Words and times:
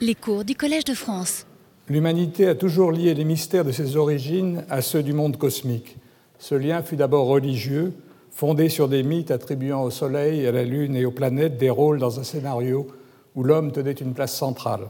Les 0.00 0.14
cours 0.14 0.44
du 0.44 0.54
Collège 0.54 0.84
de 0.84 0.94
France. 0.94 1.44
L'humanité 1.88 2.46
a 2.46 2.54
toujours 2.54 2.92
lié 2.92 3.14
les 3.14 3.24
mystères 3.24 3.64
de 3.64 3.72
ses 3.72 3.96
origines 3.96 4.64
à 4.70 4.80
ceux 4.80 5.02
du 5.02 5.12
monde 5.12 5.36
cosmique. 5.36 5.96
Ce 6.38 6.54
lien 6.54 6.84
fut 6.84 6.94
d'abord 6.94 7.26
religieux, 7.26 7.92
fondé 8.30 8.68
sur 8.68 8.88
des 8.88 9.02
mythes 9.02 9.32
attribuant 9.32 9.82
au 9.82 9.90
Soleil, 9.90 10.46
à 10.46 10.52
la 10.52 10.62
Lune 10.62 10.94
et 10.94 11.04
aux 11.04 11.10
planètes 11.10 11.58
des 11.58 11.68
rôles 11.68 11.98
dans 11.98 12.20
un 12.20 12.22
scénario 12.22 12.86
où 13.34 13.42
l'homme 13.42 13.72
tenait 13.72 13.90
une 13.90 14.14
place 14.14 14.36
centrale. 14.36 14.88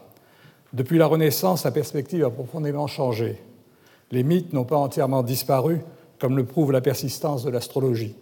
Depuis 0.75 0.99
la 0.99 1.07
Renaissance, 1.07 1.65
la 1.65 1.71
perspective 1.71 2.27
a 2.27 2.31
profondément 2.31 2.87
changé. 2.87 3.41
Les 4.11 4.23
mythes 4.23 4.53
n'ont 4.53 4.65
pas 4.65 4.77
entièrement 4.77 5.23
disparu, 5.23 5.81
comme 6.19 6.37
le 6.37 6.45
prouve 6.45 6.71
la 6.71 6.83
persistance 6.83 7.45
de 7.45 7.51
l'astrologie. 7.51 8.15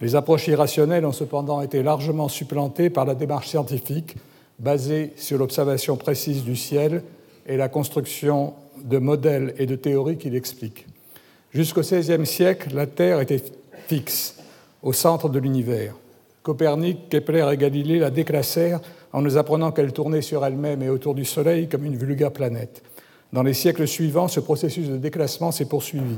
Les 0.00 0.14
approches 0.14 0.46
irrationnelles 0.46 1.04
ont 1.04 1.10
cependant 1.10 1.62
été 1.62 1.82
largement 1.82 2.28
supplantées 2.28 2.90
par 2.90 3.06
la 3.06 3.16
démarche 3.16 3.48
scientifique, 3.48 4.14
basée 4.58 5.12
sur 5.16 5.38
l'observation 5.38 5.96
précise 5.96 6.44
du 6.44 6.56
ciel 6.56 7.02
et 7.46 7.56
la 7.56 7.68
construction 7.68 8.54
de 8.84 8.98
modèles 8.98 9.54
et 9.58 9.66
de 9.66 9.76
théories 9.76 10.18
qui 10.18 10.30
l'expliquent. 10.30 10.86
Jusqu'au 11.52 11.80
XVIe 11.80 12.26
siècle, 12.26 12.74
la 12.74 12.86
Terre 12.86 13.20
était 13.20 13.42
fixe, 13.86 14.36
au 14.82 14.92
centre 14.92 15.28
de 15.28 15.38
l'univers. 15.38 15.94
Copernic, 16.42 17.08
Kepler 17.08 17.46
et 17.52 17.56
Galilée 17.56 17.98
la 17.98 18.10
déclassèrent 18.10 18.80
en 19.12 19.22
nous 19.22 19.36
apprenant 19.36 19.72
qu'elle 19.72 19.92
tournait 19.92 20.22
sur 20.22 20.44
elle-même 20.44 20.82
et 20.82 20.88
autour 20.88 21.14
du 21.14 21.24
Soleil 21.24 21.68
comme 21.68 21.84
une 21.84 21.96
vulgaire 21.96 22.32
planète. 22.32 22.82
Dans 23.32 23.42
les 23.42 23.54
siècles 23.54 23.88
suivants, 23.88 24.28
ce 24.28 24.40
processus 24.40 24.88
de 24.88 24.96
déclassement 24.96 25.52
s'est 25.52 25.66
poursuivi. 25.66 26.16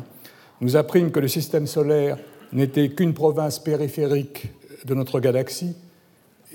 Nous 0.60 0.76
apprîmes 0.76 1.10
que 1.10 1.20
le 1.20 1.28
système 1.28 1.66
solaire 1.66 2.18
n'était 2.52 2.90
qu'une 2.90 3.14
province 3.14 3.58
périphérique 3.58 4.48
de 4.84 4.94
notre 4.94 5.20
galaxie 5.20 5.74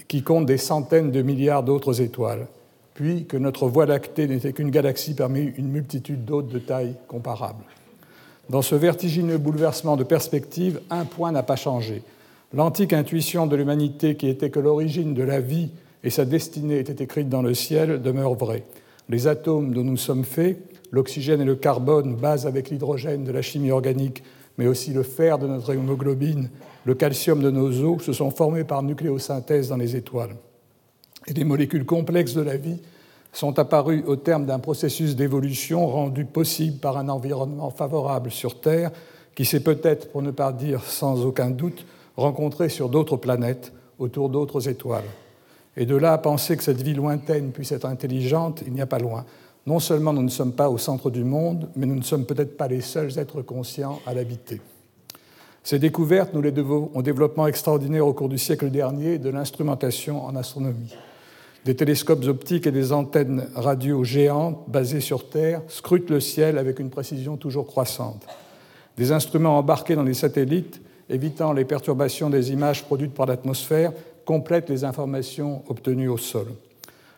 qui 0.08 0.24
compte 0.24 0.46
des 0.46 0.58
centaines 0.58 1.12
de 1.12 1.22
milliards 1.22 1.64
d'autres 1.64 2.02
étoiles, 2.02 2.48
puis 2.94 3.26
que 3.26 3.38
notre 3.38 3.68
Voie 3.68 3.86
lactée 3.86 4.28
n'était 4.28 4.54
qu'une 4.54 4.72
galaxie 4.72 5.16
parmi 5.16 5.54
une 5.58 5.70
multitude 5.70 6.26
d'autres 6.26 6.50
de 6.50 6.60
taille 6.60 6.96
comparable. 7.08 7.64
Dans 8.50 8.62
ce 8.62 8.76
vertigineux 8.76 9.38
bouleversement 9.38 9.98
de 9.98 10.04
perspective, 10.04 10.80
un 10.90 11.06
point 11.06 11.32
n'a 11.32 11.44
pas 11.44 11.56
changé. 11.56 12.04
L'antique 12.54 12.94
intuition 12.94 13.48
de 13.48 13.56
l'humanité 13.56 14.16
qui 14.16 14.28
était 14.28 14.52
que 14.52 14.60
l'origine 14.60 15.14
de 15.14 15.24
la 15.24 15.40
vie 15.40 15.70
et 16.04 16.12
sa 16.12 16.26
destinée 16.26 16.80
étaient 16.80 17.04
écrites 17.04 17.28
dans 17.28 17.42
le 17.42 17.56
ciel 17.56 18.02
demeure 18.02 18.36
vraie. 18.36 18.64
Les 19.10 19.28
atomes 19.28 19.74
dont 19.74 19.84
nous 19.84 19.98
sommes 19.98 20.24
faits, 20.24 20.58
l'oxygène 20.92 21.42
et 21.42 21.46
le 21.46 21.56
carbone, 21.56 22.16
base 22.16 22.46
avec 22.46 22.70
l'hydrogène 22.70 23.24
de 23.24 23.32
la 23.32 23.42
chimie 23.42 23.72
organique, 23.72 24.24
mais 24.58 24.68
aussi 24.68 24.94
le 24.94 25.04
fer 25.04 25.40
de 25.40 25.48
notre 25.48 25.74
hémoglobine, 25.74 26.50
le 26.86 26.94
calcium 26.94 27.42
de 27.42 27.50
nos 27.50 27.84
os, 27.84 28.04
se 28.04 28.14
sont 28.14 28.32
formés 28.32 28.64
par 28.64 28.84
nucléosynthèse 28.84 29.70
dans 29.70 29.78
les 29.78 29.96
étoiles. 29.96 30.36
Et 31.28 31.34
les 31.34 31.44
molécules 31.44 31.86
complexes 31.86 32.36
de 32.36 32.42
la 32.42 32.58
vie 32.58 32.80
sont 33.34 33.58
apparues 33.60 34.04
au 34.06 34.16
terme 34.16 34.46
d'un 34.46 34.60
processus 34.60 35.16
d'évolution 35.16 35.88
rendu 35.88 36.26
possible 36.26 36.78
par 36.78 36.98
un 36.98 37.10
environnement 37.10 37.72
favorable 37.72 38.32
sur 38.32 38.62
Terre, 38.62 38.92
qui 39.34 39.44
s'est 39.46 39.64
peut-être, 39.64 40.12
pour 40.12 40.22
ne 40.22 40.32
pas 40.32 40.54
dire 40.54 40.84
sans 40.84 41.26
aucun 41.26 41.50
doute, 41.50 41.86
rencontré 42.16 42.70
sur 42.70 42.88
d'autres 42.88 43.18
planètes, 43.18 43.74
autour 44.00 44.30
d'autres 44.30 44.70
étoiles. 44.70 45.04
Et 45.76 45.86
de 45.86 45.96
là 45.96 46.14
à 46.14 46.18
penser 46.18 46.56
que 46.56 46.64
cette 46.64 46.82
vie 46.82 46.94
lointaine 46.94 47.52
puisse 47.52 47.72
être 47.72 47.86
intelligente, 47.86 48.64
il 48.66 48.74
n'y 48.74 48.82
a 48.82 48.86
pas 48.86 49.00
loin. 49.00 49.26
Non 49.66 49.80
seulement 49.80 50.14
nous 50.14 50.24
ne 50.24 50.30
sommes 50.30 50.54
pas 50.54 50.70
au 50.70 50.78
centre 50.78 51.10
du 51.10 51.24
monde, 51.24 51.68
mais 51.76 51.88
nous 51.88 51.96
ne 51.96 52.04
sommes 52.04 52.26
peut-être 52.26 52.56
pas 52.56 52.68
les 52.68 52.82
seuls 52.82 53.18
êtres 53.18 53.42
conscients 53.42 54.00
à 54.06 54.14
l'habiter. 54.14 54.62
Ces 55.66 55.80
découvertes, 55.80 56.32
nous 56.36 56.44
les 56.44 56.52
devons 56.52 56.92
au 56.94 57.02
développement 57.02 57.48
extraordinaire 57.48 58.06
au 58.06 58.14
cours 58.14 58.30
du 58.30 58.38
siècle 58.38 58.70
dernier 58.70 59.18
de 59.18 59.32
l'instrumentation 59.32 60.24
en 60.24 60.36
astronomie. 60.36 60.94
Des 61.66 61.76
télescopes 61.76 62.24
optiques 62.26 62.68
et 62.68 62.72
des 62.72 62.94
antennes 62.94 63.50
radio 63.56 64.04
géantes 64.04 64.60
basées 64.68 65.02
sur 65.02 65.28
Terre 65.28 65.64
scrutent 65.68 66.12
le 66.12 66.20
ciel 66.20 66.60
avec 66.60 66.78
une 66.78 66.92
précision 66.92 67.36
toujours 67.36 67.66
croissante. 67.66 68.28
Des 68.98 69.12
instruments 69.12 69.58
embarqués 69.58 69.96
dans 69.96 70.04
les 70.04 70.14
satellites, 70.14 70.80
évitant 71.10 71.52
les 71.52 71.66
perturbations 71.66 72.30
des 72.30 72.52
images 72.52 72.84
produites 72.84 73.16
par 73.16 73.26
l'atmosphère, 73.26 73.92
complètent 74.24 74.70
les 74.70 74.84
informations 74.84 75.64
obtenues 75.68 76.10
au 76.10 76.18
sol. 76.18 76.46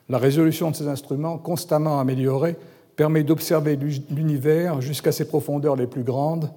La 0.08 0.20
résolution 0.20 0.72
de 0.72 0.76
ces 0.78 0.88
instruments, 0.88 1.38
constamment 1.38 2.00
améliorée, 2.00 2.56
permet 2.96 3.24
d'observer 3.24 3.78
l'univers 4.10 4.80
jusqu'à 4.80 5.12
ses 5.12 5.28
profondeurs 5.28 5.76
les 5.76 5.86
plus 5.86 6.04
grandes, 6.04 6.50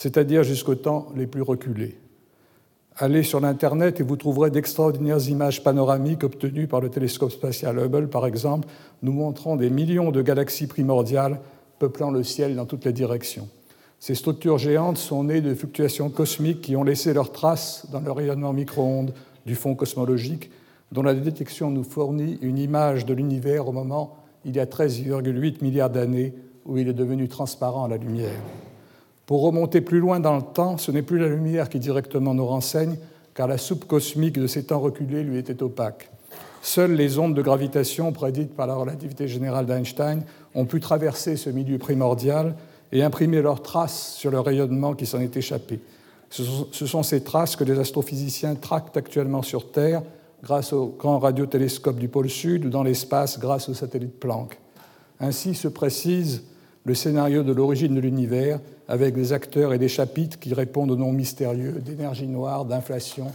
c'est-à-dire 0.00 0.44
jusqu'aux 0.44 0.76
temps 0.76 1.08
les 1.14 1.26
plus 1.26 1.42
reculés. 1.42 1.98
Allez 2.96 3.22
sur 3.22 3.38
l'Internet 3.38 4.00
et 4.00 4.02
vous 4.02 4.16
trouverez 4.16 4.50
d'extraordinaires 4.50 5.28
images 5.28 5.62
panoramiques 5.62 6.24
obtenues 6.24 6.66
par 6.66 6.80
le 6.80 6.88
télescope 6.88 7.30
spatial 7.30 7.78
Hubble, 7.78 8.08
par 8.08 8.24
exemple, 8.24 8.66
nous 9.02 9.12
montrant 9.12 9.56
des 9.56 9.68
millions 9.68 10.10
de 10.10 10.22
galaxies 10.22 10.68
primordiales 10.68 11.42
peuplant 11.78 12.10
le 12.10 12.24
ciel 12.24 12.56
dans 12.56 12.64
toutes 12.64 12.86
les 12.86 12.94
directions. 12.94 13.46
Ces 13.98 14.14
structures 14.14 14.56
géantes 14.56 14.96
sont 14.96 15.24
nées 15.24 15.42
de 15.42 15.54
fluctuations 15.54 16.08
cosmiques 16.08 16.62
qui 16.62 16.76
ont 16.76 16.82
laissé 16.84 17.12
leurs 17.12 17.30
traces 17.30 17.86
dans 17.92 18.00
le 18.00 18.10
rayonnement 18.10 18.54
micro-ondes 18.54 19.12
du 19.44 19.54
fond 19.54 19.74
cosmologique, 19.74 20.50
dont 20.92 21.02
la 21.02 21.12
détection 21.12 21.70
nous 21.70 21.84
fournit 21.84 22.38
une 22.40 22.56
image 22.56 23.04
de 23.04 23.12
l'univers 23.12 23.68
au 23.68 23.72
moment, 23.72 24.16
il 24.46 24.56
y 24.56 24.60
a 24.60 24.64
13,8 24.64 25.62
milliards 25.62 25.90
d'années, 25.90 26.32
où 26.64 26.78
il 26.78 26.88
est 26.88 26.94
devenu 26.94 27.28
transparent 27.28 27.84
à 27.84 27.88
la 27.88 27.98
lumière. 27.98 28.40
Pour 29.30 29.42
remonter 29.42 29.80
plus 29.80 30.00
loin 30.00 30.18
dans 30.18 30.34
le 30.34 30.42
temps, 30.42 30.76
ce 30.76 30.90
n'est 30.90 31.02
plus 31.02 31.20
la 31.20 31.28
lumière 31.28 31.68
qui 31.68 31.78
directement 31.78 32.34
nous 32.34 32.44
renseigne, 32.44 32.96
car 33.32 33.46
la 33.46 33.58
soupe 33.58 33.84
cosmique 33.84 34.40
de 34.40 34.48
ces 34.48 34.64
temps 34.64 34.80
reculés 34.80 35.22
lui 35.22 35.38
était 35.38 35.62
opaque. 35.62 36.10
Seules 36.62 36.94
les 36.94 37.16
ondes 37.16 37.36
de 37.36 37.40
gravitation 37.40 38.10
prédites 38.10 38.56
par 38.56 38.66
la 38.66 38.74
relativité 38.74 39.28
générale 39.28 39.66
d'Einstein 39.66 40.24
ont 40.56 40.64
pu 40.64 40.80
traverser 40.80 41.36
ce 41.36 41.48
milieu 41.48 41.78
primordial 41.78 42.56
et 42.90 43.04
imprimer 43.04 43.40
leurs 43.40 43.62
traces 43.62 44.16
sur 44.16 44.32
le 44.32 44.40
rayonnement 44.40 44.94
qui 44.94 45.06
s'en 45.06 45.20
est 45.20 45.36
échappé. 45.36 45.78
Ce 46.28 46.86
sont 46.86 47.04
ces 47.04 47.22
traces 47.22 47.54
que 47.54 47.62
les 47.62 47.78
astrophysiciens 47.78 48.56
tractent 48.56 48.96
actuellement 48.96 49.42
sur 49.42 49.70
Terre 49.70 50.02
grâce 50.42 50.72
au 50.72 50.96
grand 50.98 51.20
radiotélescope 51.20 52.00
du 52.00 52.08
pôle 52.08 52.30
Sud 52.30 52.64
ou 52.64 52.68
dans 52.68 52.82
l'espace 52.82 53.38
grâce 53.38 53.68
au 53.68 53.74
satellite 53.74 54.18
Planck. 54.18 54.58
Ainsi 55.20 55.54
se 55.54 55.68
précise 55.68 56.42
le 56.84 56.94
scénario 56.94 57.42
de 57.42 57.52
l'origine 57.52 57.94
de 57.94 58.00
l'univers 58.00 58.58
avec 58.88 59.14
des 59.14 59.32
acteurs 59.32 59.72
et 59.72 59.78
des 59.78 59.88
chapitres 59.88 60.38
qui 60.38 60.54
répondent 60.54 60.90
aux 60.90 60.96
noms 60.96 61.12
mystérieux 61.12 61.80
d'énergie 61.84 62.26
noire, 62.26 62.64
d'inflation, 62.64 63.30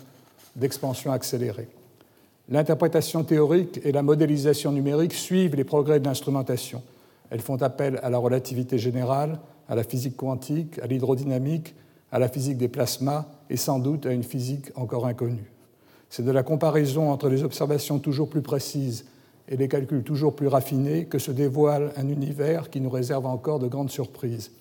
d'expansion 0.55 1.11
accélérée. 1.11 1.67
L'interprétation 2.49 3.23
théorique 3.23 3.79
et 3.83 3.91
la 3.91 4.03
modélisation 4.03 4.71
numérique 4.71 5.13
suivent 5.13 5.55
les 5.55 5.63
progrès 5.63 5.99
de 5.99 6.05
l'instrumentation. 6.05 6.83
Elles 7.29 7.41
font 7.41 7.61
appel 7.61 7.99
à 8.03 8.09
la 8.09 8.17
relativité 8.17 8.77
générale, 8.77 9.39
à 9.67 9.75
la 9.75 9.83
physique 9.83 10.15
quantique, 10.15 10.79
à 10.79 10.87
l'hydrodynamique, 10.87 11.73
à 12.11 12.19
la 12.19 12.29
physique 12.29 12.57
des 12.57 12.67
plasmas 12.67 13.25
et 13.49 13.57
sans 13.57 13.79
doute 13.79 14.05
à 14.05 14.11
une 14.11 14.23
physique 14.23 14.71
encore 14.75 15.07
inconnue. 15.07 15.51
C'est 16.09 16.23
de 16.23 16.31
la 16.31 16.43
comparaison 16.43 17.11
entre 17.11 17.29
les 17.29 17.43
observations 17.43 17.99
toujours 17.99 18.29
plus 18.29 18.41
précises 18.41 19.05
et 19.49 19.57
les 19.57 19.67
calculs 19.67 20.03
toujours 20.03 20.35
plus 20.35 20.47
raffinés 20.47 21.05
que 21.05 21.19
se 21.19 21.31
dévoile 21.31 21.91
un 21.97 22.09
univers 22.09 22.69
qui 22.69 22.81
nous 22.81 22.89
réserve 22.89 23.25
encore 23.25 23.59
de 23.59 23.67
grandes 23.67 23.91
surprises. 23.91 24.51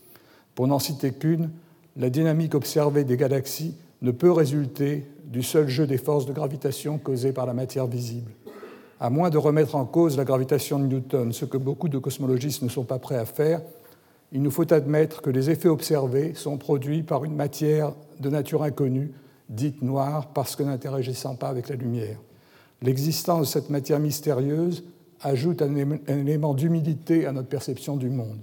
Pour 0.55 0.67
n'en 0.67 0.79
citer 0.79 1.13
qu'une, 1.13 1.51
la 1.97 2.11
dynamique 2.11 2.55
observée 2.55 3.05
des 3.05 3.17
galaxies 3.17 3.75
ne 4.03 4.11
peut 4.11 4.33
résulter 4.33 5.07
du 5.25 5.43
seul 5.43 5.69
jeu 5.69 5.87
des 5.87 5.99
forces 5.99 6.27
de 6.27 6.33
gravitation 6.33 6.99
causées 6.99 7.33
par 7.33 7.47
la 7.47 7.55
matière 7.55 7.87
visible. 7.87 8.31
À 9.01 9.11
moins 9.11 9.31
de 9.31 9.39
remettre 9.39 9.75
en 9.75 9.85
cause 9.85 10.17
la 10.17 10.25
gravitation 10.25 10.79
de 10.79 10.87
Newton, 10.87 11.33
ce 11.33 11.45
que 11.45 11.57
beaucoup 11.57 11.89
de 11.89 11.99
cosmologistes 11.99 12.63
ne 12.63 12.69
sont 12.69 12.85
pas 12.85 12.99
prêts 12.99 13.17
à 13.17 13.25
faire, 13.25 13.61
il 14.33 14.43
nous 14.43 14.51
faut 14.51 14.73
admettre 14.73 15.23
que 15.23 15.31
les 15.31 15.51
effets 15.51 15.69
observés 15.69 16.35
sont 16.35 16.59
produits 16.59 17.03
par 17.03 17.25
une 17.25 17.35
matière 17.35 17.93
de 18.21 18.31
nature 18.31 18.63
inconnue, 18.63 19.13
dite 19.49 19.83
noire, 19.83 20.29
parce 20.29 20.57
que 20.57 20.63
n'interagissant 20.63 21.37
pas 21.37 21.49
avec 21.49 21.69
la 21.69 21.77
lumière. 21.77 22.19
L'existence 22.85 23.41
de 23.41 23.47
cette 23.47 23.71
matière 23.71 23.99
mystérieuse 23.99 24.85
ajoute 25.23 25.63
un 25.63 25.75
élément 26.07 26.53
d'humilité 26.53 27.25
à 27.25 27.33
notre 27.33 27.49
perception 27.49 27.97
du 27.97 28.11
monde. 28.11 28.41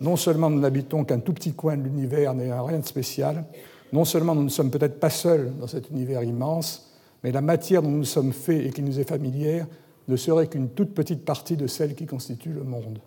Non 0.00 0.16
seulement 0.16 0.50
nous 0.50 0.58
n'habitons 0.58 1.04
qu'un 1.04 1.20
tout 1.20 1.32
petit 1.32 1.52
coin 1.52 1.76
de 1.76 1.84
l'univers 1.84 2.34
n'ayant 2.34 2.64
rien 2.64 2.80
de 2.80 2.84
spécial, 2.84 3.44
non 3.92 4.04
seulement 4.04 4.34
nous 4.34 4.42
ne 4.42 4.48
sommes 4.48 4.72
peut-être 4.72 4.98
pas 4.98 5.08
seuls 5.08 5.52
dans 5.60 5.68
cet 5.68 5.88
univers 5.90 6.24
immense, 6.24 6.90
mais 7.22 7.30
la 7.30 7.42
matière 7.42 7.82
dont 7.82 7.90
nous 7.90 8.04
sommes 8.04 8.32
faits 8.32 8.66
et 8.66 8.70
qui 8.70 8.82
nous 8.82 8.98
est 8.98 9.08
familière 9.08 9.68
ne 10.08 10.16
serait 10.16 10.48
qu'une 10.48 10.70
toute 10.70 10.92
petite 10.92 11.24
partie 11.24 11.56
de 11.56 11.68
celle 11.68 11.94
qui 11.94 12.06
constitue 12.06 12.52
le 12.52 12.64
monde. 12.64 12.98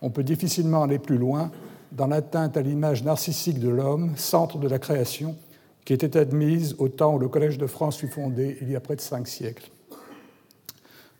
On 0.00 0.08
peut 0.08 0.24
difficilement 0.24 0.84
aller 0.84 1.00
plus 1.00 1.18
loin 1.18 1.50
dans 1.90 2.06
l'atteinte 2.06 2.56
à 2.56 2.62
l'image 2.62 3.04
narcissique 3.04 3.60
de 3.60 3.68
l'homme, 3.68 4.12
centre 4.16 4.56
de 4.56 4.68
la 4.68 4.78
création, 4.78 5.36
qui 5.84 5.92
était 5.92 6.16
admise 6.16 6.76
au 6.78 6.88
temps 6.88 7.14
où 7.14 7.18
le 7.18 7.28
Collège 7.28 7.58
de 7.58 7.66
France 7.66 7.98
fut 7.98 8.08
fondé 8.08 8.56
il 8.62 8.70
y 8.70 8.76
a 8.76 8.80
près 8.80 8.96
de 8.96 9.02
cinq 9.02 9.28
siècles. 9.28 9.70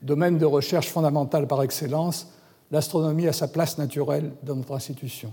Domaine 0.03 0.37
de 0.37 0.45
recherche 0.45 0.89
fondamentale 0.89 1.47
par 1.47 1.63
excellence, 1.63 2.29
l'astronomie 2.73 3.29
a 3.29 3.33
sa 3.33 3.47
place 3.47 3.79
naturelle 3.79 4.33
dans 4.43 4.57
notre 4.57 4.75
institution. 4.75 5.33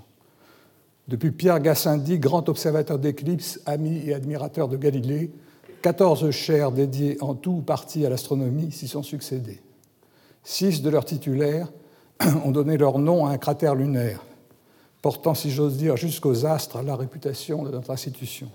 Depuis 1.07 1.31
Pierre 1.31 1.59
Gassendi, 1.59 2.19
grand 2.19 2.47
observateur 2.49 2.99
d'éclipses, 2.99 3.59
ami 3.65 4.03
et 4.05 4.13
admirateur 4.13 4.67
de 4.67 4.77
Galilée, 4.77 5.31
14 5.81 6.29
chaires 6.29 6.71
dédiées 6.71 7.17
en 7.21 7.33
tout 7.33 7.51
ou 7.51 7.61
partie 7.61 8.05
à 8.05 8.09
l'astronomie 8.09 8.71
s'y 8.71 8.87
sont 8.87 9.01
succédées. 9.01 9.59
Six 10.43 10.83
de 10.83 10.89
leurs 10.91 11.05
titulaires 11.05 11.71
ont 12.45 12.51
donné 12.51 12.77
leur 12.77 12.99
nom 12.99 13.25
à 13.25 13.31
un 13.31 13.37
cratère 13.37 13.73
lunaire, 13.73 14.23
portant, 15.01 15.33
si 15.33 15.49
j'ose 15.49 15.77
dire, 15.77 15.97
jusqu'aux 15.97 16.45
astres 16.45 16.83
la 16.83 16.95
réputation 16.95 17.63
de 17.63 17.71
notre 17.71 17.89
institution. 17.89 18.49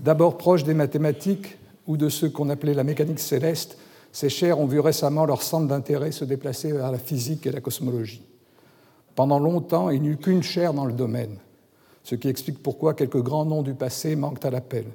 D'abord 0.00 0.38
proches 0.38 0.64
des 0.64 0.74
mathématiques 0.74 1.56
ou 1.86 1.96
de 1.96 2.08
ceux 2.08 2.30
qu'on 2.30 2.48
appelait 2.48 2.74
la 2.74 2.84
mécanique 2.84 3.20
céleste, 3.20 3.76
ces 4.12 4.28
chairs 4.28 4.58
ont 4.58 4.66
vu 4.66 4.80
récemment 4.80 5.24
leur 5.24 5.42
centre 5.42 5.68
d'intérêt 5.68 6.12
se 6.12 6.24
déplacer 6.24 6.72
vers 6.72 6.90
la 6.90 6.98
physique 6.98 7.46
et 7.46 7.52
la 7.52 7.60
cosmologie. 7.60 8.22
Pendant 9.14 9.38
longtemps, 9.38 9.90
il 9.90 10.02
n'y 10.02 10.08
eut 10.08 10.16
qu'une 10.16 10.42
chaire 10.42 10.74
dans 10.74 10.84
le 10.84 10.92
domaine, 10.92 11.36
ce 12.02 12.14
qui 12.14 12.28
explique 12.28 12.62
pourquoi 12.62 12.94
quelques 12.94 13.22
grands 13.22 13.44
noms 13.44 13.62
du 13.62 13.74
passé 13.74 14.16
manquent 14.16 14.44
à 14.44 14.50
l'appel. 14.50 14.86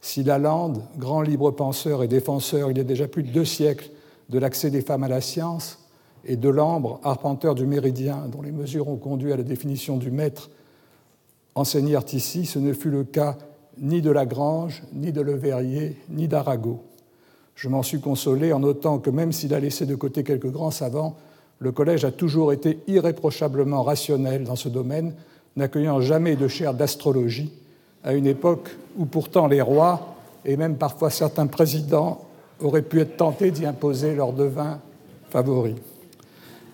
Si 0.00 0.22
Lalande, 0.22 0.82
grand 0.96 1.22
libre 1.22 1.50
penseur 1.50 2.02
et 2.02 2.08
défenseur 2.08 2.70
il 2.70 2.78
y 2.78 2.80
a 2.80 2.84
déjà 2.84 3.08
plus 3.08 3.22
de 3.22 3.32
deux 3.32 3.44
siècles 3.44 3.90
de 4.28 4.38
l'accès 4.38 4.70
des 4.70 4.82
femmes 4.82 5.04
à 5.04 5.08
la 5.08 5.20
science, 5.20 5.78
et 6.24 6.36
de 6.36 6.48
l'ambre, 6.48 7.00
arpenteur 7.04 7.54
du 7.54 7.66
méridien, 7.66 8.26
dont 8.30 8.42
les 8.42 8.52
mesures 8.52 8.88
ont 8.88 8.96
conduit 8.96 9.32
à 9.32 9.36
la 9.36 9.42
définition 9.42 9.96
du 9.96 10.10
maître, 10.10 10.50
enseignèrent 11.54 12.04
ici, 12.12 12.44
ce 12.44 12.58
ne 12.58 12.72
fut 12.72 12.90
le 12.90 13.04
cas 13.04 13.36
ni 13.78 14.02
de 14.02 14.10
Lagrange, 14.10 14.82
ni 14.92 15.12
de 15.12 15.20
Leverrier, 15.20 15.96
ni 16.10 16.28
d'Arago. 16.28 16.82
Je 17.58 17.68
m'en 17.68 17.82
suis 17.82 18.00
consolé 18.00 18.52
en 18.52 18.60
notant 18.60 18.98
que 18.98 19.10
même 19.10 19.32
s'il 19.32 19.52
a 19.52 19.58
laissé 19.58 19.84
de 19.84 19.96
côté 19.96 20.22
quelques 20.22 20.46
grands 20.46 20.70
savants, 20.70 21.16
le 21.58 21.72
collège 21.72 22.04
a 22.04 22.12
toujours 22.12 22.52
été 22.52 22.78
irréprochablement 22.86 23.82
rationnel 23.82 24.44
dans 24.44 24.54
ce 24.54 24.68
domaine, 24.68 25.12
n'accueillant 25.56 26.00
jamais 26.00 26.36
de 26.36 26.46
chaire 26.46 26.72
d'astrologie, 26.72 27.52
à 28.04 28.14
une 28.14 28.28
époque 28.28 28.70
où 28.96 29.06
pourtant 29.06 29.48
les 29.48 29.60
rois, 29.60 30.14
et 30.44 30.56
même 30.56 30.76
parfois 30.76 31.10
certains 31.10 31.48
présidents, 31.48 32.20
auraient 32.60 32.80
pu 32.80 33.00
être 33.00 33.16
tentés 33.16 33.50
d'y 33.50 33.66
imposer 33.66 34.14
leur 34.14 34.32
devin 34.32 34.78
favori. 35.28 35.74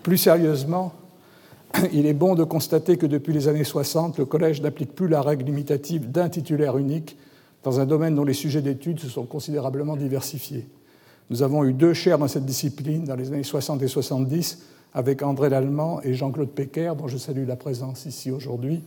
Plus 0.03 0.17
sérieusement, 0.17 0.93
il 1.93 2.05
est 2.05 2.13
bon 2.13 2.35
de 2.35 2.43
constater 2.43 2.97
que 2.97 3.07
depuis 3.07 3.33
les 3.33 3.47
années 3.47 3.63
60, 3.63 4.19
le 4.19 4.25
Collège 4.25 4.61
n'applique 4.61 4.93
plus 4.93 5.07
la 5.07 5.23
règle 5.23 5.45
limitative 5.45 6.11
d'un 6.11 6.29
titulaire 6.29 6.77
unique 6.77 7.17
dans 7.65 7.79
un 7.79 7.87
domaine 7.87 8.13
dont 8.13 8.23
les 8.23 8.33
sujets 8.33 8.61
d'études 8.61 8.99
se 8.99 9.09
sont 9.09 9.25
considérablement 9.25 9.97
diversifiés. 9.97 10.67
Nous 11.31 11.41
avons 11.41 11.65
eu 11.65 11.73
deux 11.73 11.95
chaires 11.95 12.19
dans 12.19 12.27
cette 12.27 12.45
discipline 12.45 13.05
dans 13.05 13.15
les 13.15 13.33
années 13.33 13.43
60 13.43 13.81
et 13.81 13.87
70 13.87 14.59
avec 14.93 15.23
André 15.23 15.49
Lallemand 15.49 15.99
et 16.03 16.13
Jean-Claude 16.13 16.49
Pecker, 16.49 16.93
dont 16.95 17.07
je 17.07 17.17
salue 17.17 17.47
la 17.47 17.55
présence 17.55 18.05
ici 18.05 18.29
aujourd'hui, 18.29 18.83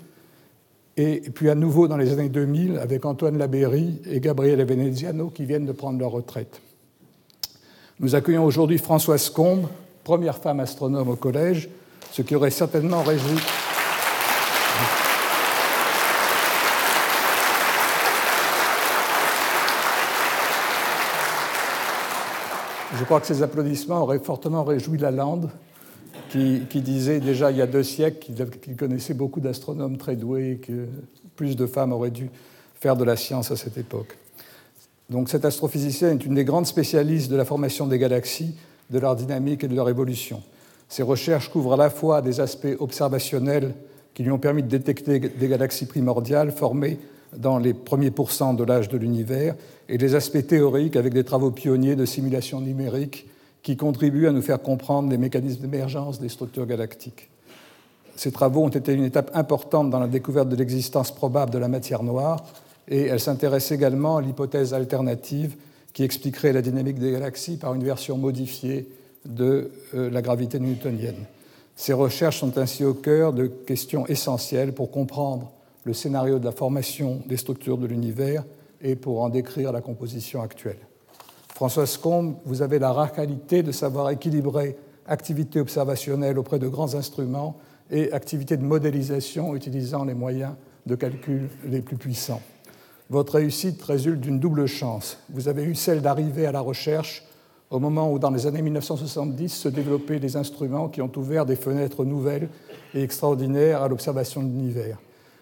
et 0.97 1.23
puis 1.35 1.51
à 1.51 1.57
nouveau 1.57 1.89
dans 1.89 1.97
les 1.97 2.13
années 2.13 2.29
2000 2.29 2.79
avec 2.79 3.05
Antoine 3.05 3.37
Labéry 3.37 4.01
et 4.07 4.21
Gabriele 4.21 4.65
Veneziano 4.65 5.29
qui 5.29 5.45
viennent 5.45 5.67
de 5.67 5.73
prendre 5.73 5.99
leur 5.99 6.13
retraite. 6.13 6.61
Nous 7.99 8.15
accueillons 8.15 8.45
aujourd'hui 8.45 8.79
Françoise 8.79 9.29
Combe, 9.29 9.67
première 10.05 10.39
femme 10.39 10.61
astronome 10.61 11.09
au 11.09 11.17
collège, 11.17 11.69
ce 12.13 12.23
qui 12.23 12.37
aurait 12.37 12.51
certainement 12.51 13.03
réjoui. 13.03 13.39
Crois 23.09 23.23
que 23.23 23.27
ces 23.27 23.43
applaudissements 23.43 24.03
auraient 24.03 24.19
fortement 24.19 24.65
réjoui 24.65 24.99
Lalande, 24.99 25.49
qui, 26.29 26.61
qui 26.69 26.83
disait 26.83 27.21
déjà 27.21 27.51
il 27.51 27.57
y 27.57 27.63
a 27.63 27.67
deux 27.67 27.83
siècles 27.83 28.35
qu'il 28.61 28.77
connaissait 28.77 29.15
beaucoup 29.15 29.41
d'astronomes 29.41 29.97
très 29.97 30.15
doués 30.15 30.51
et 30.51 30.57
que 30.59 30.85
plus 31.35 31.57
de 31.57 31.65
femmes 31.65 31.95
auraient 31.95 32.11
dû 32.11 32.29
faire 32.75 32.97
de 32.97 33.05
la 33.05 33.17
science 33.17 33.51
à 33.51 33.57
cette 33.57 33.79
époque. 33.79 34.19
Donc 35.09 35.31
cet 35.31 35.47
astrophysicien 35.47 36.11
est 36.11 36.27
une 36.27 36.35
des 36.35 36.45
grandes 36.45 36.67
spécialistes 36.67 37.31
de 37.31 37.37
la 37.37 37.47
formation 37.47 37.87
des 37.87 37.99
galaxies 37.99 38.55
de 38.91 38.99
leur 38.99 39.17
dynamique 39.17 39.65
et 39.65 39.69
de 39.69 39.75
leur 39.75 39.89
évolution. 39.89 40.43
Ses 40.91 41.03
recherches 41.03 41.49
couvrent 41.49 41.73
à 41.73 41.79
la 41.79 41.89
fois 41.89 42.21
des 42.21 42.41
aspects 42.41 42.77
observationnels 42.79 43.73
qui 44.13 44.23
lui 44.23 44.33
ont 44.33 44.39
permis 44.39 44.63
de 44.63 44.69
détecter 44.69 45.19
des 45.19 45.49
galaxies 45.49 45.87
primordiales 45.87 46.53
formées 46.53 46.99
dans 47.37 47.59
les 47.59 47.75
premiers 47.75 48.11
pourcents 48.11 48.55
de 48.55 48.65
l'âge 48.65 48.89
de 48.89 48.97
l'univers 48.97 49.55
et 49.89 49.99
des 49.99 50.15
aspects 50.15 50.47
théoriques 50.47 50.97
avec 50.97 51.13
des 51.13 51.25
travaux 51.25 51.51
pionniers 51.51 51.97
de 51.97 52.05
simulation 52.05 52.61
numérique 52.61 53.27
qui 53.63 53.77
contribuent 53.77 54.29
à 54.29 54.33
nous 54.33 54.43
faire 54.43 54.63
comprendre 54.63 55.11
les 55.11 55.19
mécanismes 55.19 55.63
d'émergence 55.63 56.21
des 56.21 56.29
structures 56.29 56.67
galactiques. 56.67 57.29
Ces 58.17 58.33
travaux 58.33 58.65
ont 58.65 58.69
été 58.69 58.93
une 58.93 59.05
étape 59.05 59.31
importante 59.35 59.91
dans 59.91 60.01
la 60.01 60.09
découverte 60.09 60.49
de 60.49 60.57
l'existence 60.57 61.15
probable 61.15 61.53
de 61.53 61.59
la 61.59 61.69
matière 61.69 62.03
noire 62.03 62.45
et 62.89 63.03
elle 63.03 63.21
s'intéresse 63.21 63.71
également 63.71 64.17
à 64.17 64.23
l'hypothèse 64.23 64.75
alternative 64.75 65.57
qui 65.93 66.03
expliquerait 66.03 66.53
la 66.53 66.63
dynamique 66.63 66.99
des 66.99 67.13
galaxies 67.13 67.57
par 67.57 67.75
une 67.75 67.85
version 67.85 68.19
modifiée 68.19 68.89
de 69.25 69.71
euh, 69.95 70.11
la 70.11 70.23
gravité 70.23 70.59
newtonienne. 70.59 71.27
Ces 71.77 71.93
recherches 71.93 72.41
sont 72.41 72.59
ainsi 72.59 72.85
au 72.85 72.95
cœur 72.95 73.33
de 73.33 73.47
questions 73.47 74.07
essentielles 74.07 74.73
pour 74.73 74.91
comprendre 74.91 75.53
le 75.89 75.95
scénario 75.95 76.39
de 76.39 76.45
la 76.45 76.53
formation 76.53 77.23
des 77.27 77.39
structures 77.39 77.79
de 77.79 77.87
l'univers 77.87 78.45
et 78.83 78.95
pour 78.95 79.23
en 79.23 79.31
décrire 79.31 79.73
la 79.73 79.81
composition 79.81 80.43
actuelle. 80.43 80.77
Françoise 81.55 81.97
Combe, 81.97 82.37
vous 82.45 82.61
avez 82.61 82.79
la 82.79 82.93
rare 82.93 83.11
qualité 83.11 83.63
de 83.63 83.73
savoir 83.73 84.11
équilibrer 84.11 84.77
activité 85.07 85.61
observationnelle 85.61 86.39
auprès 86.39 86.59
de 86.59 86.69
grands 86.69 86.95
instruments 86.95 87.57
et 87.91 88.13
activité 88.13 88.59
de 88.59 88.65
modélisation 88.65 89.57
utilisant 89.57 90.05
les 90.05 90.13
moyens 90.13 90.53
de 90.85 90.95
calcul 90.95 91.49
les 91.65 91.81
plus 91.81 91.97
puissants. 91.97 92.43
Votre 93.09 93.37
réussite 93.37 93.83
résulte 93.83 94.21
d'une 94.21 94.39
double 94.39 94.67
chance. 94.67 95.17
Vous 95.31 95.49
avez 95.49 95.65
eu 95.65 95.75
celle 95.75 96.03
d'arriver 96.03 96.45
à 96.45 96.53
la 96.53 96.61
recherche 96.61 97.25
au 97.71 97.79
moment 97.79 98.13
où, 98.13 98.19
dans 98.19 98.31
les 98.31 98.47
années 98.47 98.61
1970, 98.61 99.49
se 99.49 99.69
développaient 99.71 100.21
des 100.21 100.37
instruments 100.37 100.89
qui 100.89 101.01
ont 101.01 101.13
ouvert 101.17 101.47
des 101.47 101.57
fenêtres 101.57 102.05
nouvelles 102.05 102.51
et 102.93 103.03
extraordinaires 103.03 103.83
à 103.83 103.89
l'observation 103.89 104.43
de 104.43 104.49
l'univers. 104.49 104.99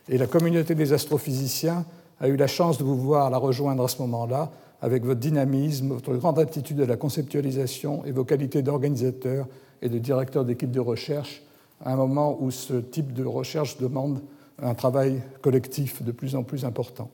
Et 0.08 0.18
la 0.18 0.26
communauté 0.26 0.74
des 0.74 0.92
astrophysiciens 0.92 1.84
a 2.20 2.28
eu 2.28 2.36
la 2.36 2.46
chance 2.46 2.78
de 2.78 2.84
vous 2.84 2.96
voir 2.96 3.28
la 3.30 3.38
rejoindre 3.38 3.84
à 3.84 3.88
ce 3.88 4.00
moment-là, 4.02 4.52
avec 4.80 5.04
votre 5.04 5.20
dynamisme, 5.20 5.88
votre 5.88 6.14
grande 6.14 6.38
aptitude 6.38 6.80
à 6.80 6.86
la 6.86 6.96
conceptualisation 6.96 8.04
et 8.04 8.12
vos 8.12 8.24
qualités 8.24 8.62
d'organisateur 8.62 9.46
et 9.82 9.88
de 9.88 9.98
directeur 9.98 10.44
d'équipe 10.44 10.70
de 10.70 10.80
recherche, 10.80 11.42
à 11.84 11.92
un 11.92 11.96
moment 11.96 12.38
où 12.40 12.50
ce 12.50 12.74
type 12.74 13.12
de 13.12 13.24
recherche 13.24 13.78
demande 13.78 14.20
un 14.62 14.74
travail 14.74 15.22
collectif 15.42 16.02
de 16.02 16.12
plus 16.12 16.36
en 16.36 16.42
plus 16.42 16.64
important. 16.64 17.10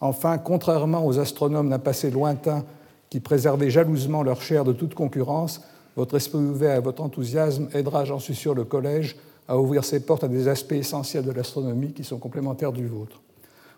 Enfin, 0.00 0.38
contrairement 0.38 1.06
aux 1.06 1.18
astronomes 1.18 1.68
d'un 1.68 1.78
passé 1.78 2.10
lointain 2.10 2.64
qui 3.10 3.20
préservaient 3.20 3.70
jalousement 3.70 4.22
leur 4.22 4.40
chair 4.40 4.64
de 4.64 4.72
toute 4.72 4.94
concurrence, 4.94 5.60
votre 5.96 6.16
esprit 6.16 6.38
ouvert 6.38 6.76
et 6.76 6.80
votre 6.80 7.02
enthousiasme 7.02 7.68
aidera, 7.74 8.04
j'en 8.04 8.18
suis 8.18 8.34
sûr, 8.34 8.54
le 8.54 8.64
collège 8.64 9.16
à 9.50 9.58
ouvrir 9.58 9.84
ses 9.84 9.98
portes 9.98 10.22
à 10.22 10.28
des 10.28 10.46
aspects 10.46 10.74
essentiels 10.74 11.24
de 11.24 11.32
l'astronomie 11.32 11.92
qui 11.92 12.04
sont 12.04 12.18
complémentaires 12.18 12.70
du 12.70 12.86
vôtre. 12.86 13.20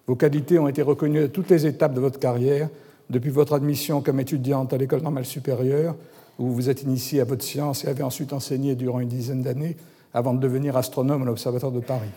Vos 0.06 0.16
qualités 0.16 0.58
ont 0.58 0.68
été 0.68 0.82
reconnues 0.82 1.24
à 1.24 1.28
toutes 1.28 1.48
les 1.48 1.66
étapes 1.66 1.94
de 1.94 2.00
votre 2.00 2.18
carrière, 2.18 2.68
depuis 3.08 3.30
votre 3.30 3.54
admission 3.54 4.02
comme 4.02 4.20
étudiante 4.20 4.74
à 4.74 4.76
l'école 4.76 5.00
normale 5.00 5.24
supérieure, 5.24 5.96
où 6.38 6.48
vous 6.48 6.68
êtes 6.68 6.82
initié 6.82 7.22
à 7.22 7.24
votre 7.24 7.42
science 7.42 7.86
et 7.86 7.88
avez 7.88 8.02
ensuite 8.02 8.34
enseigné 8.34 8.74
durant 8.74 9.00
une 9.00 9.08
dizaine 9.08 9.40
d'années, 9.40 9.78
avant 10.12 10.34
de 10.34 10.40
devenir 10.40 10.76
astronome 10.76 11.22
à 11.22 11.24
l'Observatoire 11.24 11.72
de 11.72 11.80
Paris. 11.80 12.10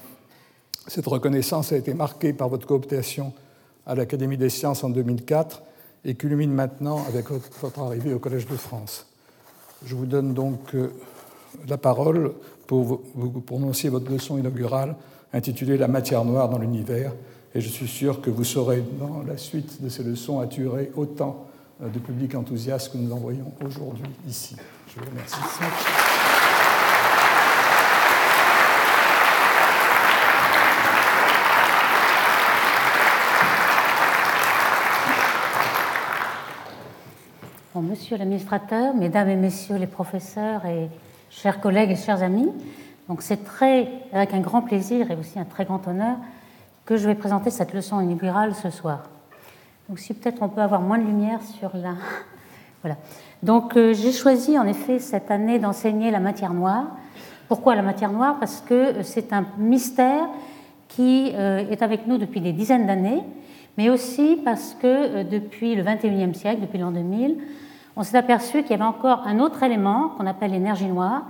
Cette 0.88 1.08
reconnaissance 1.08 1.72
a 1.72 1.78
été 1.78 1.94
marquée 1.94 2.34
par 2.34 2.50
votre 2.50 2.68
cooptation 2.68 3.32
à 3.86 3.96
l'Académie 3.96 4.38
des 4.38 4.50
sciences 4.50 4.84
en 4.84 4.90
2004 4.90 5.64
et 6.04 6.16
culmine 6.16 6.52
maintenant 6.52 7.06
avec 7.08 7.28
votre 7.30 7.80
arrivée 7.80 8.14
au 8.14 8.20
Collège 8.20 8.48
de 8.48 8.58
France. 8.58 9.08
Je 9.86 9.96
vous 9.96 10.06
donne 10.06 10.34
donc 10.34 10.76
euh, 10.76 10.90
la 11.70 11.78
parole 11.78 12.34
pour 12.68 13.02
prononcer 13.46 13.90
votre 13.90 14.12
leçon 14.12 14.38
inaugurale 14.38 14.96
intitulée 15.34 15.78
La 15.78 15.88
matière 15.88 16.26
noire 16.26 16.50
dans 16.50 16.58
l'univers. 16.58 17.14
Et 17.54 17.62
je 17.62 17.70
suis 17.70 17.88
sûr 17.88 18.22
que 18.22 18.30
vous 18.30 18.44
saurez, 18.44 18.84
dans 19.00 19.24
la 19.26 19.38
suite 19.38 19.82
de 19.82 19.90
ces 19.90 20.04
leçons, 20.04 20.40
attirer 20.40 20.92
autant 20.96 21.46
euh, 21.82 21.90
de 21.90 22.00
public 22.00 22.36
enthousiaste 22.36 22.92
que 22.92 22.98
nous 22.98 23.14
en 23.14 23.18
voyons 23.18 23.52
aujourd'hui 23.66 24.12
ici. 24.28 24.56
Je 24.88 25.00
vous 25.00 25.10
remercie. 25.10 25.36
monsieur 37.82 38.18
l'administrateur, 38.18 38.94
mesdames 38.94 39.30
et 39.30 39.36
messieurs 39.36 39.78
les 39.78 39.88
professeurs 39.88 40.66
et 40.66 40.90
chers 41.42 41.60
collègues 41.60 41.92
et 41.92 41.96
chers 41.96 42.24
amis, 42.24 42.50
donc 43.08 43.22
c'est 43.22 43.44
très, 43.44 43.90
avec 44.14 44.34
un 44.34 44.40
grand 44.40 44.62
plaisir 44.62 45.12
et 45.12 45.16
aussi 45.16 45.38
un 45.38 45.44
très 45.44 45.66
grand 45.66 45.86
honneur 45.88 46.18
que 46.86 46.98
je 46.98 47.08
vais 47.08 47.16
présenter 47.16 47.50
cette 47.50 47.74
leçon 47.74 48.00
inaugurale 48.00 48.56
ce 48.56 48.70
soir. 48.70 49.04
Donc 49.90 50.00
si 50.00 50.14
peut-être 50.14 50.42
on 50.42 50.50
peut 50.50 50.62
avoir 50.62 50.82
moins 50.82 50.98
de 50.98 51.04
lumière 51.04 51.42
sur 51.42 51.76
la... 51.76 51.94
Voilà. 52.82 52.98
Donc 53.42 53.76
euh, 53.76 53.94
j'ai 53.94 54.12
choisi 54.12 54.60
en 54.60 54.66
effet 54.68 55.00
cette 55.00 55.32
année 55.32 55.58
d'enseigner 55.58 56.12
la 56.12 56.20
matière 56.20 56.54
noire. 56.54 56.86
Pourquoi 57.48 57.76
la 57.76 57.82
matière 57.82 58.12
noire? 58.12 58.38
Parce 58.40 58.62
que 58.62 59.02
c'est 59.02 59.34
un 59.34 59.46
mystère 59.58 60.28
qui 60.88 61.32
euh, 61.34 61.68
est 61.70 61.82
avec 61.82 62.06
nous 62.06 62.20
depuis 62.20 62.42
des 62.42 62.54
dizaines 62.54 62.86
d'années, 62.86 63.24
mais 63.78 63.90
aussi 63.90 64.40
parce 64.46 64.76
que 64.80 64.86
euh, 64.86 65.24
depuis 65.24 65.74
le 65.74 65.84
21e 65.84 66.36
siècle, 66.36 66.62
depuis 66.62 66.78
l'an 66.78 66.92
2000, 66.92 67.38
on 67.96 68.04
s'est 68.04 68.18
aperçu 68.18 68.62
qu'il 68.62 68.72
y 68.72 68.74
avait 68.74 68.84
encore 68.84 69.24
un 69.26 69.40
autre 69.40 69.64
élément 69.64 70.10
qu'on 70.10 70.26
appelle 70.26 70.52
l'énergie 70.52 70.88
noire 70.88 71.24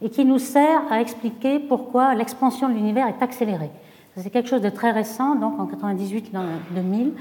et 0.00 0.10
qui 0.10 0.24
nous 0.24 0.38
sert 0.38 0.80
à 0.90 1.00
expliquer 1.00 1.58
pourquoi 1.58 2.14
l'expansion 2.14 2.68
de 2.68 2.74
l'univers 2.74 3.08
est 3.08 3.22
accélérée. 3.22 3.70
C'est 4.16 4.30
quelque 4.30 4.48
chose 4.48 4.62
de 4.62 4.70
très 4.70 4.92
récent, 4.92 5.34
donc 5.34 5.60
en 5.60 5.66
98-2000. 5.66 7.12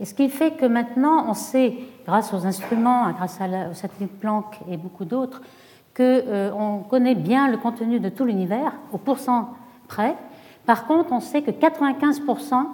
Et 0.00 0.04
ce 0.04 0.14
qui 0.14 0.28
fait 0.28 0.52
que 0.52 0.66
maintenant, 0.66 1.26
on 1.28 1.34
sait, 1.34 1.74
grâce 2.06 2.32
aux 2.32 2.46
instruments, 2.46 3.10
grâce 3.10 3.40
au 3.70 3.74
satellite 3.74 4.20
Planck 4.20 4.60
et 4.70 4.76
beaucoup 4.76 5.04
d'autres, 5.04 5.42
qu'on 5.96 6.04
euh, 6.04 6.78
connaît 6.88 7.16
bien 7.16 7.48
le 7.48 7.56
contenu 7.56 7.98
de 7.98 8.08
tout 8.08 8.24
l'univers, 8.24 8.72
au 8.92 8.98
pourcent 8.98 9.48
près. 9.88 10.14
Par 10.64 10.86
contre, 10.86 11.10
on 11.10 11.18
sait 11.18 11.42
que 11.42 11.50
95% 11.50 12.66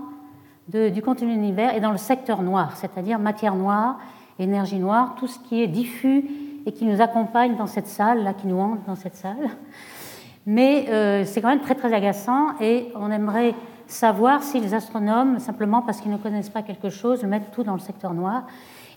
du 0.92 1.02
contenu 1.02 1.28
de 1.28 1.32
l'univers 1.32 1.74
est 1.74 1.80
dans 1.80 1.92
le 1.92 1.98
secteur 1.98 2.42
noir, 2.42 2.76
c'est-à-dire 2.76 3.18
matière 3.18 3.54
noire, 3.54 3.98
énergie 4.38 4.78
noire, 4.78 5.14
tout 5.18 5.26
ce 5.26 5.38
qui 5.38 5.62
est 5.62 5.68
diffus 5.68 6.24
et 6.66 6.72
qui 6.72 6.84
nous 6.84 7.00
accompagne 7.00 7.56
dans 7.56 7.66
cette 7.66 7.86
salle, 7.86 8.24
là, 8.24 8.34
qui 8.34 8.46
nous 8.46 8.58
hante 8.58 8.80
dans 8.86 8.96
cette 8.96 9.16
salle. 9.16 9.50
Mais 10.46 10.86
euh, 10.88 11.24
c'est 11.24 11.40
quand 11.40 11.48
même 11.48 11.60
très 11.60 11.74
très 11.74 11.92
agaçant 11.92 12.58
et 12.60 12.88
on 12.94 13.10
aimerait 13.10 13.54
savoir 13.86 14.42
si 14.42 14.60
les 14.60 14.74
astronomes, 14.74 15.38
simplement 15.38 15.82
parce 15.82 16.00
qu'ils 16.00 16.10
ne 16.10 16.16
connaissent 16.16 16.50
pas 16.50 16.62
quelque 16.62 16.90
chose, 16.90 17.22
mettent 17.24 17.50
tout 17.52 17.62
dans 17.62 17.74
le 17.74 17.80
secteur 17.80 18.14
noir. 18.14 18.44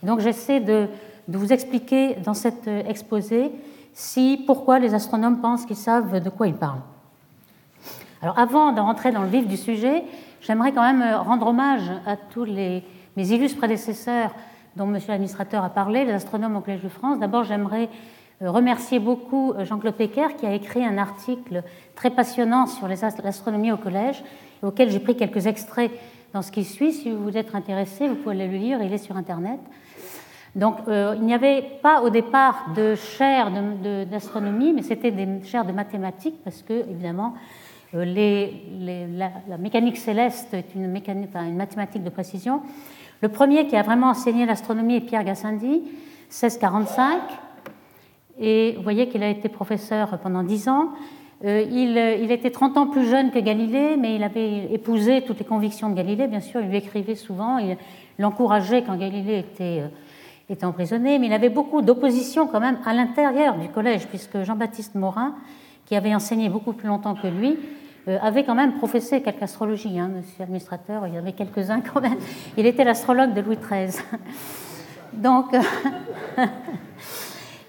Donc 0.02 0.20
j'essaie 0.20 0.60
de, 0.60 0.88
de, 1.28 1.38
vous 1.38 1.52
expliquer 1.52 2.16
dans 2.16 2.34
cet 2.34 2.68
euh, 2.68 2.82
exposé 2.86 3.50
si, 3.92 4.42
pourquoi 4.46 4.78
les 4.78 4.94
astronomes 4.94 5.40
pensent 5.40 5.66
qu'ils 5.66 5.76
savent 5.76 6.22
de 6.22 6.30
quoi 6.30 6.46
ils 6.46 6.54
parlent. 6.54 6.82
Alors 8.22 8.38
avant 8.38 8.72
de 8.72 8.80
rentrer 8.80 9.12
dans 9.12 9.22
le 9.22 9.28
vif 9.28 9.46
du 9.46 9.56
sujet, 9.56 10.04
j'aimerais 10.40 10.72
quand 10.72 10.82
même 10.82 11.02
euh, 11.02 11.18
rendre 11.18 11.46
hommage 11.46 11.90
à 12.06 12.16
tous 12.16 12.44
les, 12.44 12.82
mes 13.16 13.32
illustres 13.32 13.58
prédécesseurs 13.58 14.30
dont 14.78 14.94
M. 14.94 15.00
l'administrateur 15.08 15.64
a 15.64 15.70
parlé, 15.70 16.04
les 16.04 16.12
astronomes 16.12 16.56
au 16.56 16.60
Collège 16.60 16.82
de 16.82 16.88
France. 16.88 17.18
D'abord, 17.18 17.42
j'aimerais 17.42 17.88
euh, 18.42 18.50
remercier 18.50 19.00
beaucoup 19.00 19.52
euh, 19.52 19.64
Jean-Claude 19.64 19.94
Pecker 19.94 20.36
qui 20.38 20.46
a 20.46 20.54
écrit 20.54 20.84
un 20.84 20.96
article 20.98 21.64
très 21.96 22.10
passionnant 22.10 22.66
sur 22.66 22.86
l'astronomie 22.86 23.72
au 23.72 23.76
collège, 23.76 24.22
auquel 24.62 24.90
j'ai 24.90 25.00
pris 25.00 25.16
quelques 25.16 25.46
extraits 25.46 25.90
dans 26.32 26.42
ce 26.42 26.52
qui 26.52 26.62
suit. 26.62 26.92
Si 26.92 27.10
vous 27.10 27.36
êtes 27.36 27.54
intéressé, 27.56 28.06
vous 28.06 28.14
pouvez 28.14 28.36
le 28.36 28.56
lire, 28.56 28.80
il 28.80 28.92
est 28.92 28.98
sur 28.98 29.16
Internet. 29.16 29.58
Donc 30.54 30.76
euh, 30.86 31.14
il 31.18 31.26
n'y 31.26 31.34
avait 31.34 31.62
pas 31.82 32.00
au 32.02 32.10
départ 32.10 32.72
de 32.74 32.94
chaire 32.94 33.50
d'astronomie, 34.10 34.72
mais 34.72 34.82
c'était 34.82 35.10
des 35.10 35.26
chaires 35.44 35.64
de 35.64 35.72
mathématiques, 35.72 36.36
parce 36.44 36.62
que 36.62 36.88
évidemment 36.88 37.34
la, 37.92 39.58
mécanique 39.58 39.96
céleste 39.96 40.52
est 40.52 40.74
une, 40.74 40.88
mécanique, 40.88 41.30
une 41.34 41.56
mathématique 41.56 42.04
de 42.04 42.10
précision. 42.10 42.62
Le 43.20 43.28
premier 43.28 43.66
qui 43.66 43.76
a 43.76 43.82
vraiment 43.82 44.10
enseigné 44.10 44.46
l'astronomie 44.46 44.96
est 44.96 45.00
Pierre 45.00 45.24
Gassendi, 45.24 45.82
1645. 46.28 47.20
Et 48.38 48.74
vous 48.76 48.82
voyez 48.82 49.08
qu'il 49.08 49.24
a 49.24 49.28
été 49.28 49.48
professeur 49.48 50.18
pendant 50.18 50.44
10 50.44 50.68
ans. 50.68 50.90
Euh, 51.44 51.64
il, 51.70 52.30
était 52.30 52.50
30 52.50 52.76
ans 52.76 52.86
plus 52.86 53.08
jeune 53.08 53.30
que 53.30 53.38
Galilée, 53.38 53.96
mais 53.96 54.16
il 54.16 54.22
avait 54.22 54.72
épousé 54.72 55.22
toutes 55.22 55.38
les 55.40 55.44
convictions 55.44 55.88
de 55.88 55.94
Galilée, 55.94 56.28
bien 56.28 56.40
sûr. 56.40 56.60
Il 56.60 56.68
lui 56.68 56.76
écrivait 56.76 57.16
souvent, 57.16 57.58
il 57.58 57.76
l'encourageait 58.18 58.82
quand 58.82 58.96
Galilée 58.96 59.38
était, 59.40 59.82
euh, 60.50 60.54
emprisonné, 60.66 61.18
mais 61.18 61.26
il 61.26 61.32
avait 61.32 61.48
beaucoup 61.48 61.82
d'opposition 61.82 62.46
quand 62.46 62.60
même 62.60 62.78
à 62.84 62.94
l'intérieur 62.94 63.56
du 63.56 63.68
collège, 63.68 64.06
puisque 64.06 64.42
Jean-Baptiste 64.42 64.94
Morin, 64.94 65.34
qui 65.86 65.94
avait 65.96 66.14
enseigné 66.14 66.48
beaucoup 66.48 66.72
plus 66.72 66.88
longtemps 66.88 67.14
que 67.14 67.28
lui, 67.28 67.50
euh, 67.50 67.56
avait 68.20 68.44
quand 68.44 68.54
même 68.54 68.74
professé 68.74 69.22
quelque 69.22 69.42
astrologie, 69.42 69.98
hein, 69.98 70.08
monsieur 70.08 70.36
l'administrateur, 70.38 71.06
il 71.06 71.14
y 71.14 71.16
en 71.16 71.20
avait 71.20 71.32
quelques-uns 71.32 71.80
quand 71.80 72.00
même. 72.00 72.16
Il 72.56 72.66
était 72.66 72.84
l'astrologue 72.84 73.34
de 73.34 73.40
Louis 73.40 73.58
XIII. 73.58 74.02
Donc. 75.12 75.54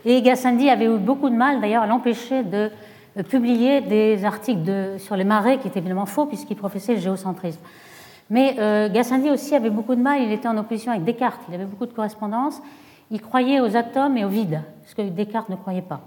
Et 0.05 0.21
Gassendi 0.21 0.69
avait 0.69 0.85
eu 0.85 0.97
beaucoup 0.97 1.29
de 1.29 1.35
mal 1.35 1.59
d'ailleurs 1.59 1.83
à 1.83 1.87
l'empêcher 1.87 2.43
de 2.43 2.71
euh, 3.17 3.23
publier 3.23 3.81
des 3.81 4.23
articles 4.23 4.97
sur 4.97 5.15
les 5.15 5.23
marées 5.23 5.57
qui 5.57 5.67
étaient 5.67 5.79
évidemment 5.79 6.05
faux 6.05 6.25
puisqu'il 6.25 6.55
professait 6.55 6.95
le 6.95 7.01
géocentrisme. 7.01 7.59
Mais 8.29 8.55
euh, 8.59 8.89
Gassendi 8.89 9.29
aussi 9.29 9.55
avait 9.55 9.69
beaucoup 9.69 9.95
de 9.95 10.01
mal, 10.01 10.21
il 10.21 10.31
était 10.31 10.47
en 10.47 10.57
opposition 10.57 10.91
avec 10.91 11.03
Descartes, 11.03 11.41
il 11.49 11.55
avait 11.55 11.65
beaucoup 11.65 11.87
de 11.87 11.91
correspondances, 11.91 12.61
il 13.11 13.21
croyait 13.21 13.59
aux 13.59 13.75
atomes 13.75 14.17
et 14.17 14.23
au 14.23 14.29
vide, 14.29 14.61
ce 14.85 14.95
que 14.95 15.01
Descartes 15.01 15.49
ne 15.49 15.55
croyait 15.55 15.81
pas. 15.81 16.01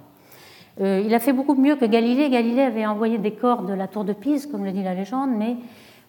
Euh, 0.80 1.02
il 1.04 1.14
a 1.14 1.18
fait 1.18 1.32
beaucoup 1.32 1.54
mieux 1.54 1.76
que 1.76 1.84
Galilée. 1.84 2.30
Galilée 2.30 2.62
avait 2.62 2.86
envoyé 2.86 3.18
des 3.18 3.32
corps 3.32 3.62
de 3.62 3.74
la 3.74 3.88
tour 3.88 4.04
de 4.04 4.12
Pise, 4.12 4.46
comme 4.46 4.64
le 4.64 4.72
dit 4.72 4.82
la 4.82 4.94
légende, 4.94 5.30
mais 5.36 5.56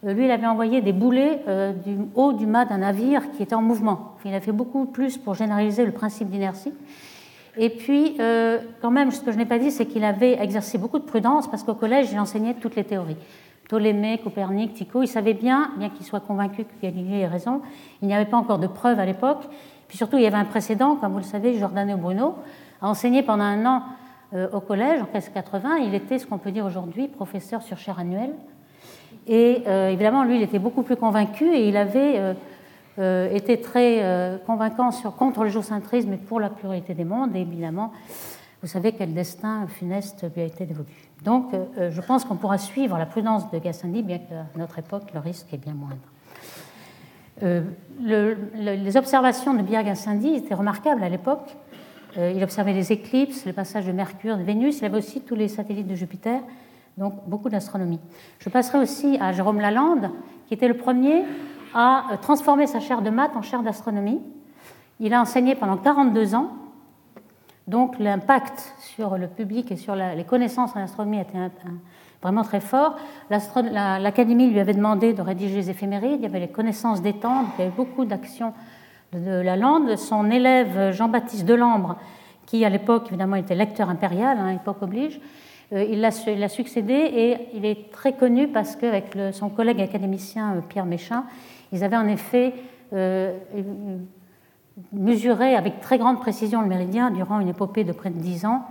lui, 0.05 0.25
il 0.25 0.32
avait 0.32 0.48
envoyé 0.48 0.82
des 0.82 0.91
boulets 0.91 1.39
du 1.86 1.96
haut 2.15 2.34
du 2.34 2.46
mât 2.46 2.65
d'un 2.65 2.79
navire 2.79 3.32
qui 3.32 3.41
était 3.41 3.55
en 3.55 3.62
mouvement. 3.62 4.15
il 4.25 4.34
a 4.34 4.41
fait 4.41 4.51
beaucoup 4.51 4.84
plus 4.84 5.17
pour 5.17 5.34
généraliser 5.34 5.86
le 5.86 5.93
principe 5.93 6.29
d'inertie. 6.29 6.74
Et 7.58 7.70
puis, 7.70 8.15
euh, 8.20 8.60
quand 8.82 8.89
même, 8.89 9.12
ce 9.12 9.22
que 9.22 9.32
je 9.32 9.38
n'ai 9.38 9.46
pas 9.46 9.60
dit, 9.60 9.70
c'est 9.70 9.86
qu'il 9.86 10.03
avait 10.03 10.41
exercé 10.41 10.77
beaucoup 10.77 11.00
de 11.00 11.03
prudence 11.03 11.48
parce 11.48 11.63
qu'au 11.63 11.75
collège, 11.75 12.10
il 12.12 12.20
enseignait 12.20 12.55
toutes 12.55 12.75
les 12.75 12.84
théories. 12.84 13.17
Ptolémée, 13.65 14.20
Copernic, 14.24 14.74
Tycho, 14.74 15.03
il 15.03 15.08
savait 15.08 15.34
bien, 15.34 15.72
bien 15.77 15.89
qu'il 15.89 16.05
soit 16.05 16.20
convaincu 16.20 16.63
que 16.63 16.82
Galilée 16.82 17.20
ait 17.20 17.27
raison, 17.27 17.62
il 18.01 18.08
n'y 18.08 18.13
avait 18.13 18.25
pas 18.25 18.38
encore 18.38 18.60
de 18.60 18.67
preuves 18.67 19.00
à 19.00 19.05
l'époque. 19.05 19.43
Puis 19.88 19.98
surtout, 19.98 20.17
il 20.17 20.24
y 20.24 20.27
avait 20.27 20.38
un 20.38 20.46
précédent, 20.46 20.96
comme 20.96 21.12
vous 21.12 21.20
le 21.20 21.24
savez, 21.24 21.53
Giordano 21.53 21.96
Bruno 21.98 22.36
a 22.82 22.89
enseigné 22.89 23.22
pendant 23.22 23.43
un 23.43 23.65
an 23.65 23.77
euh, 23.77 23.84
au 24.52 24.60
collège, 24.60 25.00
en 25.02 25.06
1980. 25.06 25.78
Il 25.78 25.94
était, 25.96 26.20
ce 26.20 26.25
qu'on 26.25 26.38
peut 26.38 26.52
dire 26.52 26.66
aujourd'hui, 26.66 27.08
professeur 27.08 27.62
sur 27.62 27.78
chaire 27.78 28.00
annuelle. 28.00 28.34
Et 29.28 29.63
euh, 29.68 29.90
évidemment, 29.90 30.24
lui, 30.24 30.38
il 30.38 30.42
était 30.42 30.60
beaucoup 30.60 30.84
plus 30.84 30.96
convaincu 30.96 31.46
et 31.54 31.68
il 31.68 31.78
avait 31.78 32.36
euh, 33.00 33.28
était 33.32 33.58
très 33.58 34.04
euh, 34.04 34.38
convaincant 34.38 34.92
sur, 34.92 35.16
contre 35.16 35.44
le 35.44 35.50
géocentrisme 35.50 36.13
et 36.13 36.18
pour 36.18 36.40
la 36.40 36.50
pluralité 36.50 36.94
des 36.94 37.06
mondes. 37.06 37.36
Et 37.36 37.42
évidemment, 37.42 37.92
vous 38.62 38.68
savez 38.68 38.92
quel 38.92 39.16
destin 39.16 39.66
funeste 39.68 40.25
lui 40.36 40.44
a 40.44 40.46
été 40.46 40.66
dévolu. 40.68 41.10
Donc, 41.24 41.54
euh, 41.54 41.90
je 41.90 42.02
pense 42.02 42.24
qu'on 42.24 42.36
pourra 42.36 42.60
suivre 42.60 42.98
la 43.00 43.08
prudence 43.08 43.50
de 43.50 43.58
Gassendi, 43.58 44.04
bien 44.04 44.20
qu'à 44.20 44.46
notre 44.56 44.78
époque, 44.78 45.12
le 45.13 45.20
risque 45.20 45.52
est 45.54 45.58
bien 45.58 45.74
moindre. 45.74 45.98
les 48.00 48.96
observations 48.98 49.56
de 49.56 49.63
Pierre 49.63 49.84
Gassendi 49.84 50.36
étaient 50.36 50.54
remarquables 50.54 51.04
à 51.04 51.10
l'époque. 51.10 51.56
Il 52.17 52.43
observait 52.43 52.74
les 52.74 52.91
éclipses, 52.91 53.46
le 53.46 53.53
passage 53.53 53.86
de 53.86 53.91
Mercure, 53.91 54.38
de 54.38 54.43
Vénus, 54.43 54.79
il 54.79 54.86
avait 54.86 54.98
aussi 54.98 55.22
tous 55.22 55.36
les 55.36 55.48
satellites 55.48 55.88
de 55.88 55.96
Jupiter, 55.96 56.41
donc 56.98 57.13
beaucoup 57.27 57.50
d'astronomie. 57.50 58.00
Je 58.39 58.50
passerai 58.50 58.77
aussi 58.77 59.17
à 59.20 59.32
Jérôme 59.32 59.60
Lalande, 59.60 60.12
qui 60.48 60.53
était 60.53 60.67
le 60.67 60.77
premier 60.77 61.24
a 61.74 62.17
transformé 62.22 62.67
sa 62.67 62.79
chaire 62.79 63.01
de 63.01 63.10
maths 63.10 63.36
en 63.36 63.41
chaire 63.41 63.63
d'astronomie. 63.63 64.22
Il 65.00 65.13
a 65.13 65.22
enseigné 65.22 65.55
pendant 65.55 65.77
42 65.77 66.36
ans, 66.36 66.51
donc 67.67 67.98
l'impact 68.00 68.75
sur 68.79 69.17
le 69.17 69.27
public 69.27 69.72
et 69.72 69.75
sur 69.75 69.96
les 69.96 70.24
connaissances 70.24 70.75
en 70.75 70.79
astronomie 70.79 71.20
était 71.20 71.38
vraiment 72.22 72.43
très 72.43 72.60
fort. 72.60 72.96
L'Académie 73.29 74.50
lui 74.50 74.60
avait 74.60 74.74
demandé 74.74 75.13
de 75.13 75.22
rédiger 75.22 75.55
les 75.55 75.70
éphémérides, 75.70 76.20
il 76.20 76.24
y 76.24 76.25
avait 76.25 76.39
les 76.39 76.50
connaissances 76.50 77.01
des 77.01 77.10
il 77.10 77.60
y 77.60 77.62
avait 77.62 77.75
beaucoup 77.75 78.05
d'actions 78.05 78.53
de 79.17 79.41
la 79.41 79.55
lande. 79.55 79.96
Son 79.98 80.29
élève 80.29 80.91
Jean-Baptiste 80.91 81.46
Delambre, 81.46 81.98
qui 82.46 82.65
à 82.65 82.70
l'époque 82.70 83.08
évidemment 83.08 83.36
était 83.36 83.55
lecteur 83.55 83.89
impérial, 83.89 84.38
hein, 84.38 84.51
l'époque 84.53 84.82
oblige, 84.82 85.20
euh, 85.74 85.84
il 85.89 86.01
l'a 86.01 86.50
succédé 86.50 86.93
et 86.93 87.38
il 87.53 87.65
est 87.65 87.91
très 87.91 88.13
connu 88.13 88.48
parce 88.48 88.75
qu'avec 88.75 89.17
son 89.32 89.50
collègue 89.50 89.82
académicien 89.82 90.55
euh, 90.55 90.62
Pierre 90.62 90.86
Méchin, 90.86 91.24
ils 91.72 91.84
avaient 91.84 91.98
en 91.98 92.08
effet 92.08 92.53
euh, 92.93 93.36
mesuré 94.91 95.55
avec 95.55 95.82
très 95.82 95.98
grande 95.98 96.20
précision 96.20 96.62
le 96.62 96.67
méridien 96.67 97.10
durant 97.12 97.39
une 97.39 97.48
épopée 97.48 97.84
de 97.84 97.91
près 97.91 98.10
de 98.10 98.20
dix 98.20 98.46
ans. 98.46 98.65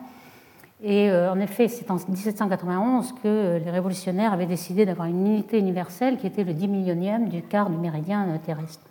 Et 0.84 1.12
en 1.12 1.38
effet, 1.38 1.68
c'est 1.68 1.92
en 1.92 1.94
1791 1.94 3.14
que 3.22 3.60
les 3.64 3.70
révolutionnaires 3.70 4.32
avaient 4.32 4.46
décidé 4.46 4.84
d'avoir 4.84 5.06
une 5.06 5.24
unité 5.28 5.56
universelle 5.56 6.16
qui 6.16 6.26
était 6.26 6.42
le 6.42 6.54
dix 6.54 6.66
millionième 6.66 7.28
du 7.28 7.40
quart 7.40 7.70
du 7.70 7.76
méridien 7.76 8.26
terrestre. 8.44 8.84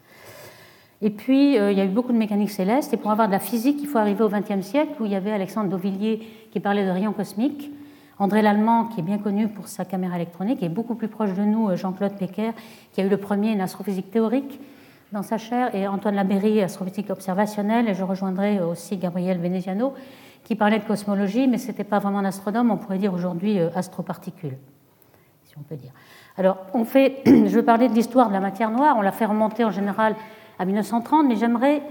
Et 1.02 1.10
puis, 1.10 1.56
il 1.56 1.74
y 1.74 1.82
a 1.82 1.86
eu 1.86 1.90
beaucoup 1.90 2.14
de 2.14 2.18
mécanique 2.18 2.52
céleste. 2.52 2.94
Et 2.94 2.98
pour 2.98 3.12
avoir 3.12 3.28
de 3.28 3.34
la 3.34 3.40
physique, 3.40 3.78
il 3.82 3.88
faut 3.88 3.98
arriver 3.98 4.24
au 4.24 4.30
XXe 4.30 4.62
siècle, 4.62 4.94
où 5.00 5.06
il 5.06 5.12
y 5.12 5.16
avait 5.16 5.32
Alexandre 5.32 5.70
Dauvillier 5.70 6.20
qui 6.52 6.60
parlait 6.60 6.86
de 6.86 6.92
rayons 6.92 7.14
cosmiques, 7.14 7.72
André 8.20 8.44
Lallemand, 8.44 8.86
qui 8.86 9.00
est 9.00 9.04
bien 9.04 9.18
connu 9.18 9.48
pour 9.48 9.68
sa 9.68 9.84
caméra 9.84 10.16
électronique, 10.16 10.62
et 10.62 10.70
beaucoup 10.70 10.94
plus 10.94 11.08
proche 11.08 11.34
de 11.34 11.42
nous, 11.42 11.76
Jean-Claude 11.76 12.14
Pecker, 12.14 12.52
qui 12.94 13.02
a 13.02 13.04
eu 13.04 13.10
le 13.10 13.18
premier 13.18 13.52
une 13.52 13.62
astrophysique 13.62 14.12
théorique 14.12 14.60
dans 15.12 15.24
sa 15.24 15.40
chaire, 15.40 15.74
et 15.74 15.88
Antoine 15.88 16.16
Labéry, 16.16 16.62
astrophysique 16.62 17.10
observationnelle, 17.10 17.90
et 17.90 17.96
je 17.96 18.04
rejoindrai 18.04 18.62
aussi 18.62 18.98
Gabriel 18.98 19.40
Veneziano, 19.40 19.96
qui 20.44 20.56
parlait 20.56 20.78
de 20.78 20.86
cosmologie, 20.86 21.48
mais 21.48 21.58
ce 21.58 21.68
n'était 21.68 21.84
pas 21.84 21.98
vraiment 21.98 22.20
un 22.20 22.26
astronome, 22.26 22.70
on 22.70 22.78
pourrait 22.78 23.00
dire 23.00 23.14
aujourd'hui 23.14 23.60
euh, 23.60 23.70
astroparticule, 23.76 24.58
si 25.46 25.56
on 25.58 25.62
peut 25.62 25.76
dire. 25.76 25.92
Alors, 26.38 26.58
on 26.76 26.86
fait, 26.86 27.22
je 27.26 27.56
veux 27.56 27.66
parler 27.66 27.90
de 27.90 27.94
l'histoire 27.94 28.28
de 28.28 28.34
la 28.34 28.40
matière 28.40 28.70
noire, 28.70 28.96
on 28.98 29.02
l'a 29.02 29.12
fait 29.12 29.26
remonter 29.26 29.66
en 29.66 29.72
général 29.72 30.16
à 30.62 30.66
1930, 30.66 31.28
mais 31.28 31.36
j'aimerais 31.36 31.82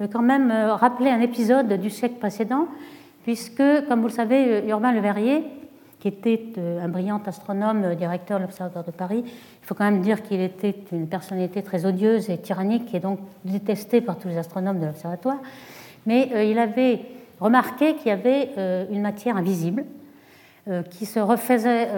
euh, 0.00 0.06
quand 0.10 0.22
même 0.22 0.50
euh, 0.50 0.74
rappeler 0.74 1.10
un 1.10 1.20
épisode 1.20 1.72
du 1.74 1.90
siècle 1.90 2.16
précédent, 2.16 2.68
puisque, 3.24 3.62
comme 3.88 4.00
vous 4.00 4.08
le 4.08 4.12
savez, 4.12 4.64
Urbain 4.68 4.92
Le 4.92 5.00
Verrier, 5.00 5.44
qui 6.00 6.08
était 6.08 6.42
euh, 6.58 6.82
un 6.82 6.88
brillant 6.88 7.20
astronome, 7.24 7.84
euh, 7.84 7.94
directeur 7.94 8.38
de 8.38 8.44
l'Observatoire 8.44 8.84
de 8.84 8.90
Paris. 8.90 9.22
Il 9.26 9.66
faut 9.66 9.74
quand 9.74 9.84
même 9.84 10.00
dire 10.00 10.22
qu'il 10.22 10.40
était 10.40 10.74
une 10.92 11.06
personnalité 11.06 11.62
très 11.62 11.84
odieuse 11.86 12.30
et 12.30 12.38
tyrannique 12.38 12.92
et 12.94 13.00
donc 13.00 13.20
détesté 13.44 14.00
par 14.00 14.18
tous 14.18 14.28
les 14.28 14.38
astronomes 14.38 14.80
de 14.80 14.86
l'Observatoire. 14.86 15.36
Mais 16.06 16.30
euh, 16.34 16.42
il 16.42 16.58
avait 16.58 17.02
remarqué 17.38 17.94
qu'il 17.94 18.08
y 18.08 18.10
avait 18.10 18.50
une 18.90 19.00
matière 19.00 19.34
invisible 19.38 19.86
qui 20.90 21.06
se 21.06 21.18
refaisaient 21.18 21.88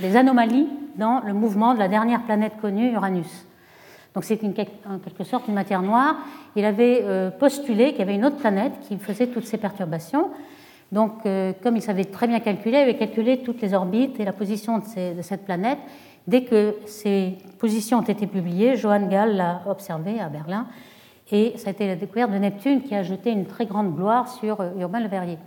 des 0.00 0.16
anomalies 0.16 0.66
dans 0.96 1.20
le 1.24 1.32
mouvement 1.32 1.72
de 1.72 1.78
la 1.78 1.86
dernière 1.86 2.24
planète 2.24 2.54
connue, 2.60 2.90
Uranus. 2.90 3.46
Donc 4.14 4.24
c'est 4.24 4.40
en 4.44 4.98
quelque 4.98 5.24
sorte 5.24 5.48
une 5.48 5.54
matière 5.54 5.82
noire. 5.82 6.16
Il 6.54 6.64
avait 6.64 7.30
postulé 7.38 7.90
qu'il 7.90 8.00
y 8.00 8.02
avait 8.02 8.14
une 8.14 8.26
autre 8.26 8.36
planète 8.36 8.72
qui 8.82 8.98
faisait 8.98 9.28
toutes 9.28 9.46
ces 9.46 9.56
perturbations. 9.56 10.30
Donc, 10.90 11.22
comme 11.62 11.76
il 11.76 11.80
savait 11.80 12.04
très 12.04 12.26
bien 12.26 12.40
calculer, 12.40 12.76
il 12.76 12.82
avait 12.82 12.98
calculé 12.98 13.38
toutes 13.38 13.62
les 13.62 13.72
orbites 13.72 14.20
et 14.20 14.26
la 14.26 14.34
position 14.34 14.78
de 14.78 15.22
cette 15.22 15.46
planète. 15.46 15.78
Dès 16.26 16.44
que 16.44 16.76
ces 16.86 17.38
positions 17.58 17.98
ont 17.98 18.02
été 18.02 18.26
publiées, 18.26 18.76
Johann 18.76 19.08
Gall 19.08 19.36
l'a 19.36 19.62
observé 19.66 20.20
à 20.20 20.28
Berlin 20.28 20.66
et 21.32 21.54
ça 21.56 21.68
a 21.68 21.72
été 21.72 21.86
la 21.86 21.96
découverte 21.96 22.30
de 22.30 22.38
Neptune 22.38 22.82
qui 22.82 22.94
a 22.94 23.02
jeté 23.02 23.30
une 23.30 23.46
très 23.46 23.66
grande 23.66 23.96
gloire 23.96 24.28
sur 24.28 24.60
euh, 24.60 24.70
Urbain 24.78 25.00
Le 25.00 25.08
Verrier. 25.08 25.38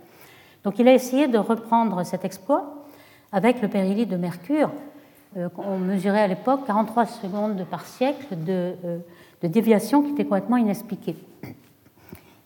Donc 0.64 0.80
il 0.80 0.88
a 0.88 0.94
essayé 0.94 1.28
de 1.28 1.38
reprendre 1.38 2.04
cet 2.04 2.26
exploit 2.26 2.86
avec 3.32 3.62
le 3.62 3.68
périllite 3.68 4.10
de 4.10 4.18
Mercure. 4.18 4.72
Euh, 5.38 5.50
on 5.58 5.78
mesurait 5.78 6.22
à 6.22 6.28
l'époque 6.28 6.62
43 6.66 7.06
secondes 7.06 7.66
par 7.70 7.86
siècle 7.86 8.28
de, 8.32 8.74
euh, 8.86 8.98
de 9.42 9.48
déviation 9.48 10.02
qui 10.02 10.12
était 10.12 10.24
complètement 10.24 10.56
inexpliquée. 10.58 11.18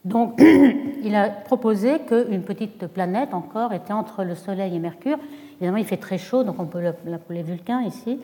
Donc 0.06 0.42
il 1.04 1.14
a 1.14 1.30
proposé 1.30 2.00
qu'une 2.00 2.42
petite 2.42 2.88
planète 2.88 3.34
encore 3.34 3.74
était 3.74 3.94
entre 3.94 4.24
le 4.24 4.34
Soleil 4.34 4.76
et 4.76 4.80
Mercure 4.80 5.18
Évidemment, 5.58 5.78
il 5.78 5.86
fait 5.86 5.98
très 5.98 6.18
chaud, 6.18 6.44
donc 6.44 6.56
on 6.58 6.66
peut 6.66 6.82
l'appeler 7.06 7.44
Vulcain 7.44 7.82
ici. 7.82 8.18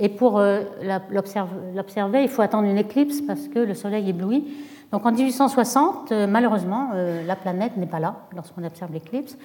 Et 0.00 0.08
pour 0.08 0.38
euh, 0.38 0.62
l'observer, 1.10 2.24
il 2.24 2.28
faut 2.28 2.42
attendre 2.42 2.68
une 2.68 2.78
éclipse 2.78 3.20
parce 3.20 3.46
que 3.46 3.60
le 3.60 3.74
Soleil 3.74 4.10
éblouit. 4.10 4.44
Donc 4.90 5.06
en 5.06 5.12
1860, 5.12 6.10
euh, 6.10 6.26
malheureusement, 6.26 6.90
la 7.26 7.36
planète 7.36 7.76
n'est 7.76 7.86
pas 7.86 8.00
là 8.00 8.16
lorsqu'on 8.34 8.64
observe 8.64 8.92
l'éclipse. 8.92 9.38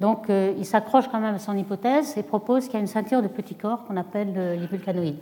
Donc 0.00 0.28
il 0.28 0.64
s'accroche 0.64 1.08
quand 1.08 1.20
même 1.20 1.34
à 1.34 1.38
son 1.38 1.56
hypothèse 1.56 2.16
et 2.16 2.22
propose 2.22 2.66
qu'il 2.66 2.74
y 2.74 2.76
a 2.76 2.80
une 2.80 2.86
ceinture 2.86 3.20
de 3.20 3.28
petits 3.28 3.56
corps 3.56 3.84
qu'on 3.84 3.96
appelle 3.96 4.32
les 4.32 4.66
vulcanoïdes. 4.66 5.18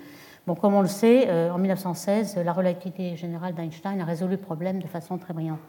Bon, 0.46 0.54
comme 0.54 0.74
on 0.74 0.82
le 0.82 0.86
sait, 0.86 1.30
en 1.50 1.56
1916, 1.56 2.38
la 2.44 2.52
relativité 2.52 3.16
générale 3.16 3.54
d'Einstein 3.54 4.00
a 4.00 4.04
résolu 4.04 4.32
le 4.32 4.36
problème 4.36 4.80
de 4.80 4.86
façon 4.86 5.16
très 5.16 5.32
brillante. 5.32 5.60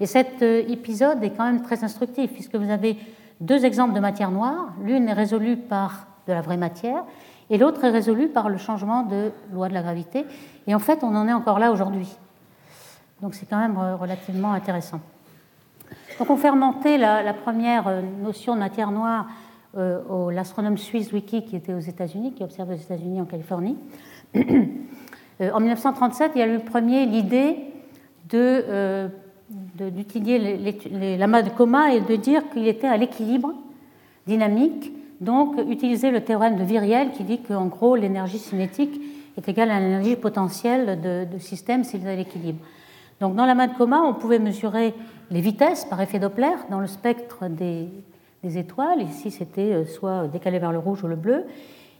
Et 0.00 0.06
cet 0.06 0.40
épisode 0.40 1.22
est 1.22 1.30
quand 1.30 1.44
même 1.44 1.62
très 1.62 1.84
instructif, 1.84 2.32
puisque 2.32 2.56
vous 2.56 2.70
avez 2.70 2.96
deux 3.40 3.64
exemples 3.64 3.94
de 3.94 4.00
matière 4.00 4.30
noire. 4.30 4.72
L'une 4.82 5.08
est 5.08 5.12
résolue 5.12 5.56
par 5.56 6.06
de 6.26 6.32
la 6.32 6.40
vraie 6.40 6.56
matière 6.56 7.04
et 7.50 7.58
l'autre 7.58 7.84
est 7.84 7.90
résolue 7.90 8.28
par 8.28 8.48
le 8.48 8.58
changement 8.58 9.02
de 9.02 9.30
loi 9.52 9.68
de 9.68 9.74
la 9.74 9.82
gravité. 9.82 10.24
Et 10.66 10.74
en 10.74 10.78
fait, 10.78 11.04
on 11.04 11.14
en 11.14 11.28
est 11.28 11.32
encore 11.32 11.58
là 11.58 11.70
aujourd'hui. 11.70 12.16
Donc 13.22 13.34
c'est 13.34 13.46
quand 13.46 13.58
même 13.58 13.76
euh, 13.78 13.96
relativement 13.96 14.52
intéressant. 14.52 15.00
Donc 16.18 16.30
on 16.30 16.36
fait 16.36 16.48
remonter 16.48 16.96
la, 16.96 17.34
première 17.34 17.88
euh, 17.88 18.00
notion 18.22 18.54
de 18.54 18.60
matière 18.60 18.90
noire 18.90 19.26
euh, 19.76 20.00
au 20.08 20.30
l'astronome 20.30 20.78
suisse 20.78 21.12
Wiki 21.12 21.44
qui 21.44 21.56
était 21.56 21.74
aux 21.74 21.80
États-Unis, 21.80 22.32
qui 22.32 22.42
observe 22.42 22.70
aux 22.70 22.76
États-Unis 22.76 23.20
en 23.20 23.26
Californie. 23.26 23.76
en 24.34 25.60
1937, 25.60 26.32
il 26.34 26.38
y 26.38 26.42
a 26.42 26.46
eu 26.46 26.54
le 26.54 26.64
premier 26.64 27.04
l'idée 27.06 27.56
de 28.30 29.10
d'utiliser 29.78 31.16
l'amas 31.18 31.42
de 31.42 31.50
coma 31.50 31.92
et 31.92 32.00
de 32.00 32.16
dire 32.16 32.42
qu'il 32.50 32.66
était 32.66 32.88
à 32.88 32.96
l'équilibre 32.96 33.54
dynamique, 34.26 34.92
donc 35.20 35.54
utiliser 35.68 36.10
le 36.10 36.22
théorème 36.22 36.56
de 36.56 36.64
Viriel 36.64 37.12
qui 37.12 37.22
dit 37.22 37.40
qu'en 37.40 37.66
gros 37.66 37.94
l'énergie 37.94 38.40
cinétique 38.40 39.00
est 39.36 39.48
égale 39.48 39.70
à 39.70 39.78
l'énergie 39.78 40.16
potentielle 40.16 41.00
de, 41.00 41.32
de 41.32 41.38
système 41.38 41.84
s'il 41.84 42.04
est 42.04 42.10
à 42.10 42.16
l'équilibre. 42.16 42.58
Donc 43.20 43.36
dans 43.36 43.46
l'amas 43.46 43.68
de 43.68 43.76
coma, 43.76 44.00
on 44.00 44.14
pouvait 44.14 44.40
mesurer 44.40 44.94
les 45.30 45.40
vitesses 45.40 45.84
par 45.84 46.00
effet 46.00 46.18
Doppler 46.18 46.54
dans 46.70 46.80
le 46.80 46.86
spectre 46.86 47.48
des, 47.48 47.88
étoiles. 48.44 49.02
Ici, 49.02 49.32
c'était 49.32 49.72
euh, 49.72 49.84
soit 49.84 50.28
décalé 50.28 50.60
vers 50.60 50.70
le 50.70 50.78
rouge 50.78 51.02
ou 51.02 51.08
le 51.08 51.16
bleu. 51.16 51.44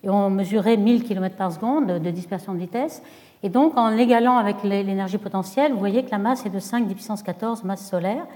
Et 0.04 0.08
on 0.08 0.30
mesurait 0.30 0.76
1000 0.76 1.02
km 1.02 1.34
par 1.34 1.50
seconde 1.50 1.98
de 1.98 2.10
dispersion 2.10 2.54
de 2.54 2.58
vitesse. 2.58 3.02
Et 3.42 3.48
donc, 3.48 3.76
en 3.76 3.88
l'égalant 3.88 4.36
avec 4.36 4.62
l'énergie 4.62 5.18
potentielle, 5.18 5.72
vous 5.72 5.80
voyez 5.80 6.04
que 6.04 6.10
la 6.12 6.18
masse 6.18 6.46
est 6.46 6.50
de 6.50 6.60
5 6.60 6.86
10 6.86 6.94
puissance 6.94 7.22
14 7.24 7.64
masse 7.64 7.88
solaire. 7.88 8.26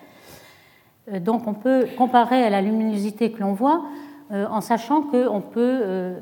Euh, 1.13 1.21
donc, 1.21 1.47
on 1.47 1.55
peut 1.55 1.87
comparer 1.97 2.43
à 2.43 2.51
la 2.51 2.61
luminosité 2.61 3.31
que 3.31 3.41
l'on 3.41 3.53
voit 3.53 3.85
euh, 4.33 4.47
en 4.51 4.61
sachant 4.61 5.03
qu'on 5.03 5.41
peut 5.41 6.15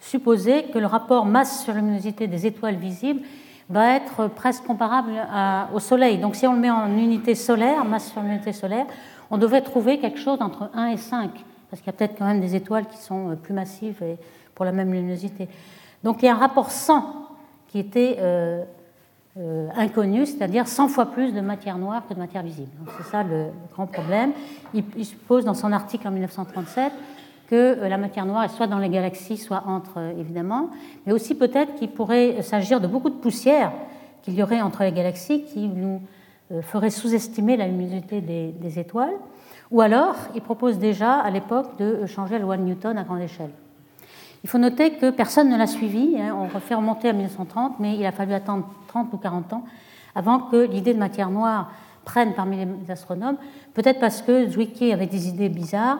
supposer 0.00 0.64
que 0.64 0.78
le 0.78 0.86
rapport 0.86 1.26
masse 1.26 1.64
sur 1.64 1.74
luminosité 1.74 2.26
des 2.26 2.46
étoiles 2.46 2.76
visibles 2.76 3.20
va 3.68 3.96
être 3.96 4.28
presque 4.28 4.64
comparable 4.64 5.12
au 5.72 5.80
Soleil. 5.80 6.18
Donc, 6.18 6.36
si 6.36 6.46
on 6.46 6.52
le 6.52 6.60
met 6.60 6.70
en 6.70 6.90
unité 6.96 7.34
solaire, 7.34 7.84
masse 7.84 8.10
sur 8.12 8.22
unité 8.22 8.52
solaire, 8.52 8.86
on 9.30 9.38
devrait 9.38 9.62
trouver 9.62 9.98
quelque 9.98 10.18
chose 10.18 10.40
entre 10.40 10.70
1 10.74 10.88
et 10.88 10.96
5, 10.96 11.30
parce 11.70 11.80
qu'il 11.82 11.86
y 11.86 11.94
a 11.94 11.96
peut-être 11.96 12.16
quand 12.18 12.26
même 12.26 12.40
des 12.40 12.54
étoiles 12.54 12.86
qui 12.86 12.98
sont 12.98 13.36
plus 13.42 13.54
massives 13.54 14.02
et 14.02 14.16
pour 14.54 14.64
la 14.64 14.72
même 14.72 14.92
luminosité. 14.92 15.48
Donc, 16.02 16.22
il 16.22 16.26
y 16.26 16.28
a 16.28 16.34
un 16.34 16.38
rapport 16.38 16.70
100 16.70 17.04
qui 17.68 17.78
était 17.78 18.18
euh, 18.20 18.62
euh, 19.38 19.68
inconnu, 19.76 20.26
c'est-à-dire 20.26 20.68
100 20.68 20.88
fois 20.88 21.06
plus 21.06 21.32
de 21.32 21.40
matière 21.40 21.78
noire 21.78 22.02
que 22.08 22.14
de 22.14 22.18
matière 22.18 22.42
visible. 22.42 22.70
C'est 22.98 23.10
ça 23.10 23.22
le, 23.22 23.46
grand 23.72 23.86
problème. 23.86 24.32
Il, 24.74 24.84
il, 24.96 25.04
suppose 25.04 25.44
dans 25.44 25.54
son 25.54 25.72
article 25.72 26.06
en 26.06 26.12
1937 26.12 26.92
que 27.48 27.54
euh, 27.54 27.88
la 27.88 27.98
matière 27.98 28.26
noire 28.26 28.44
est 28.44 28.48
soit 28.48 28.66
dans 28.66 28.78
les 28.78 28.88
galaxies, 28.88 29.36
soit 29.36 29.64
entre, 29.66 29.98
évidemment, 30.18 30.70
mais 31.06 31.12
aussi 31.12 31.34
peut-être 31.34 31.74
qu'il 31.76 31.90
pourrait 31.90 32.42
s'agir 32.42 32.80
de 32.80 32.86
beaucoup 32.86 33.10
de 33.10 33.16
poussière 33.16 33.72
qu'il 34.22 34.34
y 34.34 34.42
aurait 34.42 34.60
entre 34.60 34.82
les 34.82 34.92
galaxies 34.92 35.44
qui 35.44 35.68
nous 35.68 36.00
ferait 36.62 36.90
sous-estimer 36.90 37.56
la 37.56 37.66
luminosité 37.66 38.20
des, 38.20 38.52
des 38.52 38.78
étoiles. 38.78 39.14
Ou 39.70 39.80
alors, 39.80 40.14
il 40.34 40.40
propose 40.40 40.78
déjà 40.78 41.14
à 41.14 41.30
l'époque 41.30 41.76
de 41.78 42.06
changer 42.06 42.38
la 42.38 42.44
loi 42.44 42.56
de 42.56 42.62
Newton 42.62 42.96
à 42.96 43.02
grande 43.02 43.20
échelle. 43.20 43.50
Il 44.44 44.50
faut 44.50 44.58
noter 44.58 44.92
que 44.92 45.10
personne 45.10 45.48
ne 45.48 45.56
l'a 45.56 45.66
suivi. 45.66 46.16
Hein. 46.20 46.36
On 46.38 46.46
refait 46.46 46.74
remonter 46.74 47.08
à 47.08 47.14
1930, 47.14 47.80
mais 47.80 47.96
il 47.96 48.04
a 48.04 48.12
fallu 48.12 48.34
attendre 48.34 48.68
30 48.88 49.12
ou 49.14 49.16
40 49.16 49.54
ans 49.54 49.64
avant 50.14 50.38
que 50.38 50.56
l'idée 50.56 50.92
de 50.92 50.98
matière 50.98 51.30
noire 51.30 51.72
prenne 52.04 52.34
parmi 52.34 52.58
les 52.58 52.90
astronomes. 52.90 53.36
Peut-être 53.72 53.98
parce 53.98 54.20
que 54.20 54.48
Zwicky 54.48 54.92
avait 54.92 55.06
des 55.06 55.28
idées 55.28 55.48
bizarres. 55.48 55.98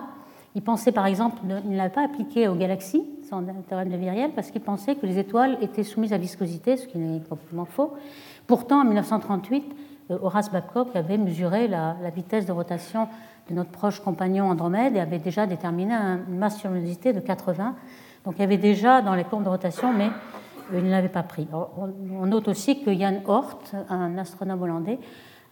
Il 0.55 0.63
pensait 0.63 0.93
par 0.93 1.07
exemple, 1.07 1.39
il 1.65 1.71
ne 1.71 1.77
l'avait 1.77 1.93
pas 1.93 2.05
appliqué 2.05 2.47
aux 2.49 2.55
galaxies, 2.55 3.05
son 3.29 3.45
théorème 3.69 3.91
de 3.91 3.97
Viriel, 3.97 4.31
parce 4.33 4.51
qu'il 4.51 4.61
pensait 4.61 4.95
que 4.95 5.07
les 5.07 5.19
étoiles 5.19 5.59
étaient 5.61 5.83
soumises 5.83 6.13
à 6.13 6.19
viscosité, 6.19 6.77
ce 6.77 6.87
qui 6.87 6.99
n'est 6.99 7.21
complètement 7.21 7.65
faux. 7.65 7.95
Pourtant, 8.47 8.81
en 8.81 8.85
1938, 8.85 9.65
euh, 10.11 10.19
Horace 10.23 10.53
Babcock 10.53 10.95
avait 10.95 11.19
mesuré 11.19 11.67
la, 11.67 11.97
vitesse 12.15 12.47
de 12.47 12.53
rotation 12.53 13.09
de 13.51 13.55
notre 13.55 13.71
proche 13.71 14.01
compagnon 14.01 14.49
Andromède 14.49 14.97
et 14.97 15.01
avait 15.01 15.19
déjà 15.19 15.47
déterminé 15.47 15.93
une 15.93 16.39
masse 16.39 16.59
sur 16.59 16.71
luminosité 16.71 17.13
de 17.13 17.21
80 17.21 17.75
donc 18.25 18.35
il 18.39 18.41
y 18.41 18.45
avait 18.45 18.57
déjà 18.57 19.03
dans 19.03 19.15
les 19.15 19.25
courbes 19.25 19.45
de 19.45 19.49
rotation, 19.49 19.93
mais 19.93 20.09
euh, 20.73 20.79
il 20.79 20.85
ne 20.85 20.91
l'avait 20.91 21.09
pas 21.09 21.23
pris. 21.23 21.47
On 21.53 22.27
note 22.27 22.49
aussi 22.49 22.83
que 22.83 22.95
Jan 22.95 23.21
Hort, 23.27 23.61
un 23.91 24.17
astronome 24.17 24.63
hollandais, 24.63 24.99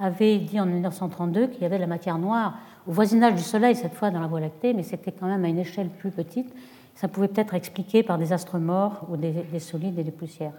avait 0.01 0.39
dit 0.39 0.59
en 0.59 0.67
1932 0.67 1.49
qu'il 1.49 1.63
y 1.63 1.65
avait 1.67 1.77
de 1.77 1.83
la 1.83 1.87
matière 1.87 2.19
noire 2.19 2.55
au 2.87 2.93
voisinage 2.93 3.35
du 3.35 3.43
Soleil, 3.43 3.77
cette 3.77 3.95
fois 3.95 4.11
dans 4.11 4.21
la 4.21 4.27
Voie 4.27 4.41
lactée, 4.41 4.73
mais 4.73 4.83
c'était 4.83 5.13
quand 5.13 5.27
même 5.27 5.45
à 5.45 5.49
une 5.49 5.59
échelle 5.59 5.89
plus 5.89 6.11
petite. 6.11 6.53
Ça 6.95 7.09
pouvait 7.09 7.29
peut-être 7.29 7.55
expliquer 7.55 8.03
par 8.03 8.19
des 8.19 8.33
astres 8.33 8.59
morts 8.59 9.07
ou 9.09 9.17
des, 9.17 9.59
solides 9.59 9.99
et 9.99 10.05
des 10.05 10.11
poussières. 10.11 10.53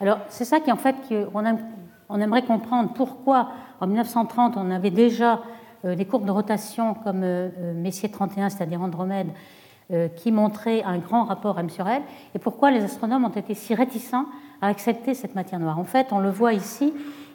Alors 0.00 0.18
c'est 0.28 0.44
ça 0.44 0.60
qui 0.60 0.70
en 0.72 0.76
fait 0.76 0.96
on, 2.08 2.20
aimerait 2.20 2.44
comprendre 2.44 2.92
pourquoi 2.94 3.50
en 3.80 3.86
1930 3.86 4.56
on 4.56 4.70
avait 4.70 4.90
déjà 4.90 5.40
euh, 5.84 5.94
des 5.94 6.04
courbes 6.04 6.24
de 6.24 6.30
rotation 6.30 6.94
comme 6.94 7.22
euh, 7.22 7.74
Messier 7.74 8.10
31, 8.10 8.48
c'est-à-dire 8.48 8.80
Andromède, 8.80 9.28
euh, 9.92 10.08
qui 10.08 10.30
montrait 10.30 10.82
un 10.84 10.98
grand 10.98 11.24
rapport 11.24 11.58
M 11.58 11.68
sur 11.68 11.88
L, 11.88 12.02
et 12.34 12.38
pourquoi 12.38 12.70
les 12.70 12.84
astronomes 12.84 13.24
ont 13.24 13.30
été 13.30 13.54
si 13.54 13.74
réticents 13.74 14.26
à 14.62 14.68
accepter 14.68 15.14
cette 15.14 15.34
matière 15.34 15.58
noire. 15.58 15.78
En 15.78 15.84
fait, 15.84 16.12
on 16.12 16.20
le 16.20 16.30
voit 16.30 16.52
ici, 16.52 16.92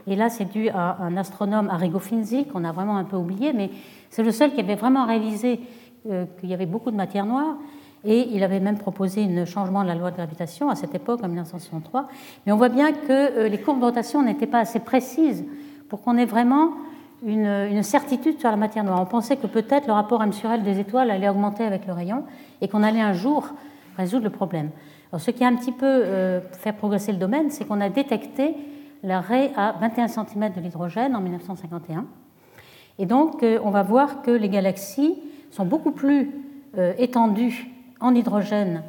et 0.08 0.16
là 0.16 0.30
c'est 0.30 0.46
dû 0.46 0.70
à 0.70 0.98
un 1.02 1.18
astronome, 1.18 1.70
Arrigo 1.70 2.00
Finzi, 2.00 2.46
qu'on 2.46 2.64
a 2.64 2.72
vraiment 2.72 2.98
un 2.98 3.04
peu 3.04 3.18
oublié, 3.18 3.54
mais 3.54 3.70
c'est 4.10 4.24
le 4.24 4.32
seul 4.32 4.54
qui 4.54 4.60
avait 4.60 4.76
vraiment 4.76 5.06
réalisé 5.06 5.60
euh, 6.10 6.26
qu'il 6.40 6.50
y 6.50 6.54
avait 6.54 6.66
beaucoup 6.66 6.92
de 6.92 6.96
matière 6.96 7.26
noire, 7.26 7.56
et 8.06 8.30
il 8.32 8.44
avait 8.44 8.60
même 8.60 8.78
proposé 8.78 9.24
un 9.24 9.46
changement 9.46 9.82
de 9.82 9.88
la 9.88 9.96
loi 9.96 10.12
de 10.12 10.16
gravitation 10.16 10.70
à 10.70 10.76
cette 10.76 10.94
époque, 10.94 11.22
en 11.24 11.28
1963. 11.28 12.08
Mais 12.46 12.52
on 12.52 12.58
voit 12.58 12.70
bien 12.70 12.92
que 12.92 13.10
euh, 13.10 13.48
les 13.50 13.60
courbes 13.60 13.80
de 13.80 13.86
rotation 13.86 14.22
n'étaient 14.22 14.46
pas 14.46 14.60
assez 14.60 14.80
précises 14.80 15.44
pour 15.90 16.02
qu'on 16.02 16.16
ait 16.18 16.26
vraiment 16.26 16.74
une, 17.26 17.82
certitude 17.84 18.40
sur 18.40 18.50
la 18.50 18.58
matière 18.58 18.84
noire. 18.84 19.02
On 19.02 19.06
pensait 19.06 19.38
que 19.38 19.48
peut-être 19.48 19.88
le 19.88 19.94
rapport 19.94 20.22
M 20.22 20.34
sur 20.34 20.52
L 20.52 20.64
des 20.64 20.80
étoiles 20.80 21.10
allait 21.10 21.30
augmenter 21.30 21.64
avec 21.64 21.88
le 21.88 21.94
rayon 21.94 22.24
et 22.62 22.68
qu'on 22.68 22.84
allait 22.84 23.02
un 23.02 23.14
jour 23.14 23.48
résoudre 23.98 24.26
le 24.26 24.30
problème. 24.30 24.70
Alors, 25.12 25.22
ce 25.22 25.32
qui 25.32 25.44
a 25.44 25.48
un 25.48 25.56
petit 25.56 25.72
peu 25.72 25.86
euh, 25.86 26.42
fait 26.52 26.74
progresser 26.74 27.12
le 27.12 27.18
domaine, 27.18 27.50
c'est 27.50 27.66
qu'on 27.66 27.82
a 27.82 27.90
détecté 27.90 28.56
l'arrêt 29.06 29.52
à 29.56 29.74
21 29.80 30.08
cm 30.08 30.54
de 30.56 30.62
l'hydrogène 30.62 31.16
en 31.16 31.22
1951. 31.22 32.06
Et 32.98 33.06
donc, 33.06 33.44
euh, 33.44 33.60
on 33.64 33.70
va 33.70 33.84
voir 33.84 34.22
que 34.22 34.32
les 34.32 34.50
galaxies 34.50 35.16
sont 35.52 35.66
beaucoup 35.66 35.92
plus 35.92 36.32
euh, 36.78 36.94
étendues 36.98 37.72
en 38.00 38.14
hydrogène 38.14 38.84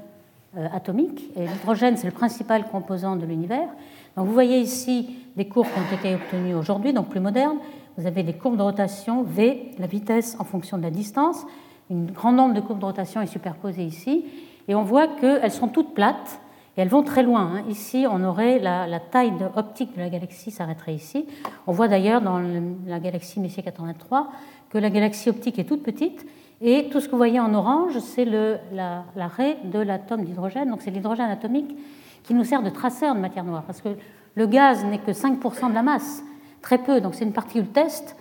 atomique. 0.73 1.23
Et 1.37 1.47
l'hydrogène, 1.47 1.99
c'est 1.99 2.07
le 2.07 2.15
principal 2.15 2.67
composant 2.69 3.17
de 3.17 3.27
l'univers. 3.27 3.69
Donc, 4.17 4.27
vous 4.27 4.33
voyez 4.33 4.59
ici 4.59 5.17
des 5.37 5.47
courbes 5.47 5.67
qui 5.67 5.79
ont 5.79 5.97
été 5.99 6.15
obtenues 6.15 6.55
aujourd'hui, 6.55 6.95
donc 6.95 7.11
plus 7.11 7.21
modernes, 7.21 7.59
vous 7.99 8.07
avez 8.07 8.23
des 8.23 8.33
courbes 8.33 8.57
de 8.57 8.63
rotation 8.63 9.23
V, 9.23 9.71
la 9.79 9.87
vitesse 9.87 10.37
en 10.39 10.45
fonction 10.45 10.77
de 10.79 10.83
la 10.83 10.91
distance, 10.91 11.45
Un 11.91 12.05
grand 12.13 12.33
nombre 12.33 12.55
de 12.55 12.61
courbes 12.61 12.81
de 12.81 12.85
rotation 12.85 13.21
est 13.21 13.27
superposé 13.27 13.85
ici. 13.85 14.25
Et 14.69 14.75
on 14.75 14.83
voit 14.83 15.09
qu'elles 15.09 15.53
sont 15.53 15.69
toutes 15.69 15.95
plates 15.95 16.41
et 16.77 16.83
elles 16.83 16.89
vont 16.89 17.03
très 17.03 17.23
loin. 17.23 17.53
Hein. 17.55 17.65
Ici, 17.69 18.07
on 18.11 18.23
aurait 18.23 18.59
la, 18.59 19.01
taille 19.01 19.33
optique 19.55 19.95
de 19.95 20.01
la 20.01 20.11
galaxie 20.11 20.51
s'arrêterait 20.51 20.95
ici. 20.95 21.27
On 21.67 21.73
voit 21.73 21.89
d'ailleurs 21.89 22.21
dans 22.21 22.41
la 22.87 23.01
galaxie 23.01 23.41
Messier 23.41 23.63
83 23.63 24.29
que 24.71 24.79
la 24.79 24.91
galaxie 24.91 25.31
optique 25.31 25.59
est 25.59 25.65
toute 25.65 25.83
petite. 25.83 26.27
Et 26.61 26.89
tout 26.91 27.01
ce 27.01 27.07
que 27.07 27.13
vous 27.13 27.19
voyez 27.19 27.41
en 27.41 27.53
orange, 27.55 27.99
c'est 28.01 28.25
l'arrêt 28.25 29.59
de 29.65 29.79
l'atome 29.79 30.25
d'hydrogène. 30.25 30.71
Donc 30.71 30.83
c'est 30.83 30.91
l'hydrogène 30.91 31.31
atomique 31.31 31.77
qui 32.23 32.35
nous 32.35 32.45
sert 32.45 32.63
de 32.63 32.71
traceur 32.71 33.15
de 33.15 33.21
matière 33.21 33.45
noire. 33.45 33.63
Parce 33.67 33.81
que 33.81 33.91
le 34.35 34.47
gaz 34.47 34.85
n'est 34.85 34.99
que 34.99 35.13
5% 35.13 35.71
de 35.71 35.75
la 35.75 35.83
masse, 35.83 36.23
très 36.61 36.79
peu. 36.79 37.01
Donc 37.01 37.15
c'est 37.15 37.25
une 37.25 37.33
particule 37.33 37.69
test. 37.69 38.17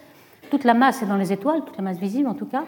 Toute 0.50 0.64
la 0.64 0.74
masse 0.74 1.02
est 1.02 1.08
dans 1.08 1.18
les 1.18 1.34
étoiles, 1.34 1.62
toute 1.66 1.76
la 1.76 1.84
masse 1.84 1.98
visible 1.98 2.30
en 2.30 2.36
tout 2.36 2.46
cas. 2.46 2.64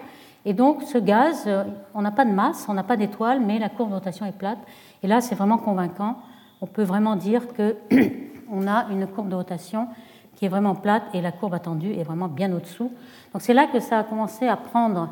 Et 0.46 0.54
donc 0.54 0.84
ce 0.84 0.98
gaz, 0.98 1.44
euh, 1.46 1.66
on 1.94 2.02
n'a 2.02 2.12
pas 2.12 2.26
de 2.26 2.32
masse, 2.32 2.66
on 2.70 2.74
n'a 2.74 2.84
pas 2.84 2.96
d'étoiles, 2.96 3.42
mais 3.42 3.60
la 3.60 3.70
courbe 3.70 3.90
de 3.90 3.96
rotation 3.96 4.26
est 4.26 4.32
plate. 4.32 4.60
Et 5.04 5.08
là, 5.08 5.22
c'est 5.22 5.36
vraiment 5.36 5.58
convaincant. 5.58 6.18
On 6.62 6.66
peut 6.66 6.84
vraiment 6.84 7.16
dire 7.16 7.44
qu'on 7.48 8.68
a 8.68 8.88
une 8.90 9.08
courbe 9.08 9.30
de 9.30 9.36
rotation 9.36 9.88
qui 10.36 10.46
est 10.46 10.50
vraiment 10.50 10.76
plate 10.76 11.04
et 11.14 11.22
la 11.22 11.32
courbe 11.32 11.54
attendue 11.54 11.94
est 11.94 12.04
vraiment 12.04 12.28
bien 12.28 12.52
au-dessous. 12.54 12.92
Donc 13.34 13.42
c'est 13.42 13.54
là 13.54 13.68
que 13.68 13.80
ça 13.80 14.00
a 14.00 14.04
commencé 14.04 14.48
à 14.48 14.56
prendre, 14.56 15.10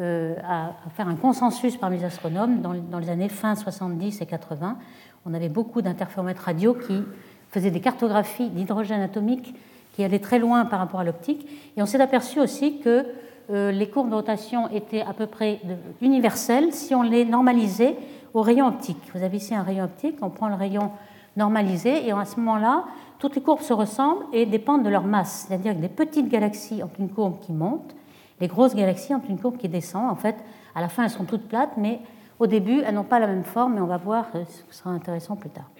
euh, 0.00 0.34
à, 0.44 0.72
faire 0.94 1.08
un 1.08 1.14
consensus 1.14 1.76
parmi 1.76 1.98
les 1.98 2.04
astronomes 2.04 2.60
dans, 2.60 2.74
dans, 2.74 2.98
les 2.98 3.08
années 3.08 3.28
fin 3.28 3.54
70 3.54 4.20
et 4.20 4.26
80. 4.26 4.76
On 5.24 5.34
avait 5.34 5.48
beaucoup 5.48 5.82
d'interféromètres 5.82 6.42
radio 6.42 6.74
qui 6.74 7.02
faisaient 7.50 7.70
des 7.70 7.80
cartographies 7.80 8.48
d'hydrogène 8.50 9.00
atomique 9.00 9.54
qui 9.94 10.04
allaient 10.04 10.18
très 10.18 10.38
loin 10.38 10.64
par 10.66 10.80
rapport 10.80 11.00
à 11.00 11.04
l'optique. 11.04 11.46
Et 11.76 11.82
on 11.82 11.86
s'est 11.86 12.00
aperçu 12.00 12.40
aussi 12.40 12.80
que 12.80 13.06
les 13.48 13.88
courbes 13.88 14.10
de 14.10 14.14
rotation 14.14 14.68
étaient 14.70 15.02
à 15.02 15.12
peu 15.12 15.26
près 15.26 15.60
universelles 16.00 16.72
si 16.72 16.94
on 16.94 17.02
les 17.02 17.24
normalisait 17.24 17.96
au 18.34 18.42
rayon 18.42 18.66
optique. 18.66 18.98
Vous 19.14 19.22
avez 19.22 19.36
ici 19.36 19.54
un 19.54 19.62
rayon 19.62 19.84
optique, 19.84 20.16
on 20.20 20.30
prend 20.30 20.48
le 20.48 20.54
rayon 20.54 20.90
normalisé 21.36 22.06
et 22.06 22.12
à 22.12 22.24
ce 22.24 22.36
moment-là, 22.40 22.84
toutes 23.18 23.34
les 23.36 23.42
courbes 23.42 23.60
se 23.60 23.72
ressemblent 23.72 24.24
et 24.32 24.46
dépendent 24.46 24.82
de 24.82 24.90
leur 24.90 25.04
masse. 25.04 25.46
C'est-à-dire 25.46 25.74
que 25.74 25.80
des 25.80 25.88
petites 25.88 26.28
galaxies 26.28 26.82
ont 26.82 26.90
une 26.98 27.08
courbe 27.08 27.40
qui 27.40 27.52
monte, 27.52 27.94
les 28.40 28.48
grosses 28.48 28.74
galaxies 28.74 29.14
ont 29.14 29.22
une 29.28 29.38
courbe 29.38 29.56
qui 29.56 29.68
descend. 29.68 30.10
En 30.10 30.14
fait, 30.14 30.36
à 30.74 30.80
la 30.80 30.88
fin, 30.88 31.04
elles 31.04 31.10
sont 31.10 31.24
toutes 31.24 31.48
plates, 31.48 31.76
mais 31.76 32.00
au 32.38 32.46
début, 32.46 32.80
elles 32.80 32.94
n'ont 32.94 33.04
pas 33.04 33.18
la 33.18 33.26
même 33.26 33.44
forme, 33.44 33.74
mais 33.74 33.80
on 33.80 33.86
va 33.86 33.96
voir, 33.96 34.26
euh, 34.34 34.44
ce 34.44 34.78
sera 34.78 34.90
intéressant 34.90 35.36
plus 35.36 35.48
tard. 35.48 35.70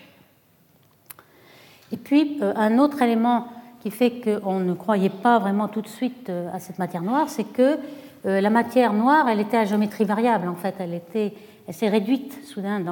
Et 1.92 1.96
puis, 1.96 2.38
euh, 2.40 2.54
un 2.56 2.78
autre 2.78 3.02
élément 3.02 3.48
qui 3.86 3.92
fait 3.92 4.20
qu'on 4.20 4.58
ne 4.58 4.74
croyait 4.74 5.10
pas 5.10 5.38
vraiment 5.38 5.68
tout 5.68 5.80
de 5.80 5.86
suite 5.86 6.28
euh, 6.28 6.52
à 6.52 6.58
cette 6.58 6.80
matière 6.80 7.02
noire, 7.02 7.28
c'est 7.28 7.44
que 7.44 7.78
la 8.24 8.50
matière 8.50 8.92
noire, 8.92 9.28
elle 9.28 9.38
était 9.38 9.56
à 9.56 9.64
géométrie 9.64 10.02
variable, 10.02 10.48
en 10.48 10.56
fait. 10.56 10.74
Elle, 10.80 10.94
était, 10.94 11.32
elle 11.68 11.74
s'est 11.74 11.88
réduite 11.88 12.44
soudain 12.44 12.82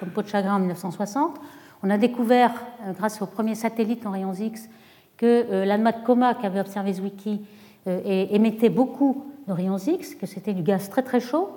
comme 0.00 0.08
peau 0.08 0.22
de 0.22 0.28
chagrin 0.28 0.54
en 0.54 0.60
1960. 0.60 1.38
On 1.82 1.90
a 1.90 1.98
découvert, 1.98 2.52
grâce 2.96 3.20
au 3.20 3.26
premier 3.26 3.54
satellite 3.54 4.06
en 4.06 4.12
rayons 4.12 4.32
X, 4.32 4.70
que 5.18 5.66
l'ANMA 5.66 5.92
de 5.92 6.04
Coma, 6.06 6.32
qui 6.32 6.46
avait 6.46 6.60
observé 6.60 6.94
Zwicky, 6.94 7.42
émettait 7.86 8.70
beaucoup 8.70 9.26
de 9.46 9.52
rayons 9.52 9.76
X, 9.76 10.14
que 10.14 10.24
c'était 10.24 10.54
du 10.54 10.62
gaz 10.62 10.88
très 10.88 11.02
très 11.02 11.20
chaud, 11.20 11.50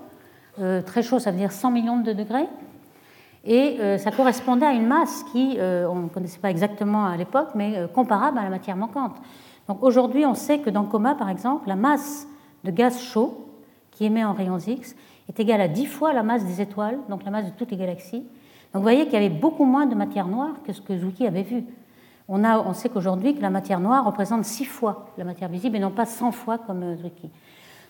euh, 0.60 0.82
très 0.82 1.01
chaud, 1.01 1.19
ça 1.19 1.32
veut 1.32 1.38
dire 1.38 1.51
100 1.51 1.71
millions 1.71 1.99
de 2.01 2.13
degrés. 2.13 2.47
Et 3.43 3.77
euh, 3.80 3.97
ça 3.97 4.12
correspondait 4.12 4.65
à 4.65 4.73
une 4.73 4.86
masse 4.86 5.23
qui, 5.32 5.56
euh, 5.58 5.88
on 5.89 5.95
ne 5.95 6.10
connaissait 6.10 6.39
pas 6.39 6.51
exactement 6.51 7.06
à 7.06 7.17
l'époque, 7.17 7.49
mais 7.56 7.88
comparable 7.93 8.38
à 8.38 8.43
la 8.43 8.49
matière 8.49 8.75
manquante. 8.75 9.15
Donc 9.67 9.84
aujourd'hui, 9.84 10.25
on 10.25 10.36
sait 10.36 10.60
que 10.60 10.69
dans 10.69 10.84
Coma, 10.84 11.15
par 11.15 11.30
exemple, 11.30 11.67
la 11.67 11.75
masse 11.75 12.27
de 12.63 12.71
gaz 12.71 13.01
chaud 13.01 13.47
qui 13.91 14.06
émet 14.06 14.23
en 14.23 14.34
rayons 14.34 14.60
X 14.60 14.95
est 15.30 15.39
égale 15.39 15.62
à 15.62 15.67
10 15.67 15.86
fois 15.86 16.13
la 16.13 16.23
masse 16.23 16.45
des 16.45 16.62
étoiles, 16.62 16.99
donc 17.10 17.23
la 17.23 17.32
masse 17.32 17.45
de 17.45 17.51
toutes 17.51 17.71
les 17.71 17.77
galaxies. 17.77 18.25
Donc 18.73 18.75
vous 18.75 18.82
voyez 18.82 19.06
qu'il 19.06 19.13
y 19.13 19.17
avait 19.17 19.30
beaucoup 19.30 19.65
moins 19.65 19.86
de 19.86 19.95
matière 19.95 20.27
noire 20.27 20.56
que 20.65 20.73
ce 20.73 20.82
que 20.82 20.97
Zwicky 20.97 21.25
avait 21.25 21.43
vu. 21.43 21.63
On, 22.27 22.43
a, 22.43 22.60
on 22.60 22.73
sait 22.73 22.89
qu'aujourd'hui 22.89 23.36
que 23.36 23.41
la 23.41 23.49
matière 23.49 23.80
noire 23.80 24.06
représente 24.06 24.45
6 24.45 24.65
fois 24.65 25.08
la 25.17 25.25
matière 25.25 25.49
visible 25.49 25.75
et 25.75 25.80
non 25.80 25.91
pas 25.91 26.06
100 26.06 26.32
fois 26.32 26.58
comme 26.58 26.95
Zwicky. 26.97 27.30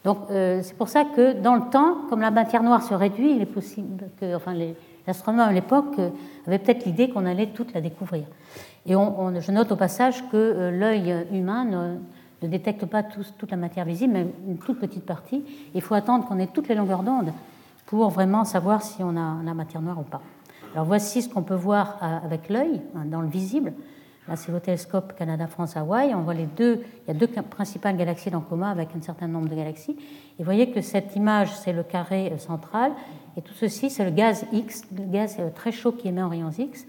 Donc 0.03 0.17
euh, 0.31 0.61
c'est 0.63 0.75
pour 0.75 0.89
ça 0.89 1.05
que 1.05 1.33
dans 1.33 1.55
le 1.55 1.69
temps, 1.69 1.97
comme 2.09 2.21
la 2.21 2.31
matière 2.31 2.63
noire 2.63 2.81
se 2.81 2.93
réduit, 2.93 3.35
il 3.35 3.41
est 3.41 3.45
possible 3.45 4.09
que, 4.19 4.35
enfin 4.35 4.53
les 4.53 4.75
astronomes 5.07 5.49
à 5.49 5.51
l'époque 5.51 5.97
euh, 5.99 6.09
avaient 6.47 6.59
peut-être 6.59 6.85
l'idée 6.85 7.09
qu'on 7.09 7.25
allait 7.25 7.47
toute 7.47 7.73
la 7.73 7.81
découvrir. 7.81 8.23
Et 8.85 8.95
on, 8.95 9.39
je 9.39 9.51
note 9.51 9.71
au 9.71 9.75
passage 9.75 10.23
que 10.29 10.37
euh, 10.37 10.71
l'œil 10.71 11.25
humain 11.31 11.65
ne, 12.41 12.47
détecte 12.47 12.85
pas 12.85 13.03
toute 13.03 13.51
la 13.51 13.57
matière 13.57 13.85
visible, 13.85 14.13
mais 14.13 14.27
une 14.47 14.57
toute 14.57 14.79
petite 14.79 15.05
partie. 15.05 15.43
Il 15.75 15.81
faut 15.81 15.93
attendre 15.93 16.27
qu'on 16.27 16.39
ait 16.39 16.47
toutes 16.47 16.67
les 16.67 16.75
longueurs 16.75 17.03
d'onde 17.03 17.31
pour 17.85 18.09
vraiment 18.09 18.45
savoir 18.45 18.81
si 18.81 19.03
on 19.03 19.15
a 19.15 19.43
la 19.43 19.53
matière 19.53 19.81
noire 19.81 19.99
ou 19.99 20.03
pas. 20.03 20.21
Alors 20.73 20.85
voici 20.85 21.21
ce 21.21 21.29
qu'on 21.29 21.43
peut 21.43 21.53
voir 21.53 21.97
avec 22.01 22.49
l'œil, 22.49 22.81
hein, 22.95 23.03
dans 23.05 23.21
le 23.21 23.27
visible. 23.27 23.73
Là, 24.27 24.35
c'est 24.35 24.51
le 24.51 24.59
télescope 24.59 25.15
Canada-France-Hawaï. 25.17 26.13
On 26.13 26.21
voit 26.21 26.35
les 26.35 26.45
deux. 26.45 26.83
Il 27.03 27.07
y 27.07 27.11
a 27.11 27.19
deux 27.19 27.27
principales 27.27 27.97
galaxies 27.97 28.29
dans 28.29 28.41
coma 28.41 28.69
avec 28.69 28.89
un 28.95 29.01
certain 29.01 29.27
nombre 29.27 29.49
de 29.49 29.55
galaxies. 29.55 29.91
Et 29.91 30.39
vous 30.39 30.45
voyez 30.45 30.71
que 30.71 30.81
cette 30.81 31.15
image, 31.15 31.55
c'est 31.55 31.73
le 31.73 31.83
carré 31.83 32.31
euh, 32.31 32.37
central. 32.37 32.91
Et 33.35 33.41
tout 33.41 33.53
ceci, 33.53 33.89
c'est 33.89 34.05
le 34.05 34.11
gaz 34.11 34.45
X, 34.51 34.83
le 34.95 35.05
gaz 35.05 35.37
euh, 35.39 35.49
très 35.49 35.71
chaud 35.71 35.91
qui 35.91 36.07
émet 36.07 36.21
en 36.21 36.29
rayons 36.29 36.51
X. 36.51 36.85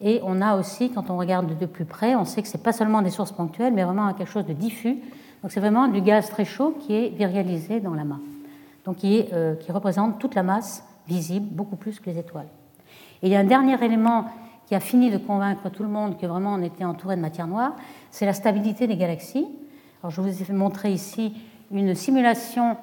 Et 0.00 0.20
on 0.22 0.40
a 0.42 0.56
aussi, 0.56 0.90
quand 0.92 1.10
on 1.10 1.16
regarde 1.16 1.58
de 1.58 1.66
plus 1.66 1.86
près, 1.86 2.14
on 2.14 2.24
sait 2.24 2.42
que 2.42 2.48
ce 2.48 2.56
n'est 2.56 2.62
pas 2.62 2.72
seulement 2.72 3.02
des 3.02 3.10
sources 3.10 3.32
ponctuelles, 3.32 3.72
mais 3.72 3.82
vraiment 3.82 4.12
quelque 4.12 4.30
chose 4.30 4.46
de 4.46 4.52
diffus. 4.52 4.98
Donc 5.42 5.50
c'est 5.50 5.60
vraiment 5.60 5.88
du 5.88 6.02
gaz 6.02 6.28
très 6.28 6.44
chaud 6.44 6.76
qui 6.78 6.94
est 6.94 7.08
virialisé 7.08 7.80
dans 7.80 7.94
l'amas. 7.94 8.20
Donc 8.84 8.96
qui, 8.96 9.24
euh, 9.32 9.54
qui 9.56 9.72
représente 9.72 10.18
toute 10.18 10.34
la 10.34 10.42
masse 10.42 10.84
visible, 11.08 11.46
beaucoup 11.50 11.76
plus 11.76 11.98
que 11.98 12.10
les 12.10 12.18
étoiles. 12.18 12.48
Et 13.22 13.26
il 13.26 13.32
y 13.32 13.36
a 13.36 13.40
un 13.40 13.44
dernier 13.44 13.82
élément 13.82 14.26
qui 14.68 14.74
a 14.74 14.80
fini 14.80 15.10
de 15.10 15.16
convaincre 15.16 15.70
tout 15.70 15.82
le 15.82 15.88
monde 15.88 16.18
que 16.18 16.26
vraiment 16.26 16.52
on 16.52 16.62
était 16.62 16.84
entouré 16.84 17.16
de 17.16 17.22
matière 17.22 17.46
noire, 17.46 17.74
c'est 18.10 18.26
la 18.26 18.34
stabilité 18.34 18.86
des 18.86 18.98
galaxies. 18.98 19.46
Alors 20.02 20.10
je 20.10 20.20
vous 20.20 20.28
ai 20.28 20.52
montré 20.52 20.92
ici 20.92 21.32
une 21.70 21.94
simulation, 21.94 22.76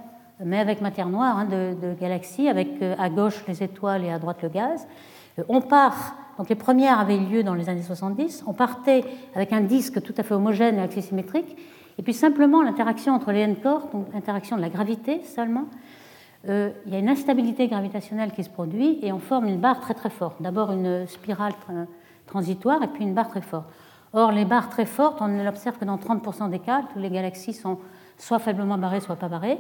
mais 0.44 0.58
avec 0.58 0.82
matière 0.82 1.10
noire, 1.10 1.38
hein, 1.38 1.46
de, 1.46 1.94
galaxies, 1.94 2.50
avec 2.50 2.82
euh, 2.82 2.96
à 2.98 3.10
gauche 3.10 3.44
les 3.48 3.62
étoiles 3.62 4.04
et 4.04 4.10
à 4.10 4.18
droite 4.18 4.42
le 4.42 4.50
gaz. 4.50 4.88
Euh, 5.38 5.44
on 5.48 5.62
part, 5.62 6.16
donc 6.40 6.50
les 6.50 6.56
premières 6.56 7.00
avaient 7.00 7.18
lieu 7.18 7.44
dans 7.44 7.54
les 7.54 7.70
années 7.70 7.84
70, 7.84 8.46
on 8.48 8.54
partait 8.54 9.06
avec 9.36 9.54
un 9.54 9.62
disque 9.62 10.02
tout 10.02 10.14
à 10.18 10.24
fait 10.24 10.34
homogène 10.34 10.80
et 10.80 10.82
axis 10.82 11.04
symétrique, 11.04 11.56
et 12.00 12.02
puis 12.02 12.16
simplement 12.16 12.64
l'interaction 12.64 13.14
entre 13.14 13.32
les 13.32 13.42
n-corps, 13.42 13.90
donc 13.94 14.08
l'interaction 14.12 14.56
de 14.56 14.62
la 14.62 14.70
gravité 14.70 15.22
seulement, 15.24 15.66
euh, 16.48 16.70
il 16.86 16.94
y 16.94 16.96
a 16.96 17.00
une 17.00 17.10
instabilité 17.10 17.68
gravitationnelle 17.68 18.32
qui 18.32 18.44
se 18.44 18.50
produit 18.50 19.00
et 19.02 19.12
on 19.12 19.20
forme 19.20 19.48
une 19.48 19.60
barre 19.60 19.80
très 19.80 19.94
très 19.94 20.10
forte. 20.10 20.42
D'abord 20.42 20.72
une 20.72 21.08
spirale 21.08 21.54
transitoire 22.26 22.84
et 22.84 22.88
puis 22.88 23.04
une 23.04 23.14
barre 23.14 23.30
très 23.30 23.42
forte. 23.42 23.66
Or, 24.14 24.32
les 24.32 24.46
barres 24.46 24.70
très 24.70 24.86
fortes, 24.86 25.18
on 25.22 25.28
ne 25.28 25.44
l'observe 25.44 25.78
que 25.78 25.86
dans 25.86 25.98
30% 25.98 26.50
des 26.50 26.60
cas, 26.60 26.84
où 26.96 27.00
les 27.00 27.10
galaxies 27.10 27.54
sont 27.54 27.80
soit 28.18 28.40
faiblement 28.40 28.78
barrées, 28.78 29.02
soit 29.02 29.18
pas 29.18 29.28
barrées. 29.28 29.58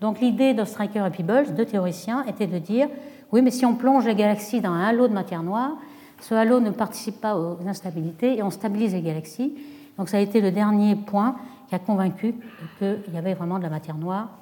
Donc 0.00 0.20
l'idée 0.20 0.54
d'Ostriker 0.54 1.04
et 1.06 1.10
Peebles, 1.10 1.54
deux 1.54 1.66
théoriciens, 1.66 2.24
était 2.24 2.46
de 2.46 2.58
dire 2.58 2.88
oui, 3.32 3.42
mais 3.42 3.50
si 3.50 3.66
on 3.66 3.74
plonge 3.74 4.06
les 4.06 4.14
galaxies 4.14 4.60
dans 4.60 4.70
un 4.70 4.80
halo 4.80 5.08
de 5.08 5.12
matière 5.12 5.42
noire, 5.42 5.72
ce 6.20 6.34
halo 6.34 6.60
ne 6.60 6.70
participe 6.70 7.20
pas 7.20 7.36
aux 7.36 7.58
instabilités 7.66 8.38
et 8.38 8.42
on 8.42 8.50
stabilise 8.50 8.94
les 8.94 9.02
galaxies. 9.02 9.54
Donc 9.98 10.08
ça 10.08 10.16
a 10.16 10.20
été 10.20 10.40
le 10.40 10.52
dernier 10.52 10.96
point 10.96 11.36
qui 11.68 11.74
a 11.74 11.78
convaincu 11.78 12.34
qu'il 12.78 13.12
y 13.12 13.18
avait 13.18 13.34
vraiment 13.34 13.58
de 13.58 13.64
la 13.64 13.70
matière 13.70 13.96
noire 13.96 14.37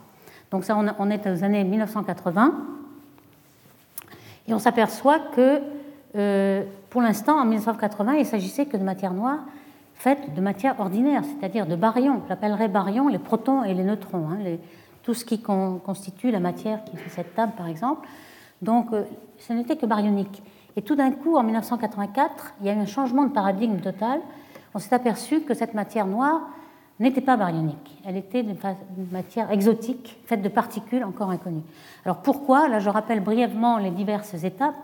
donc 0.50 0.64
ça, 0.64 0.76
on 0.76 1.10
est 1.10 1.26
aux 1.26 1.44
années 1.44 1.64
1980. 1.64 2.54
Et 4.48 4.54
on 4.54 4.58
s'aperçoit 4.58 5.18
que, 5.34 5.60
euh, 6.14 6.62
pour 6.90 7.02
l'instant, 7.02 7.40
en 7.40 7.44
1980, 7.44 8.14
il 8.14 8.26
s'agissait 8.26 8.66
que 8.66 8.76
de 8.76 8.84
matière 8.84 9.12
noire 9.12 9.40
faite 9.94 10.34
de 10.34 10.40
matière 10.40 10.78
ordinaire, 10.78 11.22
c'est-à-dire 11.24 11.66
de 11.66 11.74
baryons. 11.74 12.22
J'appellerais 12.28 12.68
baryons 12.68 13.08
les 13.08 13.18
protons 13.18 13.64
et 13.64 13.74
les 13.74 13.82
neutrons, 13.82 14.28
hein, 14.30 14.38
tout 15.02 15.14
ce 15.14 15.24
qui 15.24 15.40
constitue 15.40 16.30
la 16.30 16.40
matière 16.40 16.84
qui 16.84 16.96
fait 16.96 17.10
cette 17.10 17.34
table, 17.34 17.52
par 17.56 17.66
exemple. 17.66 18.06
Donc, 18.62 18.92
euh, 18.92 19.04
ce 19.38 19.52
n'était 19.52 19.76
que 19.76 19.86
baryonique. 19.86 20.42
Et 20.76 20.82
tout 20.82 20.94
d'un 20.94 21.10
coup, 21.10 21.36
en 21.36 21.42
1984, 21.42 22.54
il 22.60 22.66
y 22.66 22.70
a 22.70 22.74
eu 22.74 22.78
un 22.78 22.86
changement 22.86 23.24
de 23.24 23.32
paradigme 23.32 23.78
total. 23.78 24.20
On 24.74 24.78
s'est 24.78 24.94
aperçu 24.94 25.40
que 25.40 25.54
cette 25.54 25.72
matière 25.72 26.06
noire 26.06 26.42
n'était 27.00 27.20
pas 27.20 27.36
baryonique. 27.36 28.00
Elle 28.06 28.16
était 28.16 28.42
d'une 28.42 28.56
matière 29.12 29.50
exotique, 29.50 30.18
faite 30.24 30.42
de 30.42 30.48
particules 30.48 31.04
encore 31.04 31.30
inconnues. 31.30 31.62
Alors 32.04 32.18
pourquoi? 32.18 32.68
Là, 32.68 32.78
je 32.78 32.88
rappelle 32.88 33.20
brièvement 33.20 33.78
les 33.78 33.90
diverses 33.90 34.42
étapes. 34.44 34.74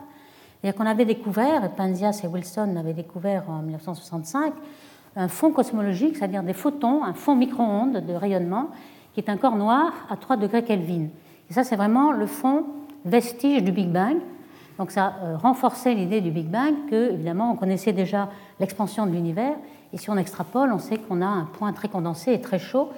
C'est-à-dire 0.60 0.78
qu'on 0.78 0.86
avait 0.88 1.04
découvert, 1.04 1.64
et 1.64 1.68
Panzias 1.70 2.20
et 2.22 2.28
Wilson 2.28 2.76
avaient 2.76 2.92
découvert 2.92 3.44
en 3.48 3.62
1965, 3.62 4.52
un 5.16 5.28
fond 5.28 5.50
cosmologique, 5.50 6.16
c'est-à-dire 6.16 6.42
des 6.42 6.52
photons, 6.52 7.02
un 7.02 7.14
fond 7.14 7.34
micro-ondes 7.34 8.04
de 8.06 8.12
rayonnement, 8.12 8.68
qui 9.12 9.20
est 9.20 9.28
un 9.28 9.36
corps 9.36 9.56
noir 9.56 9.92
à 10.08 10.16
3 10.16 10.36
degrés 10.36 10.62
Kelvin. 10.62 11.08
Et 11.50 11.52
ça, 11.52 11.64
c'est 11.64 11.76
vraiment 11.76 12.12
le 12.12 12.26
fond 12.26 12.64
vestige 13.04 13.62
du 13.64 13.72
Big 13.72 13.88
Bang. 13.88 14.18
Donc 14.78 14.90
ça 14.90 15.14
euh, 15.22 15.36
renforçait 15.36 15.94
l'idée 15.94 16.20
du 16.20 16.30
Big 16.30 16.46
Bang 16.46 16.74
que, 16.90 17.12
évidemment, 17.12 17.52
on 17.52 17.56
connaissait 17.56 17.92
déjà 17.92 18.28
l'expansion 18.60 19.06
de 19.06 19.12
l'univers 19.12 19.56
et 19.92 19.98
si 19.98 20.10
on 20.10 20.16
extrapole, 20.16 20.72
on 20.72 20.78
sait 20.78 20.96
qu'on 20.96 21.20
a 21.20 21.26
un 21.26 21.44
point 21.44 21.72
très 21.72 21.88
condensé 21.88 22.32
et 22.32 22.40
très 22.40 22.58
chaud. 22.58 22.90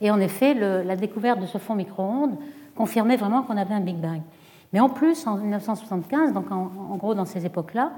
Et 0.00 0.10
en 0.10 0.20
effet, 0.20 0.54
la 0.54 0.96
découverte 0.96 1.40
de 1.40 1.46
ce 1.46 1.58
fond 1.58 1.74
micro-ondes 1.74 2.36
confirmait 2.74 3.16
vraiment 3.16 3.42
qu'on 3.42 3.56
avait 3.56 3.74
un 3.74 3.80
Big 3.80 3.96
Bang. 3.96 4.20
Mais 4.72 4.80
en 4.80 4.88
plus, 4.88 5.26
en 5.26 5.36
1975, 5.36 6.32
donc 6.32 6.50
en, 6.50 6.96
gros 6.96 7.14
dans 7.14 7.24
ces 7.24 7.46
époques-là, 7.46 7.92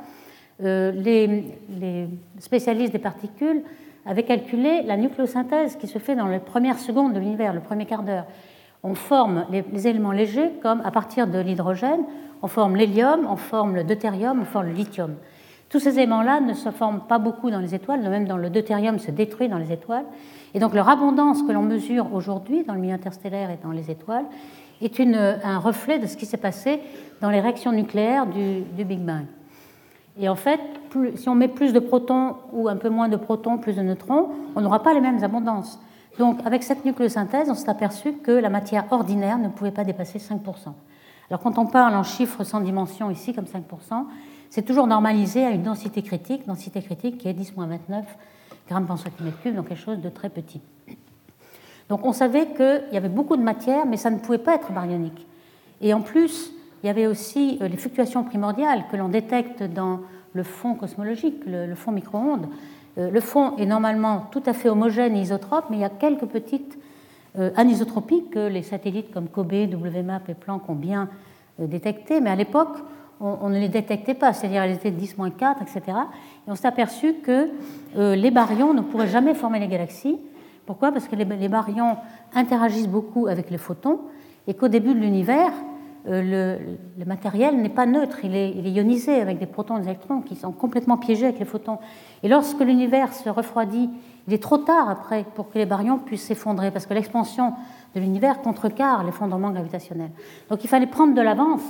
euh, 0.62 0.92
les, 0.92 2.08
spécialistes 2.38 2.92
des 2.92 2.98
particules 2.98 3.62
avaient 4.06 4.24
calculé 4.24 4.82
la 4.82 4.96
nucléosynthèse 4.96 5.76
qui 5.76 5.86
se 5.86 5.98
fait 5.98 6.14
dans 6.14 6.26
les 6.26 6.38
premières 6.38 6.78
secondes 6.78 7.14
de 7.14 7.18
l'univers, 7.18 7.54
le 7.54 7.60
premier 7.60 7.86
quart 7.86 8.02
d'heure. 8.02 8.26
On 8.86 8.94
forme 8.94 9.46
les, 9.50 9.88
éléments 9.88 10.12
légers 10.12 10.52
comme 10.62 10.82
à 10.84 10.90
partir 10.90 11.26
de 11.26 11.38
l'hydrogène, 11.38 12.04
on 12.42 12.48
forme 12.48 12.76
l'hélium, 12.76 13.26
on 13.28 13.36
forme 13.36 13.74
le 13.74 13.82
deutérium, 13.82 14.40
on 14.42 14.44
forme 14.44 14.66
le 14.66 14.72
lithium. 14.72 15.14
Tous 15.70 15.80
ces 15.80 15.98
éléments-là 15.98 16.40
ne 16.40 16.52
se 16.52 16.70
forment 16.70 17.00
pas 17.00 17.18
beaucoup 17.18 17.50
dans 17.50 17.60
les 17.60 17.74
étoiles, 17.74 18.02
même 18.02 18.28
dans 18.28 18.36
le 18.36 18.50
deutérium 18.50 18.98
se 18.98 19.10
détruit 19.10 19.48
dans 19.48 19.56
les 19.56 19.72
étoiles. 19.72 20.04
Et 20.52 20.58
donc 20.58 20.74
leur 20.74 20.88
abondance 20.90 21.42
que 21.42 21.50
l'on 21.50 21.62
mesure 21.62 22.12
aujourd'hui 22.12 22.62
dans 22.62 22.74
le 22.74 22.80
milieu 22.80 22.94
interstellaire 22.94 23.50
et 23.50 23.58
dans 23.62 23.70
les 23.70 23.90
étoiles 23.90 24.26
est 24.82 25.00
un 25.00 25.58
reflet 25.58 25.98
de 25.98 26.06
ce 26.06 26.16
qui 26.16 26.26
s'est 26.26 26.36
passé 26.36 26.80
dans 27.22 27.30
les 27.30 27.40
réactions 27.40 27.72
nucléaires 27.72 28.26
du, 28.26 28.84
Big 28.84 29.00
Bang. 29.00 29.24
Et 30.20 30.28
en 30.28 30.34
fait, 30.34 30.60
si 31.16 31.28
on 31.28 31.34
met 31.34 31.48
plus 31.48 31.72
de 31.72 31.80
protons 31.80 32.36
ou 32.52 32.68
un 32.68 32.76
peu 32.76 32.90
moins 32.90 33.08
de 33.08 33.16
protons, 33.16 33.56
plus 33.56 33.76
de 33.76 33.82
neutrons, 33.82 34.28
on 34.54 34.60
n'aura 34.60 34.82
pas 34.82 34.92
les 34.92 35.00
mêmes 35.00 35.24
abondances. 35.24 35.80
Donc 36.18 36.40
avec 36.44 36.62
cette 36.62 36.84
nucléosynthèse, 36.84 37.50
on 37.50 37.54
s'est 37.54 37.68
aperçu 37.68 38.14
que 38.14 38.30
la 38.30 38.50
matière 38.50 38.84
ordinaire 38.92 39.38
ne 39.38 39.48
pouvait 39.48 39.70
pas 39.70 39.84
dépasser 39.84 40.18
5%. 40.18 40.38
Alors 41.30 41.40
quand 41.40 41.58
on 41.58 41.66
parle 41.66 41.94
en 41.94 42.02
chiffres 42.02 42.44
sans 42.44 42.60
dimension 42.60 43.10
ici, 43.10 43.34
comme 43.34 43.46
5%, 43.46 44.04
c'est 44.50 44.62
toujours 44.62 44.86
normalisé 44.86 45.44
à 45.44 45.50
une 45.50 45.62
densité 45.62 46.02
critique, 46.02 46.46
densité 46.46 46.80
critique 46.82 47.18
qui 47.18 47.28
est 47.28 47.32
10-29 47.32 48.04
grammes 48.68 48.86
par 48.86 48.98
centimètre 48.98 49.40
cube, 49.40 49.56
donc 49.56 49.68
quelque 49.68 49.80
chose 49.80 50.00
de 50.00 50.08
très 50.08 50.28
petit. 50.28 50.60
Donc 51.88 52.04
on 52.06 52.12
savait 52.12 52.46
qu'il 52.54 52.88
y 52.92 52.96
avait 52.96 53.08
beaucoup 53.08 53.36
de 53.36 53.42
matière, 53.42 53.84
mais 53.86 53.96
ça 53.96 54.10
ne 54.10 54.18
pouvait 54.18 54.38
pas 54.38 54.54
être 54.54 54.72
baryonique. 54.72 55.26
Et 55.80 55.92
en 55.92 56.00
plus, 56.00 56.52
il 56.82 56.86
y 56.86 56.90
avait 56.90 57.06
aussi 57.06 57.58
euh, 57.60 57.68
les 57.68 57.76
fluctuations 57.76 58.24
primordiales 58.24 58.84
que 58.90 58.96
l'on 58.96 59.08
détecte 59.08 59.62
dans 59.62 60.00
le 60.32 60.42
fond 60.42 60.74
cosmologique, 60.74 61.42
le, 61.46 61.74
fond 61.74 61.92
micro-ondes. 61.92 62.48
Euh, 62.98 63.10
le 63.10 63.20
fond 63.20 63.56
est 63.56 63.66
normalement 63.66 64.26
tout 64.30 64.42
à 64.46 64.52
fait 64.52 64.68
homogène 64.68 65.16
et 65.16 65.20
isotrope, 65.20 65.66
mais 65.70 65.76
il 65.78 65.80
y 65.80 65.84
a 65.84 65.90
quelques 65.90 66.26
petites 66.26 66.78
euh, 67.38 67.50
anisotropies 67.56 68.26
que 68.30 68.48
les 68.48 68.62
satellites 68.62 69.12
comme 69.12 69.28
COBE, 69.28 69.74
WMAP 69.74 70.28
et 70.28 70.34
Planck 70.34 70.68
ont 70.68 70.74
bien 70.74 71.08
détectées. 71.58 72.20
Mais 72.20 72.30
à 72.30 72.36
l'époque, 72.36 72.78
on, 73.20 73.48
ne 73.48 73.58
les 73.58 73.68
détectait 73.68 74.14
pas, 74.14 74.32
c'est-à-dire 74.32 74.62
elles 74.62 74.74
étaient 74.74 74.90
10-4, 74.90 75.62
etc. 75.62 75.80
Et 76.46 76.50
on 76.50 76.54
s'est 76.54 76.66
aperçu 76.66 77.14
que 77.14 77.50
euh, 77.96 78.16
les 78.16 78.30
baryons 78.30 78.74
ne 78.74 78.80
pourraient 78.80 79.08
jamais 79.08 79.34
former 79.34 79.60
les 79.60 79.68
galaxies. 79.68 80.18
Pourquoi? 80.66 80.92
Parce 80.92 81.08
que 81.08 81.16
les, 81.16 81.48
baryons 81.48 81.96
interagissent 82.34 82.88
beaucoup 82.88 83.26
avec 83.26 83.50
les 83.50 83.58
photons 83.58 84.00
et 84.46 84.54
qu'au 84.54 84.68
début 84.68 84.94
de 84.94 85.00
l'univers, 85.00 85.52
euh, 86.06 86.58
le, 86.98 87.04
matériel 87.06 87.56
n'est 87.56 87.70
pas 87.70 87.86
neutre, 87.86 88.18
il 88.24 88.36
est, 88.36 88.50
ionisé 88.50 89.20
avec 89.20 89.38
des 89.38 89.46
protons 89.46 89.78
et 89.78 89.80
des 89.80 89.86
électrons 89.86 90.20
qui 90.20 90.36
sont 90.36 90.52
complètement 90.52 90.98
piégés 90.98 91.26
avec 91.26 91.38
les 91.38 91.46
photons. 91.46 91.78
Et 92.22 92.28
lorsque 92.28 92.60
l'univers 92.60 93.14
se 93.14 93.28
refroidit, 93.30 93.88
il 94.28 94.34
est 94.34 94.42
trop 94.42 94.58
tard 94.58 94.90
après 94.90 95.24
pour 95.34 95.50
que 95.50 95.58
les 95.58 95.64
baryons 95.64 95.98
puissent 95.98 96.26
s'effondrer, 96.26 96.70
parce 96.70 96.84
que 96.84 96.92
l'expansion 96.92 97.54
de 97.94 98.00
l'univers 98.00 98.42
contrecarre 98.42 99.04
l'effondrement 99.04 99.50
gravitationnel. 99.50 100.10
Donc 100.50 100.62
il 100.62 100.68
fallait 100.68 100.86
prendre 100.86 101.14
de 101.14 101.22
l'avance 101.22 101.62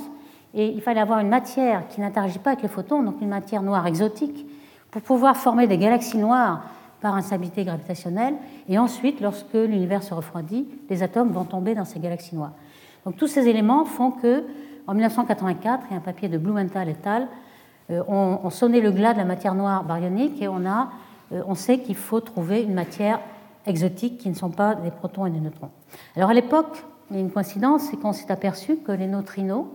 et 0.52 0.68
il 0.68 0.80
fallait 0.80 1.00
avoir 1.00 1.20
une 1.20 1.28
matière 1.28 1.86
qui 1.88 2.00
n'interagit 2.00 2.38
pas 2.40 2.50
avec 2.50 2.62
les 2.62 2.68
photons, 2.68 3.02
donc 3.02 3.20
une 3.20 3.28
matière 3.28 3.62
noire 3.62 3.86
exotique, 3.86 4.46
pour 4.90 5.02
pouvoir 5.02 5.36
former 5.36 5.66
des 5.66 5.78
galaxies 5.78 6.18
noires 6.18 6.64
par 7.00 7.14
instabilité 7.14 7.64
gravitationnelle. 7.64 8.34
Et 8.68 8.78
ensuite, 8.78 9.20
lorsque 9.20 9.54
l'univers 9.54 10.02
se 10.02 10.14
refroidit, 10.14 10.66
les 10.88 11.02
atomes 11.02 11.30
vont 11.30 11.44
tomber 11.44 11.74
dans 11.74 11.84
ces 11.84 12.00
galaxies 12.00 12.34
noires. 12.34 12.52
Donc 13.04 13.16
tous 13.16 13.26
ces 13.26 13.48
éléments 13.48 13.84
font 13.84 14.10
que, 14.10 14.44
en 14.86 14.94
1984, 14.94 15.84
il 15.88 15.92
y 15.92 15.94
a 15.94 15.98
un 15.98 16.00
papier 16.00 16.28
de 16.28 16.38
Blumenthal 16.38 16.88
et 16.88 16.96
al., 17.04 17.28
euh, 17.90 18.02
on, 18.08 18.48
sonnait 18.48 18.80
le 18.80 18.90
glas 18.90 19.12
de 19.12 19.18
la 19.18 19.26
matière 19.26 19.54
noire 19.54 19.84
baryonique 19.84 20.40
et 20.40 20.48
on, 20.48 20.64
a, 20.64 20.88
euh, 21.32 21.42
on 21.46 21.54
sait 21.54 21.80
qu'il 21.80 21.96
faut 21.96 22.20
trouver 22.20 22.62
une 22.62 22.72
matière 22.72 23.20
exotique 23.66 24.16
qui 24.16 24.30
ne 24.30 24.34
sont 24.34 24.48
pas 24.48 24.74
des 24.74 24.90
protons 24.90 25.26
et 25.26 25.30
des 25.30 25.40
neutrons. 25.40 25.68
Alors 26.16 26.30
à 26.30 26.34
l'époque, 26.34 26.82
il 27.10 27.16
y 27.16 27.18
a 27.18 27.22
une 27.22 27.30
coïncidence, 27.30 27.82
c'est 27.82 27.98
qu'on 27.98 28.14
s'est 28.14 28.32
aperçu 28.32 28.76
que 28.78 28.92
les 28.92 29.06
neutrinos, 29.06 29.66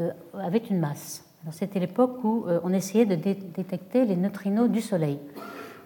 euh, 0.00 0.10
avait 0.38 0.58
une 0.58 0.78
masse. 0.78 1.24
C'était 1.50 1.80
l'époque 1.80 2.22
où 2.24 2.44
on 2.64 2.72
essayait 2.74 3.06
de 3.06 3.14
détecter 3.14 4.04
les 4.04 4.16
neutrinos 4.16 4.68
du 4.68 4.82
Soleil. 4.82 5.18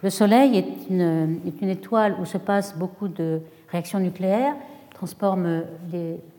Le 0.02 0.10
Soleil 0.10 0.56
est 0.56 0.90
une, 0.90 1.38
est 1.46 1.60
une, 1.60 1.68
étoile 1.68 2.16
où 2.20 2.24
se 2.24 2.38
passe 2.38 2.76
beaucoup 2.76 3.06
de 3.06 3.40
réactions 3.70 4.00
nucléaires, 4.00 4.56
transforme 4.92 5.62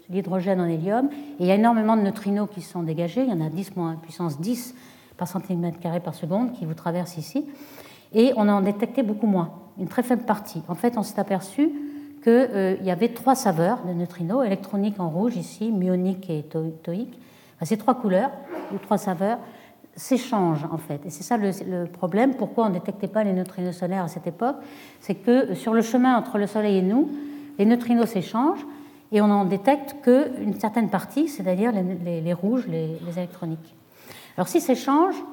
l'hydrogène 0.10 0.62
en 0.62 0.66
hélium, 0.66 1.10
et 1.12 1.44
il 1.44 1.46
y 1.46 1.52
a 1.52 1.56
énormément 1.56 1.96
de 1.96 2.02
neutrinos 2.02 2.50
qui 2.50 2.62
sont 2.62 2.84
dégagés. 2.84 3.24
Il 3.24 3.30
y 3.30 3.34
en 3.34 3.46
a 3.46 3.50
10 3.50 3.76
moins 3.76 3.96
puissance 3.96 4.40
10 4.40 4.76
par 5.18 5.28
centimètre 5.28 5.80
carré 5.80 6.00
par 6.00 6.16
seconde 6.16 6.54
qui 6.54 6.66
vous 6.66 6.74
traversent 6.74 7.18
ici, 7.18 7.46
et 8.14 8.34
on 8.36 8.48
en 8.50 8.62
détectait 8.62 9.04
beaucoup 9.04 9.28
moins, 9.28 9.52
une 9.80 9.88
très 9.88 10.04
faible 10.04 10.24
partie. 10.24 10.62
En 10.68 10.76
fait, 10.76 10.98
on 10.98 11.04
s'est 11.04 11.20
aperçu 11.20 11.70
qu'il 12.24 12.32
euh, 12.32 12.76
y 12.82 12.92
avait 12.92 13.10
trois 13.10 13.36
saveurs 13.36 13.84
de 13.86 13.94
neutrinos, 13.94 14.46
électroniques 14.46 15.00
en 15.00 15.10
rouge 15.10 15.36
ici, 15.36 15.72
muoniques 15.72 16.30
et 16.30 16.44
toïques, 16.84 17.20
ces 17.66 17.78
trois 17.78 17.96
couleurs 17.96 18.32
ou 18.74 18.78
trois 18.78 18.98
saveurs 18.98 19.40
s'échangent 19.96 20.66
en 20.72 20.78
fait. 20.78 21.06
Et 21.06 21.10
c'est 21.10 21.24
ça 21.24 21.38
le, 21.38 21.86
problème. 21.86 22.36
Pourquoi 22.36 22.66
on 22.66 22.70
ne 22.70 22.74
détectait 22.74 23.08
pas 23.08 23.24
les 23.24 23.34
neutrinos 23.34 23.76
solaires 23.76 24.04
à 24.04 24.08
cette 24.08 24.28
époque? 24.28 24.56
C'est 25.00 25.16
que 25.16 25.54
sur 25.54 25.74
le 25.74 25.82
chemin 25.82 26.18
entre 26.18 26.38
le 26.38 26.48
Soleil 26.48 26.78
et 26.78 26.82
nous, 26.82 27.10
les 27.60 27.66
neutrinos 27.66 28.10
s'échangent 28.10 28.66
et 29.14 29.22
on 29.22 29.28
n'en 29.28 29.46
détecte 29.46 29.96
qu'une 30.02 30.60
certaine 30.60 30.90
partie, 30.90 31.28
c'est-à-dire 31.28 31.72
les, 31.72 32.34
rouges, 32.34 32.68
les, 32.68 32.98
électroniques. 33.16 33.76
Alors 34.36 34.48
s'ils 34.48 34.62
s'échangent, 34.62 35.24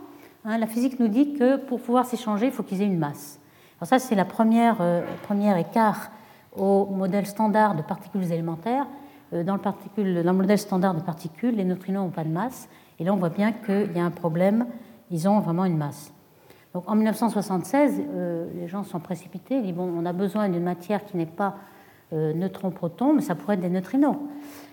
hein, 0.45 0.59
la 0.59 0.67
physique 0.67 1.01
nous 1.01 1.09
dit 1.09 1.33
que 1.33 1.57
pour 1.57 1.81
pouvoir 1.81 2.05
s'échanger, 2.05 2.47
il 2.47 2.53
faut 2.53 2.63
qu'ils 2.63 2.83
aient 2.83 2.87
une 2.87 2.99
masse. 2.99 3.41
Alors 3.81 3.89
ça, 3.89 3.99
c'est 3.99 4.15
la 4.15 4.27
première, 4.27 4.77
euh, 4.83 5.01
première 5.23 5.57
écart 5.57 6.11
au 6.55 6.85
modèle 6.85 7.25
standard 7.25 7.75
de 7.75 7.81
particules 7.81 8.31
élémentaires. 8.31 8.87
Euh, 9.33 9.43
dans 9.43 9.57
le, 9.97 10.33
modèle 10.33 10.59
standard 10.59 10.95
de 10.95 11.01
particules, 11.01 11.57
les 11.57 11.65
neutrinos 11.65 12.05
n'ont 12.05 12.11
pas 12.11 12.25
de 12.25 12.29
masse. 12.29 12.69
Et 12.99 13.05
là, 13.05 13.15
on 13.15 13.17
voit 13.17 13.31
bien 13.31 13.53
qu'il 13.53 13.93
y 13.97 13.99
a 13.99 14.05
un 14.05 14.11
problème. 14.11 14.67
Ils 15.11 15.27
ont 15.27 15.41
vraiment 15.41 15.65
une 15.65 15.79
masse. 15.79 16.13
Donc, 16.75 16.85
en 16.87 16.95
1976, 16.95 18.03
euh, 18.15 18.47
les 18.55 18.69
gens 18.69 18.85
sont 18.85 19.01
précipités. 19.01 19.57
Ils 19.57 19.63
disent 19.63 19.75
bon, 19.75 19.91
on 19.97 20.05
a 20.05 20.13
besoin 20.13 20.51
d'une 20.51 20.65
matière 20.65 21.07
qui 21.07 21.17
n'est 21.17 21.25
pas 21.25 21.55
euh, 22.13 22.33
neutron-proton, 22.33 23.15
mais 23.15 23.23
ça 23.23 23.35
pourrait 23.35 23.55
être 23.55 23.61
des 23.61 23.69
neutrinos. 23.69 24.17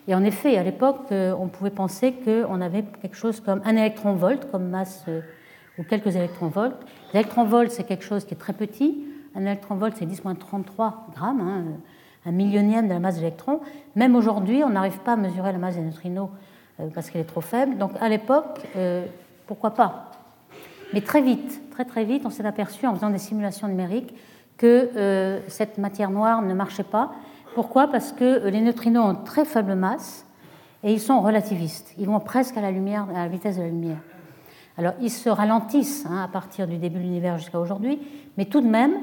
Et 0.07 0.15
en 0.15 0.23
effet, 0.23 0.57
à 0.57 0.63
l'époque, 0.63 1.11
on 1.11 1.49
pouvait 1.49 1.69
penser 1.69 2.13
qu'on 2.13 2.61
avait 2.61 2.83
quelque 3.01 3.17
chose 3.17 3.41
comme 3.41 3.61
un 3.65 3.75
électron-volt 3.75 4.49
comme 4.49 4.69
masse 4.69 5.03
ou 5.77 5.83
quelques 5.83 6.15
électron-volts. 6.15 6.77
L'électron-volt, 7.13 7.71
c'est 7.71 7.83
quelque 7.83 8.05
chose 8.05 8.23
qui 8.23 8.33
est 8.33 8.37
très 8.37 8.53
petit. 8.53 9.03
Un 9.35 9.41
électron-volt, 9.41 9.95
c'est 9.97 10.05
10-33 10.05 10.93
grammes. 11.13 11.41
Hein, 11.41 11.63
un 12.27 12.31
millionième 12.31 12.87
de 12.87 12.93
la 12.93 12.99
masse 12.99 13.15
d'électrons. 13.15 13.61
Même 13.95 14.15
aujourd'hui, 14.15 14.63
on 14.63 14.69
n'arrive 14.69 14.99
pas 14.99 15.13
à 15.13 15.15
mesurer 15.15 15.51
la 15.51 15.57
masse 15.57 15.75
des 15.75 15.81
neutrinos 15.81 16.29
euh, 16.79 16.87
parce 16.93 17.09
qu'elle 17.09 17.21
est 17.21 17.25
trop 17.25 17.41
faible. 17.41 17.77
Donc 17.77 17.91
à 18.01 18.09
l'époque, 18.09 18.59
euh, 18.75 19.05
pourquoi 19.47 19.71
pas? 19.71 20.11
Mais 20.93 21.01
très 21.01 21.21
vite, 21.21 21.61
très 21.71 21.85
très 21.85 22.03
vite, 22.03 22.23
on 22.25 22.29
s'est 22.29 22.45
aperçu 22.45 22.85
en 22.85 22.93
faisant 22.93 23.09
des 23.09 23.17
simulations 23.17 23.67
numériques 23.67 24.13
que 24.57 24.89
euh, 24.95 25.39
cette 25.47 25.77
matière 25.77 26.09
noire 26.09 26.41
ne 26.41 26.53
marchait 26.53 26.83
pas. 26.83 27.11
Pourquoi? 27.55 27.87
Parce 27.87 28.11
que 28.11 28.47
les 28.47 28.61
neutrinos 28.61 29.05
ont 29.05 29.15
très 29.15 29.45
faible 29.45 29.75
masse 29.75 30.25
et 30.83 30.93
ils 30.93 30.99
sont 30.99 31.21
relativistes. 31.21 31.93
Ils 31.97 32.07
vont 32.07 32.19
presque 32.19 32.57
à 32.57 32.61
la 32.61 32.71
lumière, 32.71 33.07
à 33.09 33.19
la 33.23 33.27
vitesse 33.27 33.57
de 33.57 33.61
la 33.61 33.67
lumière. 33.67 33.99
Alors 34.77 34.93
ils 35.01 35.09
se 35.09 35.29
ralentissent 35.29 36.05
hein, 36.07 36.23
à 36.23 36.27
partir 36.27 36.67
du 36.67 36.77
début 36.77 36.99
de 36.99 37.03
l'univers 37.03 37.37
jusqu'à 37.37 37.59
aujourd'hui, 37.59 37.99
mais 38.37 38.45
tout 38.45 38.61
de 38.61 38.67
même, 38.67 38.93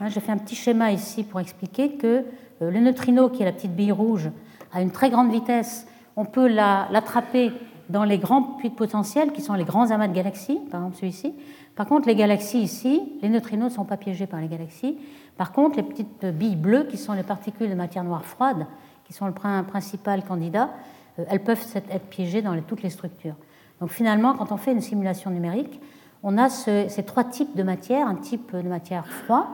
hein, 0.00 0.08
j'ai 0.08 0.20
fait 0.20 0.30
un 0.30 0.38
petit 0.38 0.54
schéma 0.54 0.92
ici 0.92 1.24
pour 1.24 1.40
expliquer 1.40 1.96
que 1.96 2.24
euh, 2.62 2.70
le 2.70 2.80
neutrino, 2.80 3.28
qui 3.28 3.42
est 3.42 3.44
la 3.44 3.52
petite 3.52 3.74
bille 3.74 3.92
rouge, 3.92 4.30
à 4.72 4.80
une 4.80 4.90
très 4.90 5.10
grande 5.10 5.30
vitesse, 5.32 5.86
on 6.16 6.24
peut 6.24 6.46
l'attraper 6.46 7.52
dans 7.88 8.04
les 8.04 8.18
grands 8.18 8.42
puits 8.42 8.70
de 8.70 8.74
potentiel, 8.74 9.32
qui 9.32 9.42
sont 9.42 9.54
les 9.54 9.64
grands 9.64 9.90
amas 9.90 10.08
de 10.08 10.14
galaxies, 10.14 10.60
par 10.70 10.80
exemple 10.80 10.96
celui-ci. 10.96 11.34
Par 11.76 11.86
contre, 11.86 12.06
les 12.06 12.14
galaxies 12.14 12.60
ici, 12.60 13.02
les 13.20 13.28
neutrinos 13.28 13.70
ne 13.70 13.74
sont 13.74 13.84
pas 13.84 13.96
piégés 13.96 14.26
par 14.26 14.40
les 14.40 14.48
galaxies. 14.48 14.96
Par 15.36 15.52
contre, 15.52 15.76
les 15.76 15.82
petites 15.82 16.24
billes 16.26 16.56
bleues, 16.56 16.84
qui 16.84 16.96
sont 16.96 17.12
les 17.12 17.22
particules 17.24 17.68
de 17.68 17.74
matière 17.74 18.04
noire 18.04 18.24
froide, 18.24 18.66
qui 19.04 19.12
sont 19.12 19.26
le 19.26 19.32
principal 19.32 20.24
candidat, 20.24 20.70
euh, 21.18 21.24
elles 21.28 21.42
peuvent 21.42 21.64
être 21.90 22.06
piégées 22.06 22.42
dans 22.42 22.58
toutes 22.62 22.82
les 22.82 22.90
structures. 22.90 23.34
Donc 23.80 23.90
finalement, 23.90 24.34
quand 24.34 24.52
on 24.52 24.56
fait 24.56 24.72
une 24.72 24.80
simulation 24.80 25.30
numérique, 25.30 25.80
on 26.22 26.38
a 26.38 26.48
ces 26.48 27.02
trois 27.04 27.24
types 27.24 27.54
de 27.54 27.62
matière, 27.62 28.06
un 28.06 28.14
type 28.14 28.56
de 28.56 28.68
matière 28.68 29.06
froid, 29.06 29.48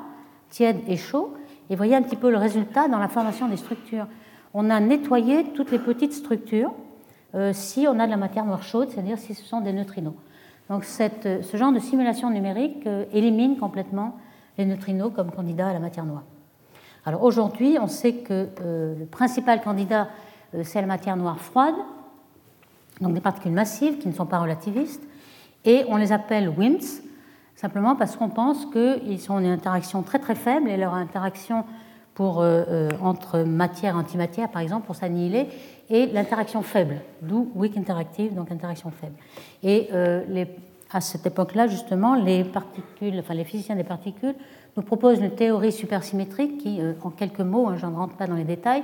tiède 0.51 0.79
et 0.87 0.97
chaud, 0.97 1.35
et 1.69 1.75
voyez 1.75 1.97
un 1.97 2.03
petit 2.03 2.17
peu 2.17 2.31
le 2.31 2.37
résultat 2.37 2.87
dans 2.87 2.99
la 2.99 3.09
formation 3.09 3.49
des 3.49 3.57
structures. 3.57 4.07
On 4.55 4.71
a 4.71 4.79
nettoyé 4.79 5.45
toutes 5.53 5.73
les 5.73 5.79
petites 5.81 6.13
structures 6.13 6.73
euh, 7.35 7.53
si 7.53 7.87
on 7.89 7.99
a 7.99 8.07
de 8.07 8.11
la 8.11 8.17
matière 8.17 8.45
noire 8.45 8.63
chaude, 8.63 8.89
c'est-à-dire 8.91 9.19
si 9.19 9.35
ce 9.35 9.45
sont 9.45 9.61
des 9.61 9.73
neutrinos. 9.73 10.15
Donc 10.71 10.85
ce 10.85 11.57
genre 11.57 11.73
de 11.73 11.79
simulation 11.79 12.31
numérique 12.31 12.87
euh, 12.87 13.05
élimine 13.13 13.59
complètement 13.59 14.17
les 14.57 14.65
neutrinos 14.65 15.13
comme 15.15 15.31
candidat 15.31 15.69
à 15.69 15.73
la 15.75 15.81
matière 15.81 16.07
noire. 16.07 16.23
Alors 17.05 17.23
aujourd'hui, 17.23 17.77
on 17.79 17.89
sait 17.89 18.15
que 18.15 18.49
euh, 18.63 18.95
le 18.99 19.05
principal 19.05 19.61
candidat 19.61 20.09
c'est 20.65 20.81
la 20.81 20.87
matière 20.87 21.17
noire 21.17 21.39
froide, 21.39 21.77
donc 23.01 23.15
des 23.15 23.21
particules 23.21 23.53
massives 23.53 23.99
qui 23.99 24.09
ne 24.09 24.13
sont 24.13 24.27
pas 24.27 24.41
relativistes, 24.41 25.03
et 25.65 25.85
on 25.89 25.97
les 25.97 26.13
appelle 26.13 26.49
WIMPs, 26.49 27.03
simplement 27.55 27.95
parce 27.95 28.17
qu'on 28.17 28.31
pense 28.31 28.67
qu'ils 28.67 29.21
sont 29.21 29.35
en 29.35 29.45
interaction 29.45 30.03
très 30.03 30.19
très 30.19 30.35
faible 30.35 30.69
et 30.69 30.77
leur 30.77 30.95
interaction 30.95 31.65
pour, 32.15 32.41
euh, 32.41 32.65
euh, 32.69 32.91
entre 33.03 33.41
matière 33.41 33.95
et 33.95 33.99
antimatière, 33.99 34.51
par 34.51 34.63
exemple, 34.63 34.87
pour 34.87 34.97
s'annihiler, 34.97 35.49
et 35.91 36.07
l'interaction 36.07 36.63
faible, 36.63 37.01
d'où 37.21 37.51
weak 37.55 37.77
interactive, 37.77 38.35
donc 38.35 38.51
interaction 38.51 38.91
faible. 38.91 39.15
Et 39.63 39.89
euh, 39.93 40.45
à 40.91 41.01
cette 41.01 41.27
époque-là, 41.27 41.67
justement, 41.67 42.15
les, 42.15 42.45
physiciens 43.45 43.77
des 43.77 43.85
particules 43.85 44.35
nous 44.77 44.83
proposent 44.83 45.19
une 45.19 45.35
théorie 45.35 45.73
supersymétrique 45.73 46.59
qui, 46.59 46.81
en 47.03 47.11
quelques 47.11 47.41
mots, 47.41 47.69
hein, 47.69 47.77
je 47.77 47.87
ne 47.87 47.95
rentre 47.95 48.17
pas 48.17 48.27
dans 48.27 48.35
les 48.35 48.45
détails, 48.45 48.83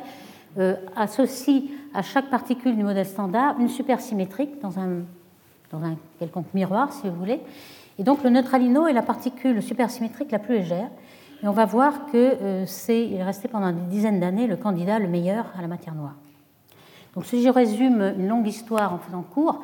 associe 0.97 1.65
à 1.95 2.03
chaque 2.03 2.31
particule 2.31 2.77
du 2.77 2.83
modèle 2.83 3.07
standard 3.07 3.59
une 3.59 3.69
supersymétrique 3.69 4.61
dans 4.61 4.79
un, 4.79 5.97
quelconque 6.19 6.53
miroir, 6.55 6.93
si 6.93 7.09
vous 7.09 7.17
voulez. 7.17 7.41
Et 7.99 8.05
donc 8.05 8.23
le 8.23 8.31
neutralino 8.31 8.87
est 8.87 8.93
la 8.93 9.03
particule 9.03 9.63
supersymétrique 9.63 10.31
la 10.31 10.39
plus 10.39 10.57
légère. 10.57 10.91
Et 11.43 11.49
on 11.49 11.53
va 11.53 11.65
voir 11.65 12.07
que 12.07 12.17
euh, 12.17 12.67
c'est, 12.67 13.07
il 13.07 13.15
est 13.15 13.25
resté 13.25 13.49
pendant 13.49 13.73
des 13.73 13.87
dizaines 13.89 14.21
d'années 14.21 14.47
le 14.47 14.57
candidat 14.57 14.99
le 14.99 15.09
meilleur 15.09 15.47
à 15.57 15.63
la 15.63 15.69
matière 15.69 15.95
noire. 15.95 16.15
Donc 17.17 17.25
si 17.25 17.43
je 17.43 17.49
résume 17.49 18.15
une 18.19 18.29
longue 18.29 18.47
histoire 18.47 18.93
en 18.93 18.99
faisant 18.99 19.23
court, 19.23 19.63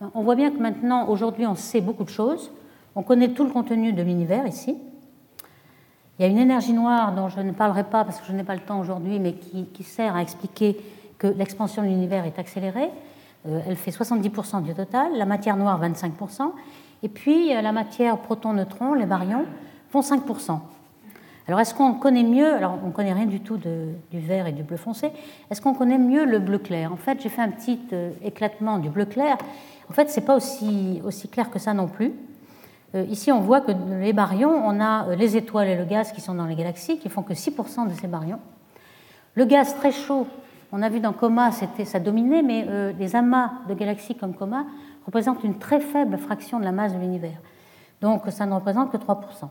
ben, 0.00 0.10
on 0.14 0.22
voit 0.22 0.36
bien 0.36 0.50
que 0.50 0.58
maintenant, 0.58 1.08
aujourd'hui, 1.08 1.46
on 1.46 1.56
sait 1.56 1.80
beaucoup 1.80 2.04
de 2.04 2.08
choses. 2.08 2.50
On 2.94 3.02
connaît 3.02 3.34
tout 3.34 3.44
le 3.44 3.50
contenu 3.50 3.92
de 3.92 4.02
l'univers 4.02 4.46
ici. 4.46 4.78
Il 6.18 6.22
y 6.22 6.24
a 6.24 6.28
une 6.28 6.38
énergie 6.38 6.72
noire 6.72 7.12
dont 7.12 7.28
je 7.28 7.40
ne 7.40 7.50
parlerai 7.50 7.84
pas 7.84 8.04
parce 8.04 8.20
que 8.20 8.26
je 8.26 8.32
n'ai 8.32 8.44
pas 8.44 8.54
le 8.54 8.60
temps 8.60 8.78
aujourd'hui, 8.78 9.18
mais 9.18 9.34
qui, 9.34 9.82
sert 9.82 10.14
à 10.14 10.22
expliquer 10.22 10.78
que 11.18 11.26
l'expansion 11.26 11.82
de 11.82 11.88
l'univers 11.88 12.24
est 12.24 12.38
accélérée. 12.38 12.90
Euh, 13.48 13.60
elle 13.66 13.76
fait 13.76 13.90
70% 13.90 14.62
du 14.62 14.72
total, 14.72 15.16
la 15.16 15.26
matière 15.26 15.56
noire 15.56 15.82
25%, 15.82 16.52
et 17.02 17.08
puis 17.08 17.52
la 17.52 17.72
matière 17.72 18.18
proton-neutron, 18.18 18.94
les 18.94 19.06
baryons, 19.06 19.44
font 19.88 20.00
5%. 20.00 20.60
Alors, 21.48 21.58
est-ce 21.58 21.74
qu'on 21.74 21.94
connaît 21.94 22.22
mieux, 22.22 22.54
alors 22.54 22.78
on 22.84 22.88
ne 22.88 22.92
connaît 22.92 23.12
rien 23.12 23.26
du 23.26 23.40
tout 23.40 23.56
du 23.56 24.20
vert 24.20 24.46
et 24.46 24.52
du 24.52 24.62
bleu 24.62 24.76
foncé, 24.76 25.10
est-ce 25.50 25.60
qu'on 25.60 25.74
connaît 25.74 25.98
mieux 25.98 26.24
le 26.24 26.38
bleu 26.38 26.58
clair? 26.58 26.92
En 26.92 26.96
fait, 26.96 27.20
j'ai 27.20 27.28
fait 27.28 27.42
un 27.42 27.50
petit 27.50 27.80
euh, 27.92 28.10
éclatement 28.22 28.78
du 28.78 28.88
bleu 28.88 29.06
clair. 29.06 29.36
En 29.90 29.92
fait, 29.92 30.08
ce 30.08 30.20
n'est 30.20 30.26
pas 30.26 30.36
aussi, 30.36 31.02
clair 31.32 31.50
que 31.50 31.58
ça 31.58 31.74
non 31.74 31.88
plus. 31.88 32.12
Euh, 32.94 33.04
ici, 33.10 33.32
on 33.32 33.40
voit 33.40 33.60
que 33.60 33.72
les 34.00 34.12
baryons, 34.12 34.54
on 34.54 34.80
a 34.80 35.08
euh, 35.08 35.16
les 35.16 35.36
étoiles 35.36 35.68
et 35.68 35.76
le 35.76 35.84
gaz 35.84 36.12
qui 36.12 36.20
sont 36.20 36.34
dans 36.34 36.46
les 36.46 36.54
galaxies, 36.54 36.98
qui 36.98 37.08
font 37.08 37.22
que 37.22 37.34
6% 37.34 37.88
de 37.88 37.94
ces 37.94 38.06
baryons. 38.06 38.40
Le 39.34 39.44
gaz 39.44 39.74
très 39.74 39.90
chaud, 39.90 40.28
on 40.70 40.80
a 40.80 40.88
vu 40.88 41.00
dans 41.00 41.12
Coma, 41.12 41.50
ça 41.50 41.98
dominait, 41.98 42.42
mais 42.42 42.66
les 42.98 43.16
amas 43.16 43.52
de 43.66 43.72
galaxies 43.72 44.14
comme 44.14 44.34
Coma 44.34 44.66
représentent 45.06 45.42
une 45.42 45.58
très 45.58 45.80
faible 45.80 46.18
fraction 46.18 46.58
de 46.60 46.64
la 46.64 46.72
masse 46.72 46.92
de 46.92 46.98
l'univers. 46.98 47.38
Donc, 48.02 48.22
ça 48.28 48.44
ne 48.44 48.54
représente 48.54 48.90
que 48.90 48.98
3%. 48.98 49.48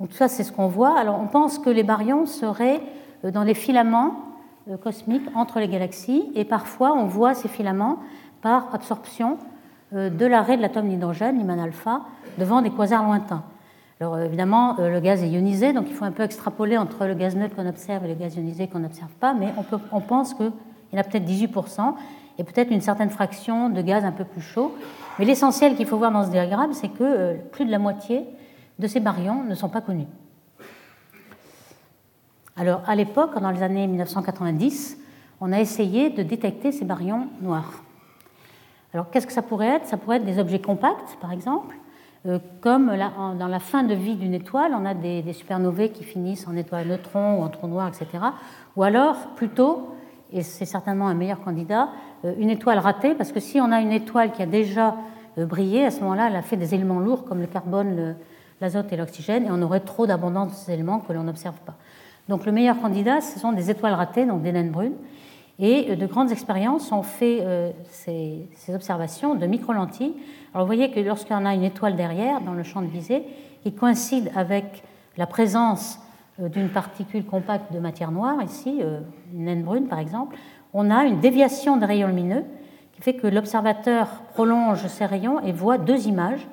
Donc 0.00 0.12
ça, 0.12 0.28
c'est 0.28 0.44
ce 0.44 0.52
qu'on 0.52 0.68
voit. 0.68 0.98
Alors 0.98 1.20
on 1.20 1.26
pense 1.26 1.58
que 1.58 1.70
les 1.70 1.82
baryons 1.82 2.26
seraient 2.26 2.80
euh, 3.24 3.30
dans 3.30 3.44
les 3.44 3.54
filaments 3.54 4.14
euh, 4.70 4.76
cosmiques 4.76 5.28
entre 5.34 5.58
les 5.60 5.68
galaxies, 5.68 6.30
et 6.34 6.44
parfois 6.44 6.92
on 6.92 7.06
voit 7.06 7.34
ces 7.34 7.48
filaments 7.48 7.98
par 8.42 8.74
absorption 8.74 9.38
euh, 9.94 10.10
de 10.10 10.26
l'arrêt 10.26 10.56
de 10.56 10.62
l'atome 10.62 10.88
d'hydrogène, 10.88 11.38
l'Iman 11.38 11.58
alpha, 11.58 12.02
devant 12.38 12.62
des 12.62 12.70
quasars 12.70 13.04
lointains. 13.04 13.42
Alors 13.98 14.18
évidemment, 14.18 14.76
le 14.78 15.00
gaz 15.00 15.22
est 15.22 15.28
ionisé, 15.30 15.72
donc 15.72 15.86
il 15.88 15.94
faut 15.94 16.04
un 16.04 16.10
peu 16.10 16.22
extrapoler 16.22 16.76
entre 16.76 17.06
le 17.06 17.14
gaz 17.14 17.34
neutre 17.34 17.56
qu'on 17.56 17.66
observe 17.66 18.04
et 18.04 18.08
le 18.08 18.14
gaz 18.14 18.36
ionisé 18.36 18.68
qu'on 18.68 18.80
n'observe 18.80 19.12
pas, 19.12 19.32
mais 19.32 19.54
on, 19.56 19.62
peut, 19.62 19.78
on 19.90 20.02
pense 20.02 20.34
qu'il 20.34 20.52
y 20.92 20.96
en 20.96 21.00
a 21.00 21.02
peut-être 21.02 21.24
18% 21.24 21.94
et 22.38 22.44
peut-être 22.44 22.70
une 22.70 22.82
certaine 22.82 23.08
fraction 23.08 23.70
de 23.70 23.80
gaz 23.80 24.04
un 24.04 24.12
peu 24.12 24.24
plus 24.24 24.42
chaud. 24.42 24.74
Mais 25.18 25.24
l'essentiel 25.24 25.76
qu'il 25.76 25.86
faut 25.86 25.96
voir 25.96 26.12
dans 26.12 26.26
ce 26.26 26.30
diagramme, 26.30 26.74
c'est 26.74 26.88
que 26.88 27.36
plus 27.52 27.64
de 27.64 27.70
la 27.70 27.78
moitié 27.78 28.26
de 28.78 28.86
ces 28.86 29.00
baryons 29.00 29.44
ne 29.44 29.54
sont 29.54 29.68
pas 29.68 29.80
connus. 29.80 30.06
Alors, 32.56 32.82
à 32.86 32.94
l'époque, 32.94 33.38
dans 33.38 33.50
les 33.50 33.62
années 33.62 33.86
1990, 33.86 34.98
on 35.40 35.52
a 35.52 35.60
essayé 35.60 36.10
de 36.10 36.22
détecter 36.22 36.72
ces 36.72 36.84
baryons 36.84 37.28
noirs. 37.42 37.82
Alors, 38.94 39.10
qu'est-ce 39.10 39.26
que 39.26 39.32
ça 39.32 39.42
pourrait 39.42 39.76
être? 39.76 39.86
Ça 39.86 39.98
pourrait 39.98 40.16
être 40.16 40.24
des 40.24 40.38
objets 40.38 40.60
compacts, 40.60 41.16
par 41.20 41.32
exemple, 41.32 41.76
euh, 42.26 42.38
comme 42.60 42.86
dans 43.38 43.46
la 43.46 43.58
fin 43.60 43.82
de 43.82 43.94
vie 43.94 44.16
d'une 44.16 44.34
étoile, 44.34 44.72
on 44.74 44.86
a 44.86 44.94
des, 44.94 45.22
des 45.22 45.32
supernovae 45.34 45.88
qui 45.88 46.02
finissent 46.02 46.48
en 46.48 46.56
étoile 46.56 46.88
neutron 46.88 47.38
ou 47.38 47.42
en 47.42 47.48
trou 47.48 47.68
noir, 47.68 47.88
etc. 47.88 48.24
Ou 48.74 48.82
alors, 48.82 49.16
plutôt, 49.36 49.94
et 50.32 50.42
c'est 50.42 50.64
certainement 50.64 51.08
un 51.08 51.14
meilleur 51.14 51.40
candidat, 51.40 51.90
euh, 52.24 52.34
une 52.38 52.50
étoile 52.50 52.78
ratée, 52.78 53.14
parce 53.14 53.32
que 53.32 53.40
si 53.40 53.60
on 53.60 53.70
a 53.70 53.80
une 53.80 53.92
étoile 53.92 54.32
qui 54.32 54.42
a 54.42 54.46
déjà 54.46 54.96
euh, 55.38 55.44
brillé, 55.46 55.84
à 55.84 55.90
ce 55.90 56.00
moment-là, 56.00 56.28
elle 56.28 56.36
a 56.36 56.42
fait 56.42 56.56
des 56.56 56.74
éléments 56.74 57.00
lourds 57.00 57.24
comme 57.24 57.40
le 57.40 57.46
carbone, 57.46 57.96
le, 57.96 58.14
l'azote 58.60 58.92
et 58.92 58.96
l'oxygène, 58.96 59.46
et 59.46 59.50
on 59.50 59.62
aurait 59.62 59.80
trop 59.80 60.06
d'abondance 60.06 60.50
de 60.50 60.54
ces 60.54 60.72
éléments 60.72 61.00
que 61.00 61.12
l'on 61.12 61.24
n'observe 61.24 61.60
pas. 61.60 61.74
Donc 62.28 62.44
le 62.44 62.52
meilleur 62.52 62.80
candidat, 62.80 63.20
ce 63.20 63.38
sont 63.38 63.52
des 63.52 63.70
étoiles 63.70 63.94
ratées, 63.94 64.26
donc 64.26 64.42
des 64.42 64.52
naines 64.52 64.70
brunes, 64.70 64.96
et 65.58 65.90
euh, 65.90 65.96
de 65.96 66.06
grandes 66.06 66.32
expériences 66.32 66.92
ont 66.92 67.02
fait 67.02 67.38
euh, 67.42 67.70
ces, 67.90 68.48
observations 68.74 69.34
de 69.34 69.46
micro-lentilles. 69.46 70.14
Alors 70.52 70.66
vous 70.66 70.72
voyez 70.72 70.90
que 70.90 71.00
lorsqu'on 71.00 71.46
a 71.46 71.54
une 71.54 71.64
étoile 71.64 71.96
derrière, 71.96 72.40
dans 72.40 72.54
le 72.54 72.62
champ 72.62 72.82
de 72.82 72.86
visée, 72.86 73.24
qui 73.62 73.72
coïncide 73.72 74.30
avec 74.34 74.82
la 75.16 75.26
présence 75.26 75.98
euh, 76.40 76.48
d'une 76.48 76.68
particule 76.68 77.24
compacte 77.24 77.72
de 77.72 77.78
matière 77.78 78.10
noire, 78.10 78.42
ici, 78.42 78.80
une 79.34 79.44
naine 79.44 79.62
brune 79.62 79.86
par 79.86 79.98
exemple, 79.98 80.36
on 80.72 80.90
a 80.90 81.04
une 81.04 81.20
déviation 81.20 81.76
des 81.76 81.86
rayons 81.86 82.08
lumineux 82.08 82.44
qui 82.92 83.02
fait 83.02 83.14
que 83.14 83.26
l'observateur 83.26 84.08
prolonge 84.34 84.86
ses 84.88 85.06
rayons 85.06 85.40
et 85.40 85.52
voit 85.52 85.78
deux 85.78 86.06
images 86.06 86.46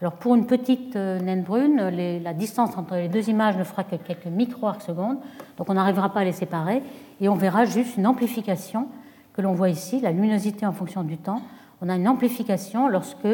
alors 0.00 0.12
pour 0.12 0.36
une 0.36 0.46
petite 0.46 0.94
euh, 0.94 1.18
naine 1.18 1.42
brune, 1.42 1.80
la 2.22 2.32
distance 2.32 2.76
entre 2.76 2.94
les 2.94 3.08
deux 3.08 3.28
images 3.28 3.56
ne 3.56 3.64
fera 3.64 3.82
que 3.82 3.96
quelques 3.96 4.26
micro-arcs 4.26 4.82
secondes, 4.82 5.18
donc 5.56 5.68
on 5.68 5.74
n'arrivera 5.74 6.12
pas 6.12 6.20
à 6.20 6.24
les 6.24 6.32
séparer, 6.32 6.82
et 7.20 7.28
on 7.28 7.34
verra 7.34 7.64
juste 7.64 7.96
une 7.96 8.06
amplification 8.06 8.86
que 9.32 9.42
l'on 9.42 9.54
voit 9.54 9.70
ici, 9.70 10.00
la 10.00 10.12
luminosité 10.12 10.66
en 10.66 10.72
fonction 10.72 11.02
du 11.02 11.16
temps. 11.16 11.42
On 11.82 11.88
a 11.88 11.96
une 11.96 12.06
amplification 12.06 12.88
lorsque 12.88 13.26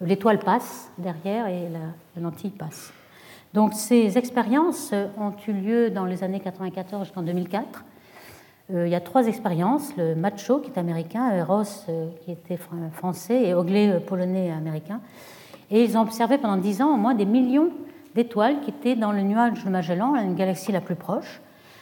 l'étoile 0.00 0.40
passe 0.40 0.90
derrière 0.98 1.46
et 1.46 1.68
la, 1.68 2.20
lentille 2.20 2.50
passe. 2.50 2.92
Donc 3.54 3.74
ces 3.74 4.18
expériences 4.18 4.92
ont 5.18 5.32
eu 5.46 5.52
lieu 5.52 5.90
dans 5.90 6.06
les 6.06 6.24
années 6.24 6.40
94 6.40 7.04
jusqu'en 7.04 7.22
2004. 7.22 7.84
Euh, 8.72 8.86
il 8.86 8.90
y 8.90 8.94
a 8.94 9.00
trois 9.00 9.26
expériences, 9.26 9.96
le 9.96 10.14
Macho 10.14 10.58
qui 10.58 10.70
est 10.70 10.78
américain, 10.78 11.44
Ross 11.44 11.86
euh, 11.88 12.08
qui 12.24 12.32
était 12.32 12.58
français 12.92 13.42
et 13.42 13.54
Ogley 13.54 14.00
polonais 14.00 14.46
et 14.46 14.52
américain. 14.52 15.00
Et 15.70 15.84
ils 15.84 15.96
ont 15.96 16.02
observé 16.02 16.38
pendant 16.38 16.56
dix 16.56 16.82
ans 16.82 16.94
au 16.94 16.96
moins 16.96 17.14
des 17.14 17.26
millions 17.26 17.70
d'étoiles 18.14 18.60
qui 18.60 18.70
étaient 18.70 18.96
dans 18.96 19.12
le 19.12 19.22
nuage 19.22 19.64
de 19.64 19.70
Magellan, 19.70 20.16
une 20.16 20.34
galaxie 20.34 20.72
la 20.72 20.80
plus 20.80 20.96
proche. 20.96 21.40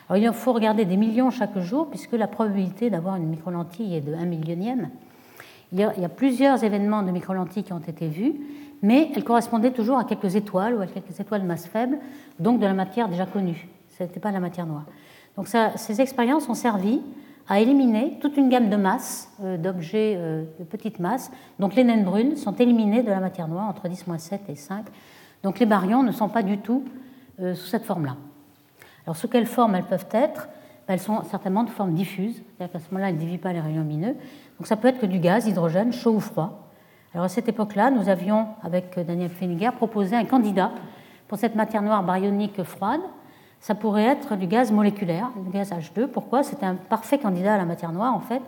Alors 0.08 0.22
il 0.22 0.32
faut 0.32 0.52
regarder 0.52 0.84
des 0.84 0.96
millions 0.96 1.30
chaque 1.30 1.58
jour, 1.58 1.88
puisque 1.88 2.12
la 2.12 2.26
probabilité 2.26 2.90
d'avoir 2.90 3.16
une 3.16 3.28
microlentille 3.28 3.94
est 3.94 4.00
de 4.00 4.14
1 4.14 4.24
millionième. 4.24 4.90
Il 5.72 5.78
y, 5.80 5.84
a, 5.84 6.08
plusieurs 6.08 6.64
événements 6.64 7.02
de 7.02 7.10
microlentilles 7.10 7.62
qui 7.62 7.74
ont 7.74 7.78
été 7.78 8.08
vus, 8.08 8.32
mais 8.80 9.10
elles 9.14 9.24
correspondaient 9.24 9.70
toujours 9.70 9.98
à 9.98 10.04
quelques 10.04 10.34
étoiles 10.34 10.74
ou 10.74 10.80
à 10.80 10.86
quelques 10.86 11.20
étoiles 11.20 11.42
de 11.42 11.46
masse 11.46 11.66
faible, 11.66 11.98
donc 12.38 12.58
de 12.58 12.64
la 12.64 12.72
matière 12.72 13.08
déjà 13.08 13.26
connue. 13.26 13.68
Ce 13.98 14.02
n'était 14.02 14.20
pas 14.20 14.30
la 14.30 14.40
matière 14.40 14.64
noire. 14.64 14.86
Donc 15.36 15.46
ces 15.46 16.00
expériences 16.00 16.48
ont 16.48 16.54
servi 16.54 17.02
à 17.48 17.60
éliminer 17.60 18.18
toute 18.20 18.36
une 18.36 18.50
gamme 18.50 18.68
de 18.68 18.76
masses, 18.76 19.30
euh, 19.42 19.56
d'objets 19.56 20.14
euh, 20.16 20.44
de 20.58 20.64
petite 20.64 20.98
masse. 20.98 21.30
Donc 21.58 21.74
les 21.74 21.84
naines 21.84 22.04
brunes 22.04 22.36
sont 22.36 22.54
éliminées 22.54 23.02
de 23.02 23.08
la 23.08 23.20
matière 23.20 23.48
noire 23.48 23.68
entre 23.68 23.88
10-7 23.88 24.40
et 24.48 24.54
5. 24.54 24.84
Donc 25.42 25.58
les 25.58 25.66
baryons 25.66 26.02
ne 26.02 26.12
sont 26.12 26.28
pas 26.28 26.42
du 26.42 26.58
tout 26.58 26.84
euh, 27.40 27.54
sous 27.54 27.66
cette 27.66 27.84
forme-là. 27.84 28.16
Alors 29.06 29.16
sous 29.16 29.28
quelle 29.28 29.46
forme 29.46 29.74
elles 29.74 29.84
peuvent 29.84 30.08
être? 30.12 30.48
Ben, 30.86 30.94
Elles 30.94 31.00
sont 31.00 31.22
certainement 31.24 31.64
de 31.64 31.70
forme 31.70 31.94
diffuse, 31.94 32.34
c'est-à-dire 32.34 32.72
qu'à 32.72 32.78
ce 32.80 32.90
moment-là, 32.90 33.08
elles 33.08 33.14
ne 33.14 33.20
divisent 33.20 33.40
pas 33.40 33.52
les 33.54 33.60
rayons 33.60 33.80
lumineux. 33.80 34.14
Donc 34.58 34.66
ça 34.66 34.76
peut 34.76 34.88
être 34.88 35.00
que 35.00 35.06
du 35.06 35.18
gaz, 35.18 35.46
hydrogène, 35.46 35.92
chaud 35.92 36.12
ou 36.16 36.20
froid. 36.20 36.68
Alors 37.14 37.24
à 37.24 37.28
cette 37.30 37.48
époque-là, 37.48 37.90
nous 37.90 38.10
avions, 38.10 38.48
avec 38.62 38.98
Daniel 38.98 39.30
Feniger, 39.30 39.70
proposé 39.74 40.14
un 40.14 40.26
candidat 40.26 40.72
pour 41.26 41.38
cette 41.38 41.54
matière 41.54 41.80
noire 41.80 42.02
baryonique 42.02 42.62
froide, 42.62 43.00
ça 43.60 43.74
pourrait 43.74 44.04
être 44.04 44.36
du 44.36 44.46
gaz 44.46 44.70
moléculaire, 44.72 45.30
du 45.36 45.50
gaz 45.50 45.72
H2. 45.72 46.06
Pourquoi? 46.06 46.42
C'est 46.42 46.62
un 46.62 46.74
parfait 46.74 47.18
candidat 47.18 47.54
à 47.54 47.58
la 47.58 47.64
matière 47.64 47.92
noire, 47.92 48.14
en 48.14 48.20
fait. 48.20 48.42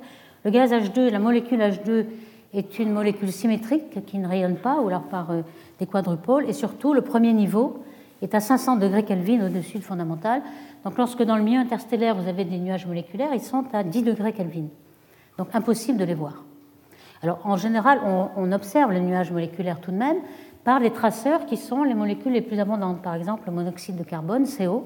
Le 0.45 0.51
gaz 0.51 0.73
H2, 0.73 1.11
la 1.11 1.19
molécule 1.19 1.61
H2 1.61 2.07
est 2.55 2.79
une 2.79 2.93
molécule 2.93 3.33
symétrique 3.33 4.05
qui 4.07 4.19
ne 4.19 4.27
rayonne 4.27 4.57
pas, 4.57 4.81
ou 4.81 4.89
alors 4.89 5.03
par 5.03 5.31
euh, 5.31 5.43
des 5.79 5.87
quadrupôles, 5.87 6.49
et 6.49 6.53
surtout, 6.53 6.95
le 6.95 7.03
premier 7.03 7.33
niveau 7.33 7.83
est 8.23 8.35
à 8.35 8.41
500 8.41 8.77
degrés 8.77 9.05
Kelvin 9.05 9.47
au-dessus 9.47 9.79
du 9.79 9.85
fondamental. 9.85 10.43
Donc, 10.85 10.97
lorsque 10.97 11.23
dans 11.23 11.37
le 11.37 11.43
milieu 11.43 11.59
interstellaire, 11.59 12.15
vous 12.15 12.29
avez 12.29 12.45
des 12.45 12.59
nuages 12.59 12.87
moléculaires, 12.87 13.31
ils 13.35 13.41
sont 13.41 13.65
à 13.73 13.83
10 13.83 14.03
degrés 14.03 14.33
Kelvin. 14.33 14.67
Donc, 15.39 15.49
impossible 15.55 15.99
de 15.99 16.05
les 16.05 16.15
voir. 16.15 16.45
Alors, 17.23 17.41
en 17.45 17.57
général, 17.57 18.01
on 18.37 18.51
observe 18.53 18.93
les 18.93 19.01
nuages 19.01 19.31
moléculaires 19.31 19.81
tout 19.81 19.91
de 19.91 19.97
même 19.97 20.17
par 20.65 20.81
les 20.81 20.91
traceurs 20.91 21.47
qui 21.47 21.57
sont 21.57 21.83
les 21.83 21.95
molécules 21.95 22.33
les 22.33 22.41
plus 22.41 22.59
abondantes. 22.59 23.03
Par 23.03 23.15
exemple, 23.15 23.43
le 23.47 23.53
monoxyde 23.53 23.97
de 23.97 24.05
carbone, 24.05 24.47
CO, 24.47 24.85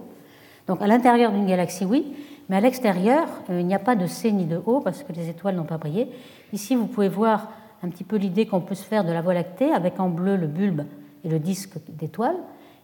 donc 0.66 0.80
à 0.80 0.86
l'intérieur 0.86 1.32
d'une 1.32 1.46
galaxie, 1.46 1.84
oui, 1.84 2.14
mais 2.48 2.56
à 2.56 2.60
l'extérieur, 2.60 3.28
euh, 3.50 3.60
il 3.60 3.66
n'y 3.66 3.74
a 3.74 3.78
pas 3.78 3.96
de 3.96 4.06
C 4.06 4.32
ni 4.32 4.44
de 4.44 4.60
O 4.66 4.80
parce 4.80 5.02
que 5.02 5.12
les 5.12 5.28
étoiles 5.28 5.56
n'ont 5.56 5.64
pas 5.64 5.78
brillé. 5.78 6.08
Ici, 6.52 6.74
vous 6.74 6.86
pouvez 6.86 7.08
voir 7.08 7.50
un 7.82 7.88
petit 7.88 8.04
peu 8.04 8.16
l'idée 8.16 8.46
qu'on 8.46 8.60
peut 8.60 8.74
se 8.74 8.84
faire 8.84 9.04
de 9.04 9.12
la 9.12 9.20
Voie 9.20 9.34
lactée, 9.34 9.72
avec 9.72 10.00
en 10.00 10.08
bleu 10.08 10.36
le 10.36 10.46
bulbe 10.46 10.82
et 11.24 11.28
le 11.28 11.38
disque 11.38 11.76
d'étoiles. 11.88 12.36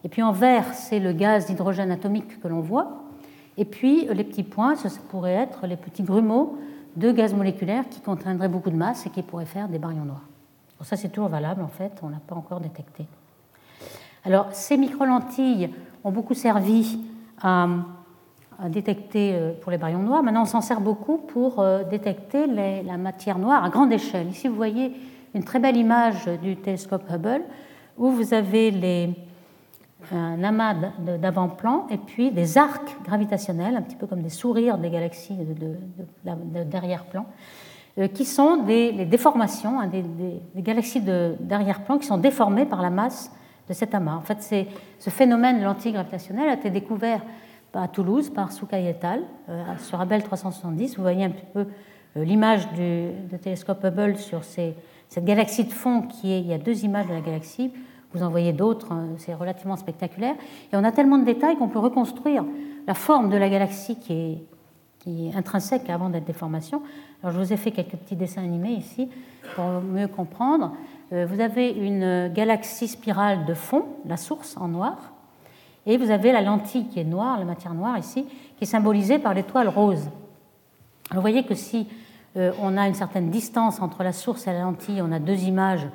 Et 0.05 0.09
puis 0.09 0.23
en 0.23 0.33
vert, 0.33 0.73
c'est 0.75 0.99
le 0.99 1.13
gaz 1.13 1.47
d'hydrogène 1.47 1.91
atomique 1.91 2.41
que 2.41 2.49
l'on 2.49 2.61
voit. 2.61 3.03
Et 3.57 3.65
puis 3.65 4.07
les 4.11 4.25
petits 4.25 4.43
points, 4.43 4.77
ce 4.77 4.89
pourrait 5.11 5.35
être 5.35 5.67
les 5.67 5.77
petits 5.77 6.03
grumeaux 6.03 6.59
de 6.97 7.13
gaz 7.13 7.35
moléculaire 7.35 7.89
qui 7.89 8.01
contiendraient 8.01 8.49
beaucoup 8.49 8.71
de 8.71 8.77
masse 8.77 9.07
et 9.07 9.11
qui 9.11 9.23
pourraient 9.23 9.45
faire 9.45 9.69
des 9.69 9.79
baryons 9.79 10.05
noirs. 10.05 10.27
ça, 10.83 10.97
c'est 10.97 11.09
toujours 11.09 11.29
valable, 11.29 11.63
en 11.63 11.69
fait, 11.69 11.93
on 12.03 12.09
n'a 12.09 12.21
pas 12.27 12.35
encore 12.35 12.61
détecté. 12.61 13.07
Alors, 14.25 14.49
ces 14.53 14.77
micro-lentilles 14.77 15.71
ont 16.05 16.11
beaucoup 16.11 16.35
servi 16.35 17.01
à, 17.43 17.69
détecter 18.69 19.33
euh, 19.35 19.53
pour 19.59 19.73
les 19.73 19.79
baryons 19.79 20.03
noirs. 20.03 20.23
Maintenant, 20.23 20.43
on 20.43 20.47
s'en 20.47 20.61
sert 20.61 20.81
beaucoup 20.81 21.17
pour 21.17 21.61
euh, 21.61 21.83
détecter 21.85 22.47
la 22.47 22.99
matière 22.99 23.39
noire 23.39 23.65
à 23.65 23.71
grande 23.71 23.93
échelle. 23.93 24.29
Ici, 24.29 24.49
vous 24.49 24.57
voyez 24.57 24.93
une 25.35 25.45
très 25.45 25.59
belle 25.59 25.77
image 25.77 26.27
du 26.43 26.57
télescope 26.57 27.05
Hubble 27.11 27.43
où 27.97 28.11
vous 28.11 28.35
avez 28.35 28.71
les, 28.71 29.15
un 30.13 30.43
amas 30.43 30.75
d'avant-plan 31.21 31.87
et 31.91 31.99
puis 31.99 32.31
des 32.31 32.59
arcs 32.59 32.97
gravitationnels, 33.05 33.77
un 33.77 33.83
petit 33.83 33.97
peu 33.97 34.07
comme 34.07 34.23
des 34.23 34.31
sourires 34.31 34.79
des 34.79 34.91
galaxies 34.91 35.37
de, 35.37 36.65
derrière-plan, 36.65 37.27
euh, 37.99 38.09
qui 38.09 38.25
sont 38.25 38.59
des 38.59 38.93
déformations, 39.05 39.81
hein, 39.81 39.89
des, 39.89 40.63
galaxies 40.63 41.03
d'arrière-plan 41.03 41.99
qui 41.99 42.07
sont 42.07 42.19
déformées 42.19 42.67
par 42.67 42.83
la 42.83 42.91
masse 42.91 43.31
de 43.71 43.75
cet 43.75 43.95
amas. 43.95 44.17
En 44.17 44.21
fait, 44.21 44.69
ce 44.99 45.11
phénomène 45.11 45.61
de 45.61 45.65
lentille 45.65 45.93
gravitationnelle 45.93 46.49
a 46.49 46.55
été 46.55 46.71
découvert 46.71 47.23
à 47.73 47.87
Toulouse 47.87 48.29
par 48.29 48.51
Soukai 48.51 48.85
et 48.85 49.07
al. 49.07 49.23
Euh, 49.49 49.63
sur 49.79 50.01
Abel 50.01 50.25
370. 50.25 50.97
Vous 50.97 51.03
voyez 51.03 51.25
un 51.25 51.31
petit 51.31 51.47
peu 51.55 51.67
euh, 52.17 52.25
l'image 52.25 52.69
du, 52.73 53.39
télescope 53.39 53.85
Hubble 53.85 54.17
sur 54.17 54.43
cette 54.43 55.25
galaxie 55.25 55.65
de 55.65 55.73
fond 55.73 56.03
qui 56.03 56.33
est, 56.33 56.41
il 56.41 56.49
y 56.49 56.53
a 56.53 56.59
deux 56.59 56.85
images 56.85 57.07
de 57.07 57.15
la 57.15 57.21
galaxie 57.21 57.73
vous 58.13 58.25
en 58.25 58.29
voyez 58.29 58.53
d'autres, 58.53 58.93
hein, 58.93 59.11
c'est 59.19 59.35
relativement 59.35 59.77
spectaculaire. 59.77 60.35
Et 60.73 60.77
on 60.77 60.83
a 60.83 60.91
tellement 60.91 61.19
de 61.19 61.25
détails 61.25 61.57
qu'on 61.57 61.69
peut 61.69 61.79
reconstruire 61.79 62.45
la 62.87 62.95
forme 62.95 63.31
de 63.31 63.37
la 63.37 63.49
galaxie 63.49 64.01
qui 64.01 64.13
est, 64.13 64.45
qui 64.99 65.29
est 65.29 65.37
intrinsèque 65.37 65.89
avant 65.89 66.11
d'être 66.11 66.25
déformation. 66.25 66.83
Alors 67.23 67.35
je 67.35 67.39
vous 67.39 67.53
ai 67.53 67.59
fait 67.59 67.71
quelques 67.71 67.97
petits 67.97 68.17
dessins 68.17 68.43
animés 68.43 68.73
ici 68.73 69.11
pour 69.55 69.65
mieux 69.83 70.09
comprendre. 70.09 70.73
Euh, 71.13 71.27
vous 71.29 71.41
avez 71.41 71.71
une 71.71 72.29
galaxie 72.29 72.89
spirale 72.89 73.45
de 73.45 73.53
fond, 73.53 73.85
la 74.07 74.17
source 74.17 74.57
en 74.57 74.69
noir, 74.69 74.97
et 75.85 75.99
vous 75.99 76.11
avez 76.11 76.33
la 76.33 76.41
lentille 76.41 76.87
qui 76.89 76.99
est 76.99 77.05
noire, 77.05 77.39
la 77.39 77.45
matière 77.45 77.75
noire 77.75 77.99
ici, 77.99 78.25
qui 78.57 78.65
est 78.65 78.67
symbolisée 78.67 79.19
par 79.19 79.35
l'étoile 79.35 79.69
rose. 79.69 80.09
Alors 81.11 81.17
vous 81.17 81.21
voyez 81.21 81.45
que 81.45 81.55
si 81.55 81.89
euh, 82.39 82.53
on 82.63 82.79
a 82.79 82.89
une 82.89 82.95
certaine 82.95 83.29
distance 83.29 83.83
entre 83.83 84.03
la 84.03 84.13
source 84.13 84.47
et 84.47 84.53
la 84.53 84.61
lentille, 84.61 85.03
on 85.03 85.13
a 85.13 85.19
deux 85.19 85.43
images 85.43 85.87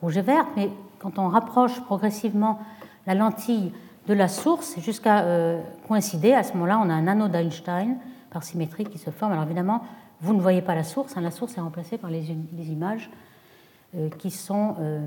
rouge 0.00 0.16
et 0.16 0.22
verte, 0.22 0.48
mais 0.56 0.70
quand 0.98 1.18
on 1.18 1.28
rapproche 1.28 1.78
progressivement 1.82 2.58
la 3.06 3.14
lentille 3.14 3.72
de 4.06 4.14
la 4.14 4.28
source 4.28 4.80
jusqu'à 4.80 5.24
euh, 5.24 5.60
coïncider, 5.86 6.32
à 6.32 6.42
ce 6.42 6.54
moment-là, 6.54 6.80
on 6.82 6.88
a 6.88 6.94
un 6.94 7.06
anneau 7.06 7.28
d'Einstein 7.28 7.98
par 8.30 8.44
symétrie 8.44 8.84
qui 8.84 8.98
se 8.98 9.10
forme. 9.10 9.32
Alors 9.32 9.44
évidemment, 9.44 9.82
vous 10.20 10.34
ne 10.34 10.40
voyez 10.40 10.62
pas 10.62 10.74
la 10.74 10.84
source, 10.84 11.16
hein. 11.16 11.20
la 11.20 11.30
source 11.30 11.56
est 11.56 11.60
remplacée 11.60 11.98
par 11.98 12.10
les, 12.10 12.30
images 12.70 13.10
euh, 13.96 14.08
qui 14.18 14.30
sont 14.30 14.76
euh, 14.80 15.06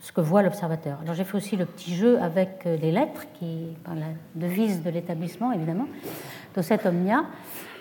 ce 0.00 0.12
que 0.12 0.20
voit 0.20 0.42
l'observateur. 0.42 0.98
Alors 1.02 1.14
j'ai 1.14 1.24
fait 1.24 1.36
aussi 1.36 1.56
le 1.56 1.66
petit 1.66 1.94
jeu 1.94 2.20
avec 2.20 2.64
les 2.64 2.92
lettres, 2.92 3.26
qui, 3.34 3.68
par 3.84 3.94
la 3.94 4.06
devise 4.34 4.82
de 4.82 4.90
l'établissement 4.90 5.52
évidemment, 5.52 5.86
de 6.56 6.62
cet 6.62 6.86
Omnia. 6.86 7.24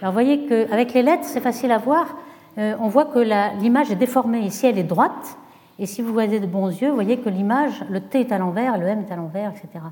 Alors 0.02 0.12
vous 0.12 0.20
voyez 0.20 0.46
qu'avec 0.46 0.94
les 0.94 1.04
lettres, 1.04 1.26
c'est 1.26 1.42
facile 1.42 1.72
à 1.72 1.78
voir. 1.78 2.18
on 2.58 2.88
voit 2.90 3.06
que 3.06 3.20
l'image 3.60 3.92
est 3.92 3.96
déformée. 3.96 4.40
Ici, 4.42 4.68
elle 4.68 4.78
est 4.78 4.84
droite, 4.84 5.38
et 5.82 5.88
si 5.88 6.04
vous 6.04 6.14
voyez 6.14 6.40
de 6.40 6.46
bons 6.46 6.68
yeux, 6.68 6.90
vous 6.90 6.96
voyez 6.96 7.18
que 7.18 7.28
l'image, 7.28 7.84
le 7.90 8.02
T 8.02 8.20
est 8.20 8.32
à 8.32 8.38
l'envers, 8.38 8.78
le 8.78 8.86
M 8.86 9.04
est 9.08 9.12
à 9.12 9.16
l'envers, 9.16 9.50
etc. 9.50 9.84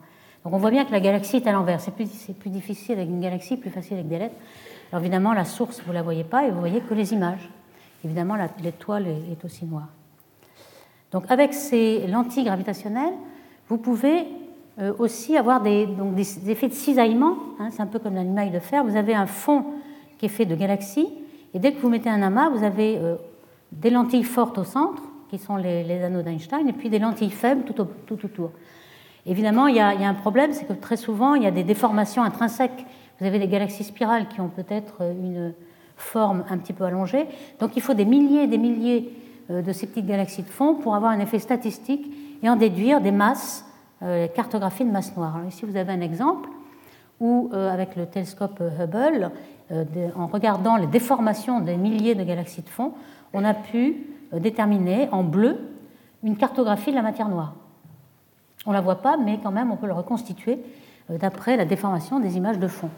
Donc 0.44 0.54
on 0.54 0.58
voit 0.58 0.70
bien 0.70 0.86
que 0.86 0.92
la 0.92 1.00
galaxie 1.00 1.38
est 1.38 1.48
à 1.48 1.52
l'envers. 1.52 1.82
C'est 1.82 1.96
plus, 1.96 2.06
difficile 2.46 3.00
avec 3.00 3.10
une 3.10 3.20
galaxie, 3.20 3.58
plus 3.58 3.72
facile 3.72 3.96
avec 3.96 4.08
des 4.08 4.20
lettres. 4.20 4.36
Alors 4.92 5.04
évidemment, 5.04 5.34
la 5.34 5.46
source, 5.46 5.82
vous 5.82 5.90
ne 5.90 5.96
la 5.96 6.02
voyez 6.02 6.24
pas 6.24 6.46
et 6.46 6.52
vous 6.52 6.60
voyez 6.60 6.82
que 6.82 6.94
les 6.94 7.14
images. 7.14 7.50
Évidemment, 8.04 8.36
l'étoile 8.64 9.08
est 9.08 9.44
aussi 9.46 9.66
noire. 9.66 9.90
Donc 11.12 11.26
avec 11.30 11.54
ces 11.54 12.08
lentilles 12.08 12.46
gravitationnelles, 12.46 13.14
vous 13.68 13.78
pouvez 13.78 14.26
euh, 14.80 14.94
aussi 14.98 15.38
avoir 15.38 15.62
des, 15.62 15.86
donc 15.86 16.16
des, 16.16 16.50
effets 16.50 16.68
de 16.68 16.74
cisaillement. 16.74 17.38
Hein, 17.60 17.70
c'est 17.72 17.82
un 17.82 17.88
peu 17.88 18.00
comme 18.00 18.16
l'animal 18.16 18.52
de 18.52 18.60
fer. 18.60 18.84
Vous 18.84 18.96
avez 18.96 19.14
un 19.14 19.26
fond 19.26 19.66
qui 20.18 20.26
est 20.26 20.30
fait 20.30 20.46
de 20.46 20.56
galaxies. 20.56 21.10
Et 21.54 21.60
dès 21.60 21.74
que 21.74 21.82
vous 21.82 21.90
mettez 21.90 22.10
un 22.10 22.22
amas, 22.22 22.50
vous 22.50 22.64
avez 22.64 22.98
euh, 22.98 23.16
des 23.72 23.90
lentilles 23.90 24.24
fortes 24.24 24.58
au 24.58 24.64
centre 24.64 25.02
qui 25.30 25.38
sont 25.38 25.58
les, 25.58 26.04
anneaux 26.04 26.24
d'Einstein, 26.24 26.68
et 26.68 26.74
puis 26.74 26.90
des 26.90 26.98
lentilles 26.98 27.30
faibles 27.30 27.64
tout, 27.64 27.80
autour. 28.12 28.52
Évidemment, 29.28 29.68
il 29.68 29.76
y, 29.76 29.80
a, 29.80 29.90
un 29.90 30.14
problème, 30.16 30.54
c'est 30.54 30.66
que 30.66 30.74
très 30.74 30.98
souvent, 30.98 31.36
il 31.36 31.44
y 31.44 31.46
a 31.46 31.52
des 31.52 31.64
déformations 31.64 32.24
intrinsèques. 32.24 32.86
Vous 33.20 33.26
avez 33.26 33.40
des 33.40 33.48
galaxies 33.48 33.84
spirales 33.84 34.28
qui 34.28 34.42
ont 34.42 34.50
peut-être 34.50 35.02
une 35.02 35.54
forme 35.98 36.46
un 36.50 36.58
petit 36.58 36.74
peu 36.74 36.86
allongée. 36.86 37.28
Donc 37.60 37.76
il 37.76 37.82
faut 37.82 37.94
des 37.94 38.06
milliers 38.06 38.44
et 38.44 38.48
des 38.48 38.58
milliers 38.58 39.14
euh, 39.50 39.62
de 39.62 39.74
ces 39.74 39.88
petites 39.88 40.06
galaxies 40.06 40.44
de 40.44 40.48
fond 40.48 40.76
pour 40.76 40.96
avoir 40.96 41.12
un 41.12 41.20
effet 41.20 41.40
statistique 41.40 42.10
et 42.42 42.50
en 42.50 42.56
déduire 42.56 43.02
des 43.02 43.12
masses, 43.12 43.66
euh, 44.02 44.28
cartographie 44.28 44.86
de 44.86 44.92
masse 44.92 45.16
noire. 45.18 45.40
ici, 45.48 45.66
vous 45.66 45.76
avez 45.76 45.92
un 45.92 46.02
exemple 46.02 46.50
où, 47.20 47.50
euh, 47.54 47.74
avec 47.74 47.96
le 47.96 48.06
télescope 48.06 48.62
Hubble, 48.62 49.32
en 50.16 50.26
regardant 50.26 50.78
les 50.78 50.88
déformations 50.88 51.60
des 51.60 51.78
milliers 51.78 52.16
de 52.16 52.24
galaxies 52.24 52.64
de 52.64 52.70
fond, 52.70 52.94
on 53.34 53.44
a 53.44 53.54
pu 53.54 54.08
euh, 54.34 54.40
déterminer 54.40 55.10
en 55.12 55.24
bleu 55.24 55.58
une 56.24 56.38
cartographie 56.38 56.92
de 56.92 56.96
la 56.96 57.02
matière 57.02 57.30
noire. 57.30 57.54
On 58.66 58.72
ne 58.72 58.76
la 58.76 58.82
voit 58.82 59.02
pas, 59.02 59.18
mais 59.18 59.40
quand 59.42 59.52
même, 59.52 59.72
on 59.72 59.78
peut 59.78 59.88
le 59.88 59.94
reconstituer 59.94 60.60
euh, 61.10 61.18
d'après 61.18 61.58
la 61.58 61.66
déformation 61.66 62.20
des 62.20 62.38
images 62.38 62.60
de 62.60 62.68
fond. 62.68 62.90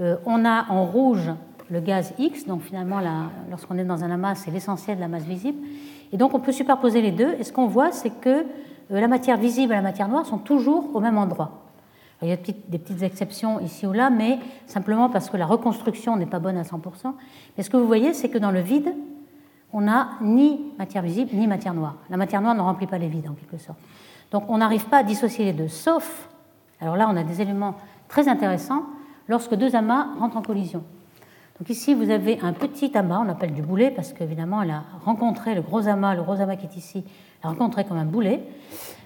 Euh, 0.00 0.16
on 0.26 0.44
a 0.44 0.66
en 0.70 0.84
rouge 0.84 1.30
le 1.70 1.80
gaz 1.80 2.12
X, 2.18 2.46
donc 2.46 2.62
finalement, 2.62 3.00
lorsqu'on 3.50 3.76
est 3.78 3.84
dans 3.84 4.04
un 4.04 4.10
amas, 4.10 4.36
c'est 4.36 4.50
l'essentiel 4.50 4.96
de 4.96 5.00
la 5.00 5.08
masse 5.08 5.24
visible. 5.24 5.58
Et 6.12 6.16
donc, 6.16 6.34
on 6.34 6.40
peut 6.40 6.52
superposer 6.52 7.02
les 7.02 7.10
deux. 7.10 7.34
Et 7.38 7.44
ce 7.44 7.52
qu'on 7.52 7.66
voit, 7.66 7.90
c'est 7.90 8.10
que 8.10 8.46
la 8.90 9.08
matière 9.08 9.36
visible 9.36 9.72
et 9.72 9.76
la 9.76 9.82
matière 9.82 10.08
noire 10.08 10.26
sont 10.26 10.38
toujours 10.38 10.94
au 10.94 11.00
même 11.00 11.18
endroit. 11.18 11.62
il 12.22 12.28
y 12.28 12.32
a 12.32 12.36
des 12.36 12.78
petites 12.78 13.02
exceptions 13.02 13.58
ici 13.60 13.86
ou 13.86 13.92
là, 13.92 14.10
mais 14.10 14.38
simplement 14.66 15.08
parce 15.08 15.28
que 15.28 15.36
la 15.36 15.46
reconstruction 15.46 16.16
n'est 16.16 16.26
pas 16.26 16.38
bonne 16.38 16.56
à 16.56 16.62
100%. 16.62 17.12
Mais 17.56 17.64
ce 17.64 17.70
que 17.70 17.76
vous 17.76 17.86
voyez, 17.86 18.14
c'est 18.14 18.28
que 18.28 18.38
dans 18.38 18.52
le 18.52 18.60
vide, 18.60 18.94
on 19.72 19.80
n'a 19.82 20.10
ni 20.20 20.72
matière 20.78 21.02
visible 21.02 21.30
ni 21.34 21.46
matière 21.46 21.74
noire. 21.74 21.96
La 22.08 22.16
matière 22.16 22.40
noire 22.40 22.54
ne 22.54 22.60
remplit 22.60 22.86
pas 22.86 22.98
les 22.98 23.08
vides 23.08 23.28
en 23.28 23.34
quelque 23.34 23.58
sorte. 23.58 23.78
Donc 24.30 24.44
on 24.48 24.58
n'arrive 24.58 24.86
pas 24.86 24.98
à 24.98 25.02
dissocier 25.02 25.44
les 25.44 25.52
deux, 25.52 25.68
sauf, 25.68 26.28
alors 26.80 26.96
là 26.96 27.08
on 27.10 27.16
a 27.16 27.22
des 27.22 27.42
éléments 27.42 27.74
très 28.08 28.28
intéressants, 28.28 28.84
lorsque 29.28 29.54
deux 29.54 29.74
amas 29.76 30.08
rentrent 30.18 30.36
en 30.36 30.42
collision. 30.42 30.82
Donc 31.58 31.70
ici 31.70 31.94
vous 31.94 32.10
avez 32.10 32.38
un 32.42 32.52
petit 32.52 32.96
amas, 32.96 33.22
on 33.24 33.28
appelle 33.28 33.54
du 33.54 33.62
boulet 33.62 33.90
parce 33.90 34.12
qu'évidemment 34.12 34.62
elle 34.62 34.72
a 34.72 34.84
rencontré 35.04 35.54
le 35.54 35.62
gros 35.62 35.88
amas, 35.88 36.14
le 36.14 36.22
gros 36.22 36.40
amas 36.40 36.56
qui 36.56 36.66
est 36.66 36.76
ici, 36.76 37.04
elle 37.42 37.48
a 37.48 37.48
rencontré 37.50 37.84
comme 37.84 37.96
un 37.96 38.04
boulet. 38.04 38.42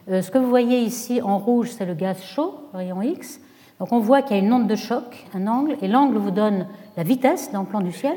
Euh, 0.09 0.23
ce 0.23 0.31
que 0.31 0.39
vous 0.39 0.49
voyez 0.49 0.81
ici 0.81 1.23
en 1.23 1.39
rouge, 1.39 1.71
c'est 1.71 1.87
le 1.87 1.95
gaz 1.95 2.23
chaud, 2.23 2.68
rayon 2.75 3.03
X. 3.03 3.41
Donc 3.79 3.93
on 3.93 4.01
voit 4.01 4.23
qu'il 4.23 4.37
y 4.37 4.41
a 4.41 4.43
une 4.43 4.53
onde 4.53 4.66
de 4.66 4.75
choc, 4.75 5.27
un 5.35 5.47
angle, 5.47 5.77
et 5.81 5.89
l'angle 5.89 6.18
vous 6.18 6.31
donne 6.33 6.66
la 6.97 7.03
vitesse 7.03 7.53
dans 7.53 7.61
le 7.61 7.66
plan 7.66 7.81
du 7.81 7.93
ciel. 7.93 8.16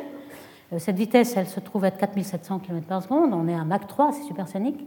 Euh, 0.74 0.80
cette 0.80 0.98
vitesse, 0.98 1.36
elle 1.38 1.48
se 1.48 1.60
trouve 1.60 1.86
à 1.86 1.92
4700 1.92 2.60
km 2.60 2.88
par 2.88 3.04
seconde. 3.04 3.34
On 3.34 3.48
est 3.48 3.56
à 3.56 3.64
Mach 3.64 3.88
3, 3.88 4.14
c'est 4.14 4.24
supersonique. 4.24 4.84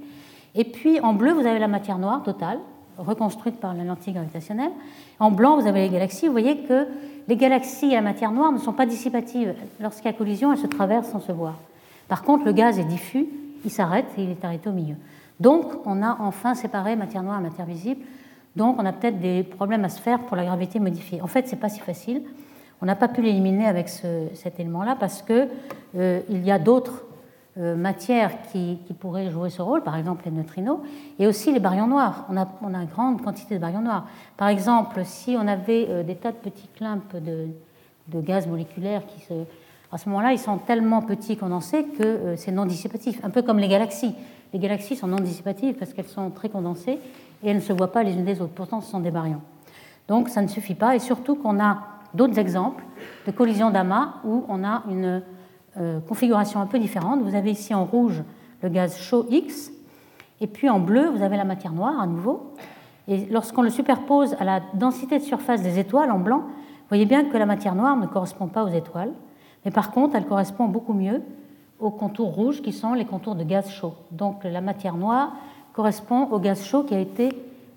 Et 0.55 0.65
puis 0.65 1.01
en 1.01 1.13
bleu, 1.13 1.33
vous 1.33 1.47
avez 1.47 1.59
la 1.59 1.69
matière 1.69 1.99
noire 1.99 2.23
totale, 2.23 2.59
reconstruite 2.99 3.57
par 3.57 3.75
la 3.75 3.85
lentille 3.85 4.13
gravitationnelle. 4.13 4.73
En 5.19 5.31
blanc, 5.31 5.61
vous 5.61 5.67
avez 5.67 5.83
les 5.83 5.91
galaxies. 5.91 6.27
Vous 6.27 6.33
voyez 6.33 6.59
que 6.59 6.87
les 7.29 7.37
galaxies 7.37 7.91
la 7.91 8.03
matière 8.03 8.33
noire 8.33 8.53
ne 8.53 8.59
sont 8.59 8.73
pas 8.73 8.87
dissipatives. 8.87 9.55
Lorsqu'il 9.81 10.07
y 10.07 10.15
a 10.15 10.17
collision, 10.17 10.53
elles 10.53 10.59
se 10.59 10.67
traversent 10.67 11.11
sans 11.11 11.21
se 11.21 11.33
voir. 11.33 11.55
Par 12.09 12.23
contre, 12.23 12.45
le 12.45 12.53
gaz 12.53 12.79
est 12.79 12.85
diffus, 12.85 13.27
il 13.65 13.71
s'arrête 13.71 14.07
et 14.17 14.23
il 14.23 14.31
est 14.31 14.45
arrêté 14.45 14.69
au 14.69 14.73
milieu. 14.73 14.95
Donc, 15.41 15.67
on 15.85 16.03
a 16.03 16.17
enfin 16.21 16.55
séparé 16.55 16.97
matière 16.97 17.23
noire 17.23 17.41
et 17.41 17.43
matière 17.43 17.67
visible. 17.67 18.03
Donc, 18.55 18.77
on 18.81 18.87
a 18.87 18.93
peut-être 18.93 19.21
des 19.21 19.43
problèmes 19.43 19.85
à 19.85 19.89
se 19.89 20.01
faire 20.01 20.21
pour 20.21 20.37
la 20.37 20.45
gravité 20.45 20.79
modifiée. 20.79 21.21
En 21.21 21.27
fait, 21.27 21.47
ce 21.47 21.55
n'est 21.55 21.61
pas 21.61 21.69
si 21.69 21.81
facile. 21.81 22.23
On 22.81 22.87
n'a 22.87 22.95
pas 22.95 23.09
pu 23.09 23.23
l'éliminer 23.23 23.67
avec 23.67 23.89
cet 23.89 24.61
élément-là 24.61 24.97
parce 24.99 25.23
qu'il 25.23 25.49
euh, 25.97 26.21
y 26.31 26.51
a 26.51 26.59
d'autres 26.59 27.06
matières 27.57 28.43
qui, 28.53 28.79
pourraient 28.99 29.31
jouer 29.31 29.51
ce 29.51 29.63
rôle, 29.63 29.83
par 29.83 29.97
exemple 29.97 30.23
les 30.27 30.31
neutrinos, 30.31 30.81
et 31.19 31.27
aussi 31.27 31.53
les 31.53 31.61
baryons 31.61 31.87
noirs. 31.87 32.27
On 32.29 32.37
a, 32.37 32.47
une 32.63 32.87
grande 32.87 33.23
quantité 33.23 33.55
de 33.55 33.61
baryons 33.61 33.81
noirs. 33.81 34.07
Par 34.37 34.49
exemple, 34.49 35.01
si 35.05 35.37
on 35.39 35.47
avait 35.47 35.87
euh, 35.89 36.03
des 36.03 36.17
tas 36.17 36.33
de 36.33 36.37
petits 36.37 36.69
climpes 36.77 37.17
de, 37.17 37.49
gaz 38.21 38.47
moléculaire 38.47 39.07
qui 39.07 39.21
se... 39.21 39.35
À 39.93 39.99
ce 39.99 40.09
moment-là, 40.09 40.33
ils 40.33 40.39
sont 40.39 40.59
tellement 40.59 41.01
petits 41.01 41.37
condensés 41.37 41.85
que 41.99 42.35
c'est 42.37 42.53
non 42.53 42.67
dissipatif, 42.67 43.21
un 43.25 43.31
peu 43.31 43.43
comme 43.43 43.59
les 43.59 43.69
galaxies. 43.69 44.15
Les 44.53 44.59
galaxies 44.59 44.97
sont 44.97 45.07
non 45.07 45.21
dissipatives 45.21 45.77
parce 45.77 45.93
qu'elles 45.93 46.09
sont 46.09 46.31
très 46.31 46.49
condensées 46.49 46.99
et 47.43 47.49
elles 47.49 47.57
ne 47.57 47.61
se 47.61 47.73
voient 47.73 47.93
pas 47.93 48.03
les 48.03 48.13
unes 48.13 48.25
des 48.25 48.41
autres. 48.41 48.53
Pourtant, 48.53 48.81
ce 48.81 48.91
sont 48.91 49.01
des 49.01 49.11
baryons. 49.11 49.41
Donc 50.09 50.29
ça 50.29 50.43
ne 50.43 50.49
suffit 50.49 50.75
pas, 50.75 50.95
et 50.95 50.99
surtout 50.99 51.37
qu'on 51.37 51.61
a 51.61 51.79
d'autres 52.15 52.39
exemples 52.39 52.85
de 53.27 53.33
collisions 53.33 53.71
d'amas 53.71 54.15
où 54.25 54.45
on 54.49 54.65
a 54.65 54.83
une 54.89 55.05
euh, 55.05 55.21
configuration 56.07 56.61
un 56.61 56.67
peu 56.67 56.79
différente. 56.79 57.21
Vous 57.23 57.35
avez 57.35 57.51
ici 57.51 57.75
en 57.75 57.85
rouge 57.85 58.23
le 58.63 58.69
gaz 58.69 58.99
chaud 58.99 59.27
X, 59.31 59.71
et 60.41 60.47
puis 60.47 60.69
en 60.69 60.81
bleu, 60.81 61.09
vous 61.09 61.23
avez 61.23 61.37
la 61.37 61.45
matière 61.45 61.73
noire 61.73 62.01
à 62.01 62.07
nouveau. 62.07 62.53
Et 63.09 63.27
lorsqu'on 63.27 63.63
le 63.63 63.71
superpose 63.71 64.35
à 64.41 64.45
la 64.45 64.61
densité 64.75 65.19
de 65.19 65.25
surface 65.25 65.63
des 65.63 65.79
étoiles 65.79 66.11
en 66.11 66.19
blanc, 66.19 66.39
vous 66.39 66.89
voyez 66.89 67.07
bien 67.07 67.25
que 67.25 67.37
la 67.37 67.47
matière 67.47 67.75
noire 67.75 67.97
ne 67.97 68.07
correspond 68.07 68.49
pas 68.49 68.65
aux 68.65 68.69
étoiles, 68.69 69.13
mais 69.65 69.71
par 69.71 69.91
contre, 69.91 70.17
elle 70.17 70.27
correspond 70.27 70.67
beaucoup 70.67 70.93
mieux 70.93 71.23
aux 71.79 71.91
contours 71.91 72.33
rouges 72.33 72.63
qui 72.63 72.73
sont 72.73 72.95
les 72.95 73.05
contours 73.05 73.35
de 73.35 73.45
gaz 73.45 73.71
chaud. 73.71 73.95
Donc 74.11 74.45
la 74.45 74.61
matière 74.61 74.97
noire 74.97 75.33
correspond 75.73 76.29
au 76.31 76.39
gaz 76.39 76.65
chaud 76.65 76.85
qui 76.85 76.95
a 76.95 77.01
été 77.01 77.31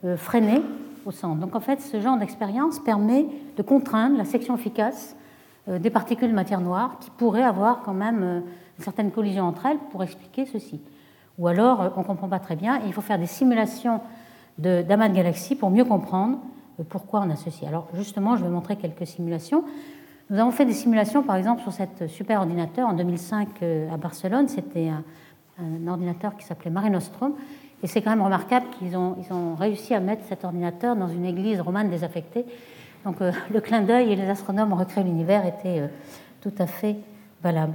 euh, 0.05 0.15
freiné 0.15 0.61
au 1.05 1.11
centre. 1.11 1.39
Donc 1.39 1.55
en 1.55 1.59
fait, 1.59 1.81
ce 1.81 1.99
genre 1.99 2.17
d'expérience 2.17 2.79
permet 2.79 3.27
de 3.57 3.61
contraindre 3.61 4.17
la 4.17 4.25
section 4.25 4.55
efficace 4.55 5.15
euh, 5.15 5.18
des 5.77 5.89
particules 5.89 6.29
de 6.29 6.35
matière 6.35 6.61
noire 6.61 6.97
qui 6.99 7.11
pourraient 7.11 7.43
avoir 7.43 7.81
quand 7.83 7.93
même 7.93 8.23
euh, 8.23 8.39
une 8.77 8.83
certaine 8.83 9.11
collision 9.11 9.43
entre 9.43 9.67
elles 9.67 9.77
pour 9.91 10.01
expliquer 10.03 10.45
ceci. 10.45 10.81
Ou 11.37 11.47
alors, 11.47 11.93
on 11.95 11.99
ne 11.99 12.05
comprend 12.05 12.27
pas 12.27 12.39
très 12.39 12.55
bien 12.55 12.77
et 12.77 12.87
il 12.87 12.93
faut 12.93 13.01
faire 13.01 13.19
des 13.19 13.27
simulations 13.27 14.01
d'amas 14.57 15.09
de, 15.09 15.13
galaxies 15.13 15.55
pour 15.55 15.69
mieux 15.69 15.85
comprendre 15.85 16.39
pourquoi 16.89 17.21
on 17.25 17.29
a 17.29 17.35
ceci. 17.35 17.65
Alors 17.65 17.87
justement, 17.93 18.35
je 18.35 18.43
vais 18.43 18.49
montrer 18.49 18.77
quelques 18.77 19.05
simulations. 19.05 19.63
Nous 20.29 20.39
avons 20.39 20.51
fait 20.51 20.65
des 20.65 20.73
simulations, 20.73 21.23
par 21.23 21.35
exemple, 21.35 21.61
sur 21.61 21.71
cet 21.71 22.07
super 22.07 22.39
ordinateur 22.39 22.87
en 22.87 22.93
2005 22.93 23.47
à 23.91 23.97
Barcelone. 23.97 24.47
C'était 24.47 24.89
un, 24.89 25.87
ordinateur 25.87 26.35
qui 26.35 26.45
s'appelait 26.45 26.71
Mare 26.71 26.89
Nostrum. 26.89 27.33
Et 27.83 27.87
c'est 27.87 28.01
quand 28.01 28.09
même 28.09 28.21
remarquable 28.21 28.65
qu'ils 28.77 28.97
ont, 28.97 29.15
ont 29.31 29.55
réussi 29.55 29.93
à 29.93 29.99
mettre 29.99 30.23
cet 30.25 30.43
ordinateur 30.43 30.95
dans 30.95 31.07
une 31.07 31.25
église 31.25 31.61
romane 31.61 31.89
désaffectée. 31.89 32.45
Donc 33.09 33.21
euh, 33.21 33.31
le 33.51 33.59
clin 33.59 33.81
d'œil 33.81 34.11
et 34.11 34.15
les 34.15 34.29
astronomes 34.29 34.71
ont 34.71 34.75
recréé 34.75 35.03
l'univers 35.03 35.43
étaient 35.43 35.79
euh, 35.79 35.87
tout 36.41 36.53
à 36.59 36.67
fait 36.67 36.95
valables. 37.41 37.73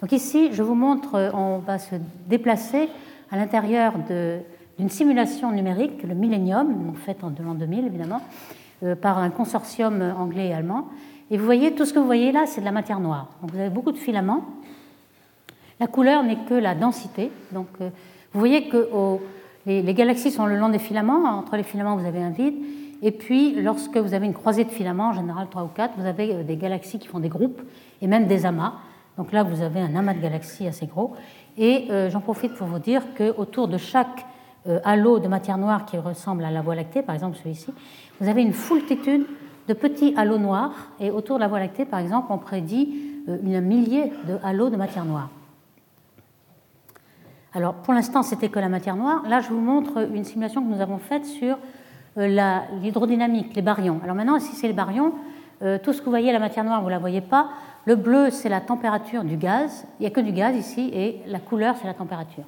Donc 0.00 0.12
ici, 0.12 0.50
je 0.52 0.62
vous 0.62 0.76
montre, 0.76 1.16
euh, 1.16 1.30
on 1.34 1.58
va 1.58 1.80
se 1.80 1.96
déplacer 2.28 2.88
à 3.32 3.36
l'intérieur 3.36 3.94
d'une 3.98 4.88
simulation 4.88 5.50
numérique, 5.50 6.04
le 6.04 6.14
Millennium, 6.14 6.94
faite 7.04 7.24
en 7.24 7.32
l'an 7.44 7.54
2000 7.54 7.86
évidemment, 7.86 8.20
par 9.02 9.18
un 9.18 9.30
consortium 9.30 10.00
anglais 10.16 10.50
et 10.50 10.54
allemand. 10.54 10.86
Et 11.32 11.36
vous 11.36 11.44
voyez, 11.44 11.74
tout 11.74 11.84
ce 11.84 11.92
que 11.92 11.98
vous 11.98 12.06
voyez 12.06 12.30
là, 12.30 12.46
c'est 12.46 12.60
de 12.60 12.64
la 12.64 12.70
matière 12.70 13.00
noire. 13.00 13.30
Donc 13.42 13.50
vous 13.50 13.58
avez 13.58 13.70
beaucoup 13.70 13.90
de 13.90 13.96
filaments. 13.96 14.44
La 15.80 15.88
couleur 15.88 16.22
n'est 16.22 16.44
que 16.48 16.54
la 16.54 16.76
densité. 16.76 17.32
Donc 17.50 17.66
vous 17.80 18.38
voyez 18.38 18.68
que 18.68 18.88
les, 19.66 19.94
galaxies 19.94 20.30
sont 20.30 20.46
le 20.46 20.56
long 20.56 20.68
des 20.68 20.78
filaments. 20.78 21.24
Entre 21.24 21.56
les 21.56 21.64
filaments, 21.64 21.96
vous 21.96 22.06
avez 22.06 22.22
un 22.22 22.30
vide. 22.30 22.54
Et 23.02 23.10
puis, 23.10 23.60
lorsque 23.60 23.96
vous 23.96 24.14
avez 24.14 24.26
une 24.26 24.34
croisée 24.34 24.64
de 24.64 24.70
filaments, 24.70 25.08
en 25.08 25.12
général 25.12 25.48
3 25.50 25.64
ou 25.64 25.68
4, 25.68 25.94
vous 25.98 26.06
avez 26.06 26.34
euh, 26.34 26.42
des 26.42 26.56
galaxies 26.56 26.98
qui 26.98 27.08
font 27.08 27.20
des 27.20 27.28
groupes 27.28 27.60
et 28.00 28.06
même 28.06 28.26
des 28.26 28.46
amas. 28.46 28.74
Donc 29.16 29.32
là, 29.32 29.42
vous 29.42 29.62
avez 29.62 29.80
un 29.80 29.94
amas 29.94 30.14
de 30.14 30.20
galaxies 30.20 30.66
assez 30.66 30.86
gros. 30.86 31.14
Et 31.56 31.86
euh, 31.90 32.10
j'en 32.10 32.20
profite 32.20 32.54
pour 32.54 32.66
vous 32.66 32.78
dire 32.78 33.02
qu'autour 33.16 33.68
de 33.68 33.78
chaque 33.78 34.26
euh, 34.66 34.80
halo 34.84 35.18
de 35.18 35.28
matière 35.28 35.58
noire 35.58 35.84
qui 35.84 35.96
ressemble 35.96 36.44
à 36.44 36.50
la 36.50 36.62
Voie 36.62 36.74
lactée, 36.74 37.02
par 37.02 37.14
exemple 37.14 37.36
celui-ci, 37.36 37.72
vous 38.20 38.28
avez 38.28 38.42
une 38.42 38.52
foultitude 38.52 39.26
de 39.68 39.74
petits 39.74 40.14
halos 40.16 40.38
noirs. 40.38 40.90
Et 41.00 41.10
autour 41.10 41.36
de 41.36 41.40
la 41.40 41.48
Voie 41.48 41.60
lactée, 41.60 41.84
par 41.84 42.00
exemple, 42.00 42.28
on 42.30 42.38
prédit 42.38 42.94
une 43.26 43.60
millier 43.60 44.12
de 44.28 44.38
halos 44.42 44.70
de 44.70 44.76
matière 44.76 45.04
noire. 45.04 45.30
Alors 47.56 47.72
pour 47.72 47.94
l'instant, 47.94 48.22
c'était 48.22 48.50
que 48.50 48.58
la 48.58 48.68
matière 48.68 48.96
noire. 48.96 49.22
Là, 49.26 49.40
je 49.40 49.48
vous 49.48 49.60
montre 49.60 50.10
une 50.14 50.24
simulation 50.24 50.62
que 50.62 50.68
nous 50.68 50.82
avons 50.82 50.98
faite 50.98 51.24
sur 51.24 51.54
euh, 51.54 51.58
l'hydrodynamique, 52.16 53.54
les 53.54 53.62
baryons. 53.62 54.00
Alors 54.02 54.16
maintenant, 54.16 54.36
ici, 54.36 54.54
c'est 54.54 54.66
les 54.66 54.72
baryons. 54.72 55.12
Euh, 55.62 55.78
tout 55.82 55.92
ce 55.92 56.00
que 56.00 56.04
vous 56.04 56.10
voyez, 56.10 56.32
la 56.32 56.38
matière 56.38 56.64
noire, 56.64 56.80
vous 56.80 56.86
ne 56.86 56.92
la 56.92 56.98
voyez 56.98 57.20
pas. 57.20 57.48
Le 57.84 57.94
bleu, 57.94 58.30
c'est 58.30 58.48
la 58.48 58.60
température 58.60 59.24
du 59.24 59.36
gaz. 59.36 59.86
Il 59.98 60.02
n'y 60.02 60.06
a 60.06 60.10
que 60.10 60.20
du 60.20 60.32
gaz 60.32 60.56
ici, 60.56 60.90
et 60.92 61.22
la 61.26 61.38
couleur, 61.38 61.76
c'est 61.80 61.86
la 61.86 61.94
température. 61.94 62.44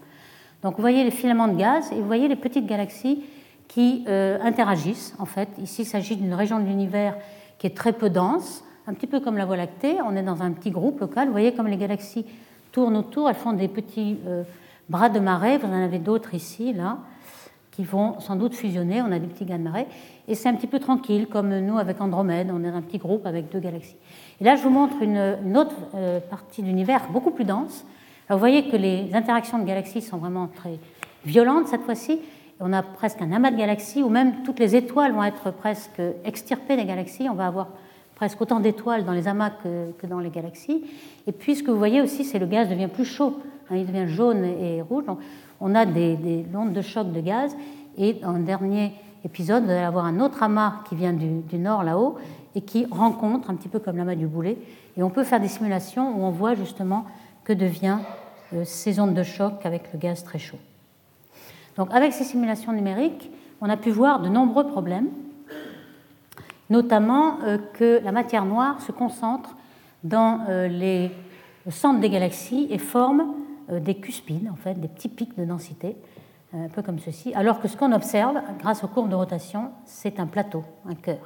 Donc 0.62 0.76
vous 0.76 0.82
voyez 0.82 1.04
les 1.04 1.10
filaments 1.10 1.48
de 1.48 1.56
gaz, 1.56 1.92
et 1.92 1.96
vous 1.96 2.06
voyez 2.06 2.28
les 2.28 2.36
petites 2.36 2.66
galaxies 2.66 3.24
qui 3.68 4.04
euh, 4.08 4.38
interagissent. 4.42 5.14
En 5.18 5.26
fait, 5.26 5.48
ici, 5.62 5.82
il 5.82 5.86
s'agit 5.86 6.16
d'une 6.16 6.34
région 6.34 6.58
de 6.58 6.64
l'univers 6.64 7.16
qui 7.58 7.66
est 7.66 7.76
très 7.76 7.92
peu 7.92 8.10
dense, 8.10 8.64
un 8.86 8.94
petit 8.94 9.06
peu 9.06 9.20
comme 9.20 9.36
la 9.36 9.44
Voie 9.44 9.56
lactée. 9.56 9.98
On 10.04 10.16
est 10.16 10.22
dans 10.22 10.42
un 10.42 10.50
petit 10.52 10.70
groupe 10.70 11.00
local. 11.00 11.26
Vous 11.26 11.32
voyez 11.32 11.52
comme 11.52 11.66
les 11.66 11.76
galaxies 11.76 12.26
tournent 12.72 12.96
autour, 12.96 13.28
elles 13.28 13.36
font 13.36 13.52
des 13.52 13.68
petits 13.68 14.18
bras 14.88 15.08
de 15.08 15.20
marée, 15.20 15.58
vous 15.58 15.68
en 15.68 15.82
avez 15.82 15.98
d'autres 15.98 16.34
ici, 16.34 16.72
là, 16.72 16.98
qui 17.78 17.84
vont 17.84 18.18
sans 18.18 18.34
doute 18.34 18.56
fusionner. 18.56 19.02
On 19.02 19.12
a 19.12 19.20
des 19.20 19.28
petits 19.28 19.44
gars 19.44 19.56
de 19.56 19.62
marée. 19.62 19.86
Et 20.26 20.34
c'est 20.34 20.48
un 20.48 20.54
petit 20.54 20.66
peu 20.66 20.80
tranquille, 20.80 21.28
comme 21.28 21.56
nous 21.60 21.78
avec 21.78 22.00
Andromède, 22.00 22.50
on 22.52 22.64
est 22.64 22.68
un 22.68 22.82
petit 22.82 22.98
groupe 22.98 23.24
avec 23.24 23.52
deux 23.52 23.60
galaxies. 23.60 23.94
Et 24.40 24.44
là, 24.44 24.56
je 24.56 24.64
vous 24.64 24.70
montre 24.70 25.00
une, 25.00 25.56
autre 25.56 25.76
euh, 25.94 26.18
partie 26.18 26.60
de 26.60 26.66
l'univers 26.66 27.02
beaucoup 27.12 27.30
plus 27.30 27.44
dense. 27.44 27.84
vous 28.28 28.36
voyez 28.36 28.68
que 28.68 28.76
les 28.76 29.14
interactions 29.14 29.60
de 29.60 29.64
galaxies 29.64 30.02
sont 30.02 30.16
vraiment 30.16 30.48
très 30.48 30.80
violentes 31.24 31.68
cette 31.68 31.82
fois-ci. 31.82 32.18
On 32.58 32.72
a 32.72 32.82
presque 32.82 33.22
un 33.22 33.30
amas 33.30 33.52
de 33.52 33.56
galaxies, 33.56 34.02
où 34.02 34.08
même 34.08 34.42
toutes 34.42 34.58
les 34.58 34.74
étoiles 34.74 35.12
vont 35.12 35.22
être 35.22 35.52
presque 35.52 36.02
extirpées 36.24 36.76
des 36.76 36.84
galaxies. 36.84 37.28
On 37.30 37.34
va 37.34 37.46
avoir 37.46 37.68
presque 38.16 38.40
autant 38.40 38.58
d'étoiles 38.58 39.04
dans 39.04 39.12
les 39.12 39.28
amas 39.28 39.50
que, 39.50 40.06
dans 40.08 40.18
les 40.18 40.30
galaxies. 40.30 40.82
Et 41.28 41.32
puis, 41.32 41.54
ce 41.54 41.62
que 41.62 41.70
vous 41.70 41.78
voyez 41.78 42.00
aussi, 42.00 42.24
c'est 42.24 42.40
le 42.40 42.46
gaz 42.46 42.68
devient 42.68 42.88
plus 42.88 43.04
chaud. 43.04 43.38
Hein, 43.70 43.76
il 43.76 43.86
devient 43.86 44.08
jaune 44.08 44.44
et 44.44 44.82
rouge. 44.82 45.04
On 45.60 45.74
a 45.74 45.86
des, 45.86 46.16
des, 46.16 46.46
ondes 46.54 46.72
de 46.72 46.82
choc 46.82 47.12
de 47.12 47.20
gaz. 47.20 47.56
Et 47.96 48.14
dans 48.14 48.32
le 48.32 48.44
dernier 48.44 48.92
épisode, 49.24 49.64
vous 49.64 49.70
allez 49.70 49.80
avoir 49.80 50.04
un 50.04 50.20
autre 50.20 50.42
amas 50.42 50.80
qui 50.88 50.94
vient 50.94 51.12
du, 51.12 51.58
nord 51.58 51.82
là-haut 51.82 52.16
et 52.54 52.60
qui 52.60 52.86
rencontre, 52.90 53.50
un 53.50 53.54
petit 53.54 53.68
peu 53.68 53.78
comme 53.78 53.96
l'amas 53.96 54.14
du 54.14 54.26
boulet. 54.26 54.58
Et 54.96 55.02
on 55.02 55.10
peut 55.10 55.24
faire 55.24 55.40
des 55.40 55.48
simulations 55.48 56.16
où 56.16 56.24
on 56.24 56.30
voit 56.30 56.54
justement 56.54 57.04
que 57.44 57.52
devient 57.52 57.98
euh, 58.52 58.62
ces 58.64 59.00
ondes 59.00 59.14
de 59.14 59.22
choc 59.22 59.54
avec 59.64 59.92
le 59.92 59.98
gaz 59.98 60.24
très 60.24 60.38
chaud. 60.38 60.58
Donc 61.76 61.88
avec 61.92 62.12
ces 62.12 62.24
simulations 62.24 62.72
numériques, 62.72 63.30
on 63.60 63.68
a 63.68 63.76
pu 63.76 63.90
voir 63.90 64.20
de 64.20 64.28
nombreux 64.28 64.66
problèmes, 64.66 65.08
notamment 66.70 67.38
euh, 67.44 67.58
que 67.74 68.00
la 68.02 68.12
matière 68.12 68.44
noire 68.44 68.80
se 68.80 68.92
concentre 68.92 69.56
dans 70.04 70.40
euh, 70.48 70.68
les 70.68 71.10
centres 71.70 72.00
des 72.00 72.10
galaxies 72.10 72.68
et 72.70 72.78
forme 72.78 73.34
des 73.70 73.96
cuspides, 73.96 74.48
en 74.50 74.56
fait, 74.56 74.74
des 74.74 74.88
petits 74.88 75.08
pics 75.08 75.36
de 75.36 75.44
densité, 75.44 75.96
euh, 76.54 76.64
un 76.64 76.68
peu 76.68 76.80
comme 76.80 76.98
ceci, 76.98 77.34
alors 77.34 77.60
que 77.60 77.68
ce 77.68 77.76
qu'on 77.76 77.92
observe, 77.92 78.40
grâce 78.58 78.82
aux 78.82 78.88
courbes 78.88 79.10
de 79.10 79.14
rotation, 79.14 79.70
c'est 79.84 80.18
un 80.18 80.26
plateau, 80.26 80.64
un 80.88 80.94
cœur. 80.94 81.18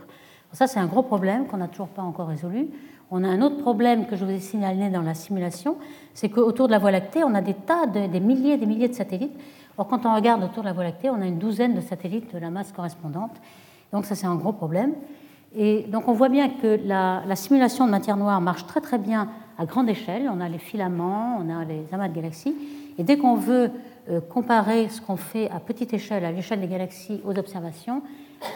Ça, 0.53 0.67
c'est 0.67 0.81
un 0.81 0.87
gros 0.87 1.03
problème 1.03 1.47
qu'on 1.47 1.59
n'a 1.59 1.69
toujours 1.69 1.89
pas 1.89 2.03
encore 2.03 2.27
résolu. 2.27 2.69
On 3.11 3.23
a 3.23 3.29
un 3.29 3.41
autre 3.41 3.59
problème 3.59 4.07
que 4.07 4.17
je 4.17 4.25
vous 4.25 4.31
ai 4.33 4.41
signalé 4.41 4.91
dans 4.91 5.03
la 5.03 5.15
simulation, 5.15 5.77
c'est 6.13 6.29
qu'autour 6.29 6.67
de 6.67 6.73
la 6.73 6.79
Voie 6.79 6.91
lactée, 6.91 7.23
on 7.23 7.35
a 7.35 7.41
des 7.41 7.55
tas, 7.55 7.87
de, 7.87 8.09
des 8.09 8.21
milliers 8.21 8.57
des 8.57 8.67
milliers 8.67 8.89
de 8.89 8.95
satellites. 8.95 9.39
Or, 9.79 9.87
quand 9.87 10.05
on 10.07 10.15
regarde 10.15 10.43
autour 10.43 10.65
de 10.65 10.69
la 10.69 10.73
Voie 10.73 10.85
lactée, 10.85 11.09
on 11.09 11.21
a 11.21 11.27
une 11.27 11.39
douzaine 11.39 11.75
de 11.75 11.81
satellites 11.81 12.35
de 12.35 12.39
la 12.39 12.51
masse 12.51 12.73
correspondante. 12.73 13.41
Donc, 13.93 14.07
ça, 14.07 14.17
c'est 14.17 14.27
un 14.27 14.35
gros 14.35 14.53
problème. 14.53 14.95
Et 15.55 15.85
donc, 15.85 16.09
on 16.09 16.15
voit 16.15 16.31
bien 16.31 16.49
que 16.49 16.81
la 16.85 17.37
simulation 17.37 17.87
de 17.87 17.91
matière 17.91 18.17
noire 18.17 18.41
marche 18.41 18.67
très 18.67 18.81
très 18.81 18.99
bien 18.99 19.29
à 19.63 19.67
grande 19.67 19.89
échelle. 19.89 20.29
On 20.33 20.41
a 20.41 20.49
les 20.49 20.59
filaments, 20.59 21.39
on 21.41 21.49
a 21.49 21.65
les 21.65 21.87
amas 21.93 22.09
de 22.09 22.15
galaxies. 22.15 22.55
Et 22.99 23.05
dès 23.05 23.17
qu'on 23.17 23.37
veut 23.37 23.71
euh, 24.11 24.21
comparer 24.21 24.89
ce 24.89 25.01
qu'on 25.01 25.17
fait 25.17 25.49
à 25.51 25.61
petite 25.61 25.95
échelle, 25.95 26.25
à 26.25 26.33
l'échelle 26.33 26.61
des 26.61 26.67
galaxies, 26.67 27.21
aux 27.25 27.39
observations, 27.39 28.03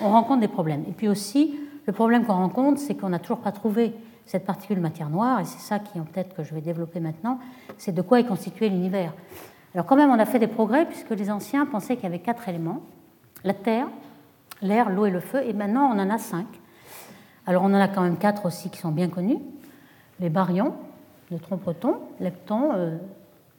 on 0.02 0.11
rencontre 0.11 0.40
des 0.40 0.48
problèmes. 0.48 0.82
Et 0.88 0.92
puis 0.92 1.09
aussi, 1.09 1.54
le 1.86 1.92
problème 1.92 2.24
qu'on 2.24 2.34
rencontre, 2.34 2.80
c'est 2.80 2.96
qu'on 2.96 3.11
n'a 3.11 3.20
toujours 3.20 3.38
pas 3.38 3.52
trouvé 3.52 3.94
cette 4.26 4.44
particule 4.44 4.80
matière 4.80 5.09
noire, 5.09 5.38
et 5.38 5.44
c'est 5.44 5.61
ça 5.61 5.78
qui, 5.78 6.00
en 6.00 6.04
tête 6.04 6.34
que 6.34 6.42
je 6.42 6.52
vais 6.52 6.61
développer 6.61 6.98
maintenant, 6.98 7.38
c'est 7.78 7.92
de 7.92 8.02
quoi 8.02 8.18
est 8.18 8.24
constitué 8.24 8.68
l'univers. 8.68 9.12
Alors 9.72 9.86
quand 9.86 9.94
même, 9.94 10.11
on 10.11 10.18
a 10.18 10.26
fait 10.26 10.40
des 10.40 10.48
progrès, 10.48 10.84
puisque 10.84 11.11
les 11.11 11.30
anciens 11.30 11.64
pensaient 11.64 11.94
qu'il 11.94 12.02
y 12.02 12.09
avait 12.09 12.18
quatre 12.18 12.48
éléments, 12.48 12.80
la 13.44 13.54
Terre, 13.54 13.86
l'air, 14.61 14.90
l'eau 14.90 15.07
et 15.07 15.11
le 15.11 15.20
feu, 15.20 15.42
et 15.46 15.52
maintenant 15.52 15.92
on 15.94 16.00
en 16.00 16.11
a 16.11 16.18
cinq. 16.18 16.46
Alors 17.46 17.62
on 17.62 17.66
en 17.66 17.80
a 17.80 17.86
quand 17.86 18.02
même 18.02 18.16
quatre 18.16 18.46
aussi 18.46 18.68
qui 18.68 18.78
sont 18.78 18.90
bien 18.90 19.07
connus, 19.09 19.38
les 20.18 20.28
baryons, 20.28 20.74
neutrons-protons, 21.31 21.97
leptons, 22.20 22.72
euh, 22.74 22.97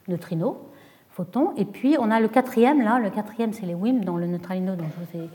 neutrinos, 0.08 0.56
photons. 1.10 1.54
Et 1.58 1.66
puis 1.66 1.98
on 2.00 2.12
a 2.12 2.20
le 2.20 2.28
quatrième, 2.28 2.82
là, 2.82 3.00
le 3.00 3.10
quatrième 3.10 3.54
c'est 3.54 3.66
les 3.66 3.74
WIM 3.74 4.02
dans 4.02 4.18
le 4.18 4.28
neutralino 4.28 4.76
dont 4.76 4.86
je 4.86 5.20
vous 5.20 5.26
ai 5.26 5.30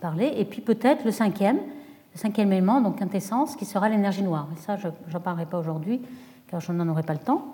parlé. 0.00 0.32
Et 0.36 0.44
puis 0.44 0.60
peut-être 0.60 1.04
le 1.04 1.10
cinquième, 1.10 1.56
le 1.56 2.18
cinquième 2.18 2.52
élément, 2.52 2.80
donc 2.80 2.98
quintessence, 2.98 3.56
qui 3.56 3.64
sera 3.64 3.88
l'énergie 3.88 4.22
noire. 4.22 4.48
Mais 4.50 4.58
ça, 4.58 4.76
je 4.76 4.88
n'en 4.88 5.20
parlerai 5.20 5.46
pas 5.46 5.58
aujourd'hui, 5.58 6.00
car 6.48 6.60
je 6.60 6.72
n'en 6.72 6.88
aurai 6.88 7.02
pas 7.02 7.14
le 7.14 7.20
temps. 7.20 7.44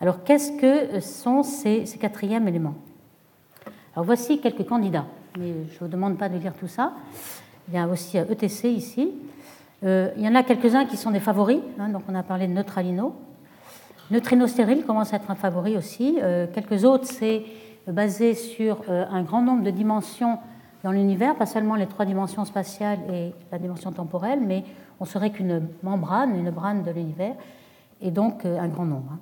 Alors 0.00 0.24
qu'est-ce 0.24 0.52
que 0.52 1.00
sont 1.00 1.42
ces, 1.42 1.84
quatrièmes 2.00 2.48
éléments? 2.48 2.74
Alors 3.94 4.06
voici 4.06 4.40
quelques 4.40 4.66
candidats, 4.66 5.06
mais 5.38 5.52
je 5.68 5.74
ne 5.74 5.78
vous 5.80 5.88
demande 5.88 6.16
pas 6.16 6.28
de 6.28 6.38
lire 6.38 6.54
tout 6.54 6.68
ça. 6.68 6.92
Il 7.68 7.74
y 7.74 7.78
a 7.78 7.86
aussi 7.86 8.16
ETC 8.16 8.64
ici. 8.68 9.12
Euh, 9.82 10.10
il 10.16 10.22
y 10.22 10.28
en 10.28 10.34
a 10.34 10.42
quelques-uns 10.42 10.86
qui 10.86 10.96
sont 10.96 11.10
des 11.10 11.20
favoris, 11.20 11.60
hein, 11.78 11.88
donc 11.88 12.02
on 12.08 12.14
a 12.14 12.22
parlé 12.22 12.46
de 12.46 12.52
neutralino. 12.52 13.14
Neutrino 14.10 14.48
stérile 14.48 14.84
commence 14.84 15.12
à 15.12 15.16
être 15.16 15.30
un 15.30 15.36
favori 15.36 15.76
aussi. 15.76 16.18
Euh, 16.20 16.48
quelques 16.52 16.84
autres, 16.84 17.06
c'est 17.06 17.44
basé 17.86 18.34
sur 18.34 18.82
euh, 18.88 19.04
un 19.08 19.22
grand 19.22 19.40
nombre 19.40 19.62
de 19.62 19.70
dimensions 19.70 20.38
dans 20.82 20.90
l'univers, 20.90 21.36
pas 21.36 21.46
seulement 21.46 21.76
les 21.76 21.86
trois 21.86 22.04
dimensions 22.04 22.44
spatiales 22.44 22.98
et 23.12 23.32
la 23.52 23.58
dimension 23.58 23.92
temporelle, 23.92 24.40
mais 24.40 24.64
on 24.98 25.04
serait 25.04 25.30
qu'une 25.30 25.68
membrane, 25.84 26.34
une 26.34 26.44
membrane 26.44 26.82
de 26.82 26.90
l'univers, 26.90 27.36
et 28.00 28.10
donc 28.10 28.44
euh, 28.44 28.58
un 28.58 28.66
grand 28.66 28.84
nombre. 28.84 29.12
Hein. 29.12 29.18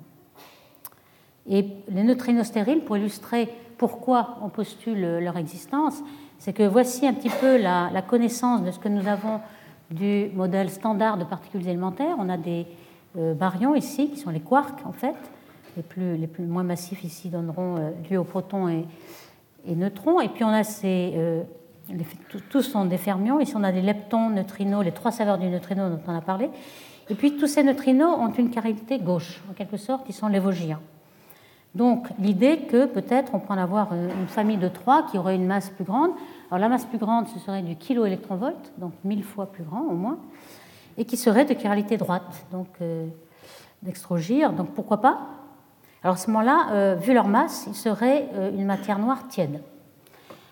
Et 1.47 1.67
les 1.89 2.03
neutrinos 2.03 2.47
stériles, 2.47 2.81
pour 2.81 2.97
illustrer 2.97 3.49
pourquoi 3.77 4.37
on 4.41 4.49
postule 4.49 5.19
leur 5.19 5.37
existence, 5.37 6.01
c'est 6.39 6.53
que 6.53 6.63
voici 6.63 7.05
un 7.05 7.13
petit 7.13 7.29
peu 7.29 7.57
la, 7.57 8.01
connaissance 8.07 8.63
de 8.63 8.71
ce 8.71 8.79
que 8.79 8.89
nous 8.89 9.07
avons 9.07 9.39
du 9.91 10.29
modèle 10.33 10.69
standard 10.69 11.17
de 11.17 11.23
particules 11.23 11.67
élémentaires. 11.67 12.15
On 12.19 12.29
a 12.29 12.37
des 12.37 12.67
baryons 13.15 13.75
ici, 13.75 14.09
qui 14.09 14.17
sont 14.17 14.29
les 14.29 14.39
quarks 14.39 14.85
en 14.85 14.91
fait. 14.91 15.15
Les 15.77 15.83
plus, 15.83 16.17
les 16.17 16.27
plus 16.27 16.45
moins 16.45 16.63
massifs 16.63 17.03
ici 17.03 17.29
donneront 17.29 17.77
euh, 17.77 17.91
lieu 18.09 18.17
aux 18.17 18.23
protons 18.23 18.67
et, 18.67 18.85
neutrons. 19.67 20.19
Et 20.19 20.29
puis 20.29 20.43
on 20.43 20.49
a 20.49 20.63
ces. 20.63 21.13
Euh, 21.15 21.43
tous 22.49 22.61
sont 22.61 22.85
des 22.85 22.97
fermions. 22.97 23.39
Ici 23.39 23.53
on 23.55 23.63
a 23.63 23.71
des 23.71 23.81
leptons, 23.81 24.29
neutrinos, 24.29 24.83
les 24.83 24.91
trois 24.91 25.11
saveurs 25.11 25.37
du 25.37 25.47
neutrino 25.47 25.89
dont 25.89 26.01
on 26.07 26.15
a 26.15 26.21
parlé. 26.21 26.49
Et 27.09 27.15
puis 27.15 27.37
tous 27.37 27.47
ces 27.47 27.63
neutrinos 27.63 28.17
ont 28.19 28.31
une 28.33 28.51
caractérité 28.51 28.99
gauche, 28.99 29.41
en 29.49 29.53
quelque 29.53 29.77
sorte, 29.77 30.05
ils 30.07 30.13
sont 30.13 30.27
lévogiens. 30.27 30.79
Donc 31.73 32.07
l'idée 32.19 32.67
que 32.69 32.85
peut-être 32.85 33.33
on 33.33 33.39
pourrait 33.39 33.61
avoir 33.61 33.93
une 33.93 34.27
famille 34.27 34.57
de 34.57 34.67
trois 34.67 35.07
qui 35.07 35.17
aurait 35.17 35.35
une 35.35 35.45
masse 35.45 35.69
plus 35.69 35.85
grande. 35.85 36.11
Alors 36.49 36.59
la 36.59 36.69
masse 36.69 36.85
plus 36.85 36.97
grande, 36.97 37.27
ce 37.27 37.39
serait 37.39 37.61
du 37.61 37.75
kilo-électronvolt, 37.75 38.73
donc 38.77 38.93
mille 39.03 39.23
fois 39.23 39.51
plus 39.51 39.63
grand 39.63 39.81
au 39.81 39.93
moins, 39.93 40.17
et 40.99 41.05
qui 41.05 41.17
serait 41.17 41.45
de 41.45 41.59
chiralité 41.59 41.97
droite, 41.97 42.45
donc 42.51 42.67
euh. 42.81 43.07
Donc 43.81 44.73
pourquoi 44.75 44.99
pas? 44.99 45.19
Alors 46.03 46.15
à 46.15 46.17
ce 46.17 46.29
moment-là, 46.29 46.67
euh, 46.71 46.95
vu 46.95 47.13
leur 47.13 47.29
masse, 47.29 47.65
ils 47.67 47.75
seraient 47.75 48.27
euh, 48.33 48.51
une 48.51 48.65
matière 48.65 48.99
noire 48.99 49.29
tiède. 49.29 49.61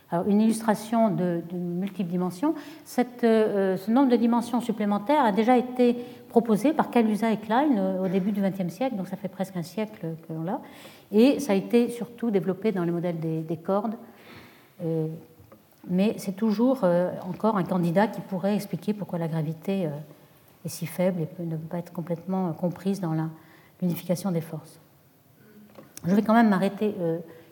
Alors, 0.10 0.26
une 0.30 0.40
illustration 0.40 1.10
de, 1.10 1.42
multiples 1.52 2.10
dimensions. 2.10 2.56
Cette, 2.86 3.24
ce 3.24 3.92
nombre 3.92 4.08
de 4.08 4.16
dimensions 4.16 4.62
supplémentaires 4.62 5.26
a 5.26 5.34
déjà 5.34 5.58
été 5.58 5.98
proposé 6.30 6.72
par 6.72 6.90
Kaluza 6.90 7.30
et 7.30 7.36
Klein 7.36 8.00
au 8.02 8.08
début 8.08 8.32
du 8.32 8.40
XXe 8.40 8.74
siècle, 8.74 8.96
donc 8.96 9.10
ça 9.10 9.18
fait 9.18 9.28
presque 9.28 9.58
un 9.58 9.64
siècle 9.64 10.16
que 10.26 10.34
l'on 10.34 10.44
l'a. 10.44 10.62
Et 11.12 11.42
ça 11.42 11.52
a 11.52 11.56
été 11.56 11.90
surtout 11.90 12.32
développé 12.32 12.72
dans 12.72 12.86
les 12.86 12.92
modèles 12.92 13.20
des, 13.20 13.58
cordes. 13.58 13.96
Euh, 14.84 15.08
mais 15.90 16.16
c'est 16.18 16.36
toujours 16.36 16.82
euh, 16.84 17.12
encore 17.30 17.58
un 17.58 17.64
candidat 17.64 18.08
qui 18.08 18.22
pourrait 18.22 18.56
expliquer 18.56 18.94
pourquoi 18.94 19.20
la 19.20 19.28
gravité 19.28 19.86
euh, 19.86 19.90
est 20.66 20.70
si 20.70 20.86
faible 20.86 21.22
et 21.22 21.44
ne 21.44 21.56
peut 21.56 21.68
pas 21.68 21.78
être 21.80 21.94
complètement 21.94 22.52
comprise 22.54 23.00
dans 23.00 23.14
l'unification 23.82 24.32
des 24.32 24.42
forces. 24.42 24.80
Je 26.06 26.16
vais 26.16 26.22
quand 26.22 26.34
même 26.34 26.50
m'arrêter 26.50 26.96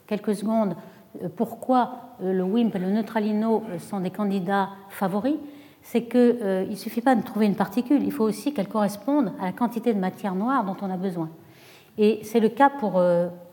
quelques 0.07 0.35
secondes. 0.35 0.75
Pourquoi 1.35 2.15
le 2.21 2.43
WIMP 2.43 2.75
et 2.75 2.79
le 2.79 2.91
neutralino 2.91 3.63
sont 3.79 3.99
des 3.99 4.11
candidats 4.11 4.69
favoris 4.89 5.37
C'est 5.81 6.03
qu'il 6.03 6.37
ne 6.69 6.75
suffit 6.75 7.01
pas 7.01 7.15
de 7.15 7.23
trouver 7.23 7.47
une 7.47 7.55
particule, 7.55 8.03
il 8.03 8.11
faut 8.11 8.23
aussi 8.23 8.53
qu'elle 8.53 8.67
corresponde 8.67 9.33
à 9.39 9.45
la 9.45 9.51
quantité 9.51 9.93
de 9.93 9.99
matière 9.99 10.35
noire 10.35 10.63
dont 10.63 10.77
on 10.81 10.91
a 10.91 10.97
besoin. 10.97 11.29
Et 11.97 12.19
c'est 12.23 12.39
le 12.39 12.49
cas 12.49 12.69
pour, 12.69 13.01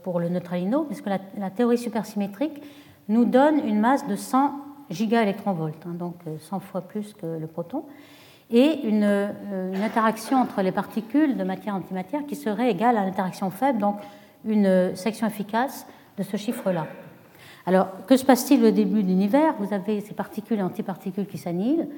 pour 0.02 0.20
le 0.20 0.28
neutralino, 0.28 0.84
puisque 0.84 1.06
la, 1.06 1.50
théorie 1.50 1.78
supersymétrique 1.78 2.62
nous 3.08 3.24
donne 3.24 3.66
une 3.66 3.80
masse 3.80 4.06
de 4.06 4.16
100 4.16 4.52
gigaélectronvolts, 4.90 5.74
hein, 5.86 5.94
donc 5.94 6.16
100 6.38 6.56
euh, 6.56 6.60
fois 6.60 6.80
plus 6.82 7.14
que 7.14 7.26
le 7.26 7.46
proton, 7.46 7.84
et 8.52 8.86
une, 8.86 9.02
euh, 9.04 9.72
une 9.74 9.82
interaction 9.82 10.38
entre 10.38 10.62
les 10.62 10.72
particules 10.72 11.36
de 11.36 11.44
matière-antimatière 11.44 12.24
qui 12.26 12.36
serait 12.36 12.70
égale 12.70 12.96
à 12.96 13.04
l'interaction 13.04 13.50
faible, 13.50 13.78
donc 13.78 13.96
une 14.44 14.94
section 14.94 15.26
efficace 15.26 15.86
de 16.18 16.22
ce 16.22 16.36
chiffre-là. 16.36 16.86
Alors, 17.66 17.88
que 18.06 18.16
se 18.16 18.24
passe-t-il 18.24 18.64
au 18.64 18.70
début 18.70 19.02
de 19.02 19.08
l'univers? 19.08 19.54
Vous 19.58 19.72
avez 19.72 20.00
ces 20.00 20.14
particules 20.14 20.58
et 20.58 20.62
antiparticules 20.62 21.26
qui 21.26 21.38
s'annihilent, 21.38 21.88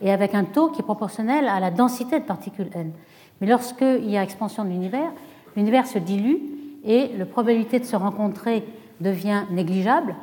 et 0.00 0.12
avec 0.12 0.34
un 0.34 0.44
taux 0.44 0.68
qui 0.68 0.80
est 0.80 0.84
proportionnel 0.84 1.48
à 1.48 1.60
la 1.60 1.70
densité 1.70 2.20
de 2.20 2.24
particules 2.24 2.70
n. 2.74 2.92
Mais 3.40 3.46
lorsqu'il 3.46 4.08
y 4.08 4.16
a 4.16 4.22
expansion 4.22 4.64
de 4.64 4.70
l'univers, 4.70 5.10
l'univers 5.56 5.86
se 5.86 5.98
dilue 5.98 6.38
et 6.84 7.10
la 7.18 7.26
probabilité 7.26 7.80
de 7.80 7.84
se 7.84 7.96
rencontrer 7.96 8.64
devient 9.00 9.42
négligeable. 9.50 10.14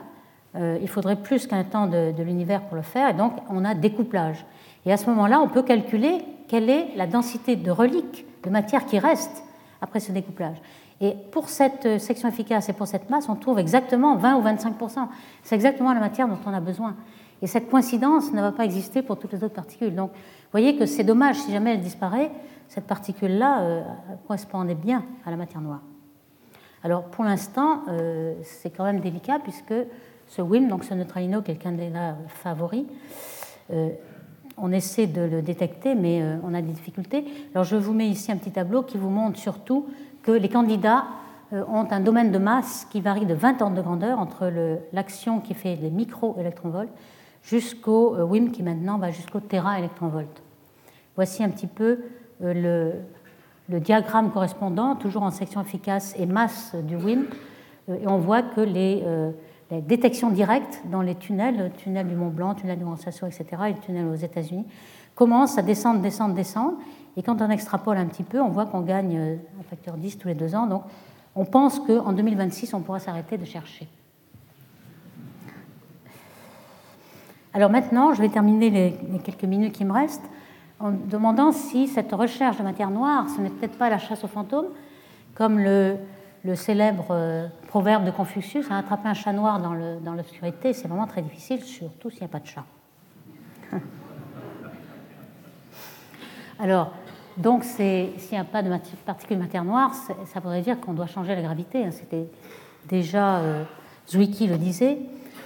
Euh, 0.55 0.77
il 0.81 0.87
faudrait 0.87 1.17
plus 1.17 1.47
qu'un 1.47 1.63
temps 1.63 1.87
de, 1.87 2.13
l'univers 2.23 2.61
pour 2.61 2.77
le 2.77 2.81
faire, 2.81 3.09
et 3.09 3.13
donc 3.13 3.33
on 3.49 3.65
a 3.65 3.73
découplage. 3.73 4.45
Et 4.85 4.91
à 4.91 4.97
ce 4.97 5.09
moment-là, 5.09 5.41
on 5.41 5.47
peut 5.47 5.63
calculer 5.63 6.23
quelle 6.47 6.69
est 6.69 6.95
la 6.95 7.07
densité 7.07 7.55
de 7.55 7.71
reliques, 7.71 8.25
de 8.43 8.49
matière 8.49 8.85
qui 8.85 8.99
reste 8.99 9.43
après 9.81 9.99
ce 9.99 10.11
découplage. 10.11 10.57
Et 11.01 11.13
pour 11.31 11.49
cette 11.49 11.99
section 11.99 12.29
efficace 12.29 12.69
et 12.69 12.73
pour 12.73 12.87
cette 12.87 13.09
masse, 13.09 13.27
on 13.27 13.35
trouve 13.35 13.59
exactement 13.59 14.15
20 14.15 14.37
ou 14.37 14.43
25% 14.43 15.07
C'est 15.43 15.55
exactement 15.55 15.93
la 15.93 15.99
matière 15.99 16.27
dont 16.27 16.37
on 16.45 16.53
a 16.53 16.61
besoin. 16.61 16.95
Et 17.41 17.47
cette 17.47 17.69
coïncidence 17.69 18.31
ne 18.31 18.41
va 18.41 18.51
pas 18.51 18.63
exister 18.63 19.01
pour 19.01 19.19
toutes 19.19 19.33
les 19.33 19.43
autres 19.43 19.55
particules. 19.55 19.93
Donc, 19.93 20.11
vous 20.11 20.51
voyez 20.51 20.77
que 20.77 20.85
c'est 20.85 21.03
dommage 21.03 21.35
si 21.35 21.51
jamais 21.51 21.73
elle 21.73 21.81
disparaît. 21.81 22.31
Cette 22.69 22.85
particule-là 22.87 23.61
euh, 23.61 23.83
correspondait 24.25 24.75
bien 24.75 25.03
à 25.25 25.31
la 25.31 25.37
matière 25.37 25.61
noire. 25.61 25.81
Alors 26.83 27.05
pour 27.05 27.23
l'instant, 27.23 27.81
euh, 27.87 28.35
c'est 28.43 28.69
quand 28.69 28.83
même 28.83 28.99
délicat 28.99 29.39
puisque 29.39 29.73
ce 30.27 30.41
WIM, 30.41 30.67
donc 30.67 30.83
ce 30.83 30.93
neutralino, 30.93 31.41
qui 31.41 31.51
est 31.51 31.55
le 31.55 31.59
candidat 31.59 32.15
favori, 32.27 32.87
euh, 33.71 33.89
on 34.57 34.71
essaie 34.71 35.07
de 35.07 35.21
le 35.21 35.41
détecter, 35.41 35.95
mais 35.95 36.21
euh, 36.21 36.37
on 36.43 36.53
a 36.53 36.61
des 36.61 36.71
difficultés. 36.71 37.25
Alors 37.53 37.65
je 37.65 37.75
vous 37.75 37.93
mets 37.93 38.07
ici 38.07 38.31
un 38.31 38.37
petit 38.37 38.51
tableau 38.51 38.83
qui 38.83 38.97
vous 38.97 39.09
montre 39.09 39.39
surtout 39.39 39.87
que 40.23 40.31
les 40.31 40.49
candidats 40.49 41.05
ont 41.51 41.87
un 41.91 41.99
domaine 41.99 42.31
de 42.31 42.39
masse 42.39 42.87
qui 42.89 42.99
varie 42.99 43.27
de 43.27 43.35
20 43.35 43.61
ordres 43.61 43.77
de 43.77 43.81
grandeur 43.81 44.17
entre 44.17 44.51
l'action 44.91 45.39
qui 45.39 45.53
fait 45.53 45.75
des 45.75 45.91
micro-électronvolts 45.91 46.89
jusqu'au 47.43 48.15
WIM 48.17 48.49
qui 48.49 48.63
maintenant 48.63 48.97
va 48.97 49.11
jusqu'au 49.11 49.39
téra-électronvolt. 49.39 50.41
Voici 51.15 51.43
un 51.43 51.49
petit 51.49 51.67
peu 51.67 51.99
le, 52.41 52.93
diagramme 53.69 54.31
correspondant, 54.31 54.95
toujours 54.95 55.21
en 55.21 55.29
section 55.29 55.61
efficace 55.61 56.15
et 56.17 56.25
masse 56.25 56.75
du 56.75 56.97
euh, 57.89 57.95
et 58.01 58.07
on 58.07 58.17
voit 58.17 58.41
que 58.41 58.61
euh, 58.61 59.31
les, 59.75 59.81
détections 59.81 60.29
directes 60.29 60.81
dans 60.91 61.01
les 61.01 61.15
tunnels, 61.15 61.57
le 61.57 61.69
tunnel 61.69 62.07
du 62.07 62.15
Mont 62.15 62.29
Blanc, 62.29 62.49
le 62.49 62.55
tunnel 62.55 62.77
du 62.77 62.85
Mont 62.85 62.95
Sasso, 62.95 63.25
etc., 63.25 63.45
et 63.67 63.73
le 63.73 63.79
tunnel 63.79 64.07
aux 64.07 64.15
États-Unis, 64.15 64.65
commencent 65.15 65.57
à 65.57 65.61
descendre, 65.61 66.01
descendre, 66.01 66.35
descendre. 66.35 66.77
Et 67.17 67.23
quand 67.23 67.41
on 67.41 67.49
extrapole 67.49 67.97
un 67.97 68.05
petit 68.05 68.23
peu, 68.23 68.41
on 68.41 68.49
voit 68.49 68.65
qu'on 68.65 68.81
gagne 68.81 69.17
euh, 69.17 69.35
un 69.59 69.63
facteur 69.63 69.95
10 69.95 70.17
tous 70.17 70.27
les 70.27 70.35
deux 70.35 70.55
ans. 70.55 70.67
Donc 70.67 70.83
on 71.35 71.45
pense 71.45 71.79
qu'en 71.79 72.13
2026, 72.13 72.73
on 72.73 72.81
pourra 72.81 72.99
s'arrêter 72.99 73.37
de 73.37 73.45
chercher. 73.45 73.87
Alors 77.53 77.69
maintenant, 77.69 78.13
je 78.13 78.21
vais 78.21 78.29
terminer 78.29 78.69
les 78.69 79.19
quelques 79.23 79.45
minutes 79.45 79.73
qui 79.73 79.85
me 79.85 79.93
restent 79.93 80.29
en 80.79 80.91
demandant 80.91 81.51
si 81.51 81.87
cette 81.87 82.11
recherche 82.11 82.57
de 82.57 82.63
matière 82.63 82.91
noire, 82.91 83.27
ce 83.29 83.41
n'est 83.41 83.49
peut-être 83.49 83.77
pas 83.77 83.89
la 83.89 83.97
chasse 83.97 84.23
aux 84.23 84.27
fantômes, 84.27 84.67
comme 85.33 85.59
le, 85.59 85.95
célèbre 86.53 87.07
euh, 87.09 87.47
proverbe 87.67 88.05
de 88.05 88.11
Confucius, 88.11 88.67
hein, 88.69 88.77
attraper 88.77 89.07
un 89.07 89.15
chat 89.15 89.33
noir 89.33 89.59
dans 89.59 90.13
l'obscurité, 90.13 90.73
c'est 90.73 90.87
vraiment 90.87 91.07
très 91.07 91.23
difficile, 91.23 91.63
surtout 91.63 92.11
s'il 92.11 92.19
n'y 92.19 92.25
a 92.25 92.29
pas 92.29 92.39
de 92.39 92.45
chat. 92.45 92.65
Alors, 96.59 96.91
donc, 97.37 97.63
s'il 97.63 98.11
n'y 98.31 98.37
a 98.37 98.43
pas 98.43 98.61
de 98.61 98.69
particules 99.05 99.37
de 99.37 99.41
matière 99.41 99.63
noire, 99.63 99.93
ça 99.93 100.39
voudrait 100.39 100.61
dire 100.61 100.79
qu'on 100.79 100.93
doit 100.93 101.07
changer 101.07 101.35
la 101.35 101.41
gravité. 101.41 101.83
Hein. 101.83 101.91
C'était 101.91 102.27
déjà 102.87 103.37
euh, 103.37 103.63
Zwicky 104.07 104.47
le 104.47 104.57
disait. 104.57 104.99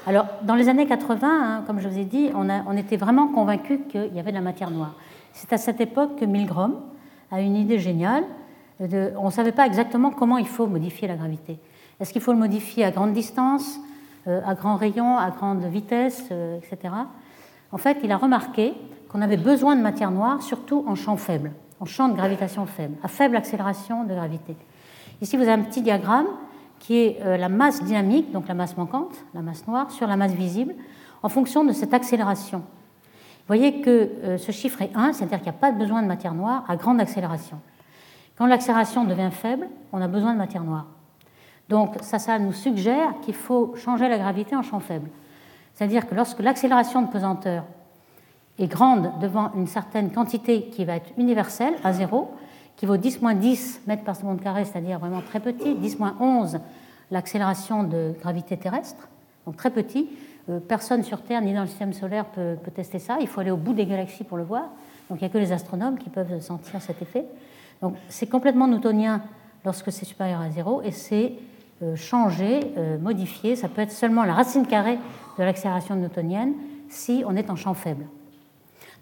Alors, 0.05 0.25
dans 0.43 0.55
les 0.55 0.69
années 0.69 0.85
80, 0.85 1.19
hein, 1.23 1.63
comme 1.65 1.79
je 1.79 1.87
vous 1.87 1.97
ai 1.97 2.05
dit, 2.05 2.29
on, 2.35 2.47
on 2.49 2.77
était 2.77 2.97
vraiment 2.97 3.27
convaincus 3.27 3.79
qu'il 3.89 4.13
y 4.13 4.19
avait 4.19 4.31
de 4.31 4.35
la 4.37 4.41
matière 4.41 4.69
noire. 4.69 4.95
C'est 5.33 5.51
à 5.53 5.57
cette 5.57 5.81
époque 5.81 6.17
que 6.17 6.25
Milgrom 6.25 6.75
a 7.31 7.41
une 7.41 7.55
idée 7.55 7.79
géniale. 7.79 8.23
On 8.79 9.25
ne 9.25 9.31
savait 9.31 9.51
pas 9.51 9.65
exactement 9.65 10.11
comment 10.11 10.37
il 10.37 10.47
faut 10.47 10.67
modifier 10.67 11.07
la 11.07 11.15
gravité. 11.15 11.59
Est-ce 11.99 12.13
qu'il 12.13 12.21
faut 12.21 12.31
le 12.31 12.39
modifier 12.39 12.85
à 12.85 12.91
grande 12.91 13.13
distance, 13.13 13.79
euh, 14.27 14.41
à 14.45 14.55
grand 14.55 14.75
rayon, 14.75 15.17
à 15.17 15.29
grande 15.31 15.63
vitesse, 15.65 16.25
euh, 16.31 16.57
etc. 16.57 16.93
En 17.71 17.77
fait, 17.77 17.97
il 18.03 18.11
a 18.11 18.17
remarqué 18.17 18.73
qu'on 19.09 19.21
avait 19.21 19.37
besoin 19.37 19.75
de 19.75 19.81
matière 19.81 20.11
noire, 20.11 20.41
surtout 20.41 20.85
en 20.87 20.95
champ 20.95 21.17
faible, 21.17 21.51
en 21.79 21.85
champ 21.85 22.07
de 22.07 22.15
gravitation 22.15 22.65
faible, 22.65 22.95
à 23.03 23.07
faible 23.07 23.35
accélération 23.35 24.05
de 24.05 24.13
gravité. 24.13 24.55
Ici, 25.21 25.35
vous 25.35 25.43
avez 25.43 25.51
un 25.51 25.61
petit 25.61 25.81
diagramme 25.81 26.27
qui 26.79 26.97
est 26.97 27.19
euh, 27.21 27.35
la 27.35 27.49
masse 27.49 27.83
dynamique, 27.83 28.31
donc 28.31 28.47
la 28.47 28.53
masse 28.53 28.77
manquante, 28.77 29.15
la 29.33 29.41
masse 29.41 29.67
noire, 29.67 29.91
sur 29.91 30.07
la 30.07 30.15
masse 30.15 30.33
visible, 30.33 30.73
en 31.21 31.27
fonction 31.27 31.65
de 31.65 31.73
cette 31.73 31.93
accélération 31.93 32.63
voyez 33.47 33.81
que 33.81 34.37
ce 34.37 34.51
chiffre 34.51 34.79
est 34.83 34.91
1, 34.93 35.13
c'est-à-dire 35.13 35.39
qu'il 35.39 35.51
n'y 35.51 35.57
a 35.57 35.59
pas 35.59 35.71
besoin 35.71 36.03
de 36.03 36.07
matière 36.07 36.35
noire 36.35 36.63
à 36.67 36.75
grande 36.75 37.01
accélération. 37.01 37.59
Quand 38.39 38.45
l'accélération 38.47 39.03
devient 39.03 39.31
faible, 39.31 39.67
on 39.91 40.01
a 40.01 40.07
besoin 40.07 40.31
de 40.31 40.37
matière 40.37 40.63
noire. 40.63 40.85
Donc 41.67 41.97
ça, 42.01 42.19
ça 42.19 42.39
nous 42.39 42.53
suggère 42.53 43.13
qu'il 43.21 43.33
faut 43.33 43.75
changer 43.75 44.07
la 44.07 44.17
gravité 44.17 44.55
en 44.55 44.63
champ 44.63 44.79
faible. 44.79 45.09
C'est-à-dire 45.73 46.07
que 46.07 46.15
lorsque 46.15 46.39
l'accélération 46.39 47.01
de 47.01 47.11
pesanteur 47.11 47.65
est 48.57 48.67
grande 48.67 49.11
devant 49.19 49.51
une 49.55 49.67
certaine 49.67 50.09
quantité 50.09 50.69
qui 50.69 50.85
va 50.85 50.95
être 50.95 51.11
universelle, 51.17 51.73
à 51.83 51.91
0, 51.91 52.31
qui 52.77 52.85
vaut 52.85 52.95
10 52.95 53.19
10 53.35 53.81
mètres 53.87 54.05
par 54.05 54.15
seconde 54.15 54.39
carré, 54.41 54.63
c'est-à-dire 54.63 54.99
vraiment 54.99 55.21
très 55.21 55.41
petit, 55.41 55.75
10 55.75 55.97
11 56.21 56.59
l'accélération 57.11 57.83
de 57.83 58.13
gravité 58.21 58.55
terrestre, 58.55 59.09
donc 59.45 59.57
très 59.57 59.69
petit, 59.69 60.07
personne 60.69 61.03
sur 61.03 61.21
Terre 61.23 61.41
ni 61.41 61.53
dans 61.53 61.61
le 61.61 61.67
système 61.67 61.91
solaire 61.91 62.23
peut, 62.23 62.55
tester 62.73 62.99
ça. 62.99 63.17
Il 63.19 63.27
faut 63.27 63.41
aller 63.41 63.51
au 63.51 63.57
bout 63.57 63.73
des 63.73 63.85
galaxies 63.85 64.23
pour 64.23 64.37
le 64.37 64.43
voir. 64.43 64.63
Donc 65.09 65.19
il 65.19 65.23
n'y 65.25 65.29
a 65.29 65.29
que 65.29 65.37
les 65.37 65.51
astronomes 65.51 65.97
qui 65.97 66.09
peuvent 66.09 66.39
sentir 66.39 66.81
cet 66.81 67.01
effet. 67.01 67.25
Donc 67.81 67.95
c'est 68.09 68.27
complètement 68.27 68.67
newtonien 68.67 69.21
lorsque 69.65 69.91
c'est 69.91 70.05
supérieur 70.05 70.41
à 70.41 70.49
zéro 70.49 70.81
et 70.81 70.91
c'est 70.91 71.33
changé, 71.95 72.59
modifié. 72.99 73.55
Ça 73.55 73.69
peut 73.69 73.81
être 73.81 73.91
seulement 73.91 74.25
la 74.25 74.33
racine 74.33 74.67
carrée 74.67 74.99
de 75.37 75.43
l'accélération 75.43 75.95
newtonienne 75.95 76.53
si 76.89 77.23
on 77.25 77.35
est 77.35 77.49
en 77.49 77.55
champ 77.55 77.73
faible. 77.73 78.05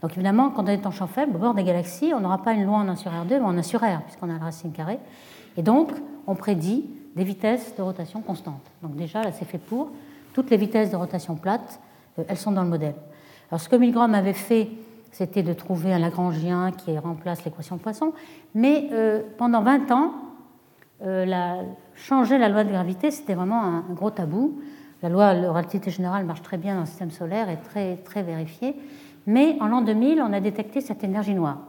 Donc 0.02 0.12
évidemment, 0.14 0.50
quand 0.50 0.64
on 0.64 0.68
est 0.68 0.86
en 0.86 0.92
champ 0.92 1.08
faible, 1.08 1.36
au 1.36 1.40
bord 1.40 1.54
des 1.54 1.64
galaxies, 1.64 2.12
on 2.14 2.20
n'aura 2.20 2.38
pas 2.44 2.54
une 2.54 2.66
loi 2.66 2.78
en 2.78 2.88
1 2.88 2.96
sur 2.96 3.12
R2, 3.12 3.30
mais 3.30 3.40
en 3.40 3.58
1 3.58 3.64
sur 3.64 3.80
R, 3.80 4.02
puisqu'on 4.04 4.30
a 4.30 4.34
la 4.34 4.46
racine 4.46 4.72
carrée. 4.72 5.00
Et 5.56 5.64
donc, 5.64 5.92
on 6.28 6.36
prédit 6.36 6.86
des 7.16 7.24
vitesses 7.24 7.76
de 7.76 7.82
rotation 7.82 8.22
constantes. 8.22 8.62
Donc 8.84 8.96
déjà, 8.96 9.24
là, 9.24 9.32
c'est 9.32 9.46
fait 9.46 9.58
pour. 9.58 9.90
Toutes 10.34 10.52
les 10.52 10.58
vitesses 10.58 10.92
de 10.92 10.96
rotation 10.96 11.36
plates, 11.36 11.80
euh, 12.20 12.24
elles 12.28 12.38
sont 12.38 12.52
dans 12.52 12.62
le 12.62 12.70
modèle. 12.70 12.94
Alors 13.50 13.60
ce 13.60 13.70
que 13.70 13.76
Milgram 13.76 14.14
avait 14.14 14.34
fait, 14.34 14.70
c'était 15.18 15.42
de 15.42 15.54
trouver 15.54 15.92
un 15.92 15.98
Lagrangien 15.98 16.72
qui 16.72 16.96
remplace 16.96 17.44
l'équation 17.44 17.78
de 17.78 17.82
Poisson, 17.82 18.14
mais 18.54 18.88
euh, 18.92 19.24
pendant 19.40 19.64
20 19.64 19.90
ans, 19.92 20.14
euh, 21.02 21.26
la, 21.26 21.62
changer 21.96 22.38
la 22.38 22.50
loi 22.50 22.64
de 22.64 22.70
gravité, 22.70 23.10
c'était 23.10 23.34
vraiment 23.34 23.64
un, 23.64 23.84
gros 23.96 24.12
tabou. 24.12 24.62
La 25.02 25.10
loi 25.10 25.34
de 25.34 25.48
relativité 25.48 25.90
générale 25.90 26.24
marche 26.24 26.44
très 26.44 26.58
bien 26.58 26.76
dans 26.76 26.82
le 26.82 26.86
système 26.86 27.10
solaire, 27.10 27.50
est 27.50 27.64
très, 27.64 27.96
très 27.98 28.22
vérifiée. 28.22 28.76
Mais 29.26 29.58
en 29.60 29.66
l'an 29.66 29.82
2000, 29.82 30.22
on 30.22 30.32
a 30.34 30.40
détecté 30.40 30.82
cette 30.82 31.04
énergie 31.04 31.34
noire. 31.34 31.62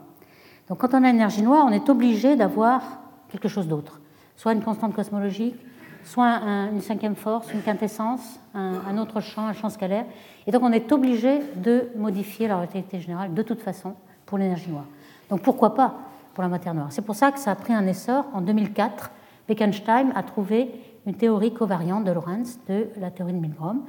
Donc 0.69 0.77
quand 0.77 0.93
on 0.93 1.03
a 1.03 1.09
une 1.09 1.17
énergie 1.17 1.43
noire, 1.43 1.65
on 1.67 1.73
est 1.73 1.89
obligé 1.89 2.37
d'avoir 2.37 2.83
quelque 3.31 3.49
chose 3.49 3.67
d'autre. 3.67 4.03
Soit 4.37 4.53
une 4.53 4.63
constante 4.63 4.95
cosmologique, 4.95 5.57
soit 6.05 6.41
une 6.73 6.81
cinquième 6.81 7.17
force, 7.17 7.53
une 7.53 7.63
quintessence, 7.63 8.41
un, 8.55 8.99
autre 8.99 9.21
champ, 9.21 9.47
un 9.47 9.53
champ 9.53 9.69
scalaire. 9.69 10.05
Et 10.47 10.51
donc 10.51 10.63
on 10.63 10.73
est 10.73 10.91
obligé 10.93 11.41
de 11.57 11.89
modifier 11.97 12.49
la 12.49 12.57
relativité 12.57 13.01
générale 13.01 13.35
de 13.35 13.43
toute 13.43 13.61
façon 13.61 13.95
pour 14.27 14.39
l'énergie 14.39 14.71
noire. 14.71 14.87
Donc 15.31 15.43
pourquoi 15.43 15.75
pas 15.75 15.95
pour 16.35 16.43
la 16.43 16.49
matière 16.49 16.75
noire? 16.75 16.89
C'est 16.91 17.03
pour 17.03 17.15
ça 17.15 17.33
que 17.33 17.39
ça 17.39 17.53
a 17.53 17.55
pris 17.55 17.73
un 17.73 17.87
essor. 17.87 18.25
En 18.33 18.41
2004, 18.41 19.11
Bekenstein 19.49 20.13
a 20.15 20.23
trouvé 20.23 20.71
une 21.07 21.15
théorie 21.15 21.53
covariante 21.53 22.05
de 22.05 22.13
Lorentz 22.13 22.59
de 22.69 22.89
la 23.01 23.11
théorie 23.11 23.33
de 23.33 23.39
Milgrom 23.39 23.83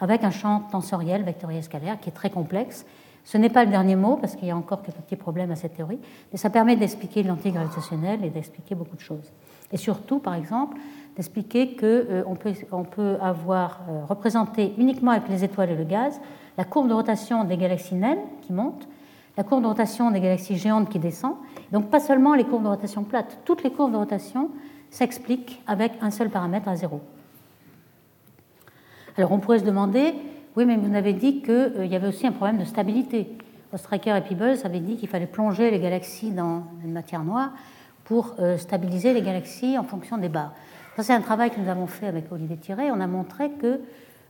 avec 0.00 0.24
un 0.24 0.30
champ 0.30 0.60
tensoriel 0.70 1.22
vectoriel 1.22 1.62
scalaire 1.62 2.00
qui 2.00 2.08
est 2.08 2.12
très 2.12 2.30
complexe 2.30 2.84
ce 3.24 3.38
n'est 3.38 3.50
pas 3.50 3.64
le 3.64 3.70
dernier 3.70 3.96
mot, 3.96 4.16
parce 4.16 4.34
qu'il 4.34 4.48
y 4.48 4.50
a 4.50 4.56
encore 4.56 4.82
quelques 4.82 4.98
petits 4.98 5.16
problèmes 5.16 5.50
à 5.50 5.56
cette 5.56 5.74
théorie, 5.76 5.98
mais 6.32 6.38
ça 6.38 6.50
permet 6.50 6.76
d'expliquer 6.76 7.22
l'antigravitationnel 7.22 8.24
et 8.24 8.30
d'expliquer 8.30 8.74
beaucoup 8.74 8.96
de 8.96 9.00
choses. 9.00 9.32
Et 9.70 9.76
surtout, 9.76 10.18
par 10.18 10.34
exemple, 10.34 10.76
d'expliquer 11.16 11.76
qu'on 11.76 11.86
euh, 11.86 12.34
peut, 12.38 12.52
on 12.70 12.84
peut 12.84 13.16
avoir 13.20 13.80
euh, 13.88 14.04
représenté 14.08 14.72
uniquement 14.78 15.10
avec 15.10 15.28
les 15.28 15.44
étoiles 15.44 15.70
et 15.70 15.76
le 15.76 15.84
gaz 15.84 16.20
la 16.58 16.64
courbe 16.64 16.88
de 16.88 16.94
rotation 16.94 17.44
des 17.44 17.56
galaxies 17.56 17.94
naines 17.94 18.24
qui 18.42 18.52
monte, 18.52 18.86
la 19.38 19.42
courbe 19.44 19.62
de 19.62 19.68
rotation 19.68 20.10
des 20.10 20.20
galaxies 20.20 20.58
géantes 20.58 20.90
qui 20.90 20.98
descend. 20.98 21.36
Donc 21.72 21.90
pas 21.90 22.00
seulement 22.00 22.34
les 22.34 22.44
courbes 22.44 22.64
de 22.64 22.68
rotation 22.68 23.04
plates, 23.04 23.38
toutes 23.46 23.62
les 23.62 23.70
courbes 23.70 23.92
de 23.92 23.96
rotation 23.96 24.50
s'expliquent 24.90 25.62
avec 25.66 25.92
un 26.02 26.10
seul 26.10 26.28
paramètre 26.28 26.68
à 26.68 26.76
zéro. 26.76 27.00
Alors 29.16 29.32
on 29.32 29.38
pourrait 29.38 29.60
se 29.60 29.64
demander 29.64 30.14
oui, 30.54 30.66
mais 30.66 30.76
vous 30.76 30.94
avez 30.94 31.14
dit 31.14 31.40
qu'il 31.40 31.50
euh, 31.50 31.86
y 31.86 31.96
avait 31.96 32.08
aussi 32.08 32.26
un 32.26 32.32
problème 32.32 32.58
de 32.58 32.64
stabilité. 32.66 33.38
Ostraker 33.72 34.14
et 34.16 34.20
Peebles 34.20 34.58
avaient 34.64 34.80
dit 34.80 34.96
qu'il 34.96 35.08
fallait 35.08 35.26
plonger 35.26 35.70
les 35.70 35.80
galaxies 35.80 36.30
dans 36.30 36.64
une 36.84 36.92
matière 36.92 37.24
noire 37.24 37.52
pour 38.04 38.34
stabiliser 38.58 39.14
les 39.14 39.22
galaxies 39.22 39.78
en 39.78 39.84
fonction 39.84 40.18
des 40.18 40.28
barres. 40.28 40.52
Ça, 40.96 41.02
c'est 41.02 41.14
un 41.14 41.22
travail 41.22 41.50
que 41.50 41.58
nous 41.58 41.70
avons 41.70 41.86
fait 41.86 42.06
avec 42.06 42.30
Olivier 42.30 42.58
Thierry. 42.58 42.90
On 42.90 43.00
a 43.00 43.06
montré 43.06 43.50
que 43.52 43.80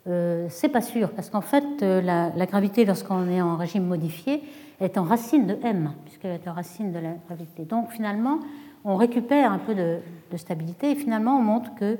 euh, 0.07 0.47
c'est 0.49 0.69
pas 0.69 0.81
sûr, 0.81 1.11
parce 1.11 1.29
qu'en 1.29 1.41
fait, 1.41 1.65
euh, 1.83 2.01
la, 2.01 2.47
gravité, 2.47 2.85
lorsqu'on 2.85 3.29
est 3.29 3.43
en 3.43 3.57
régime 3.57 3.85
modifié, 3.85 4.45
est 4.81 4.97
en 4.97 5.03
racine 5.03 5.47
de 5.49 5.59
m, 5.65 5.93
puisqu'elle 6.05 6.33
est 6.33 6.47
en 6.47 6.53
racine 6.53 6.93
de 6.93 7.01
la 7.01 7.15
gravité. 7.27 7.65
Donc 7.65 7.91
finalement, 7.91 8.39
on 8.85 8.95
récupère 8.95 9.51
un 9.51 9.59
peu 9.59 9.75
de, 9.75 9.99
stabilité 10.37 10.93
et 10.93 10.95
finalement, 10.95 11.37
on 11.37 11.43
montre 11.43 11.75
que 11.75 11.99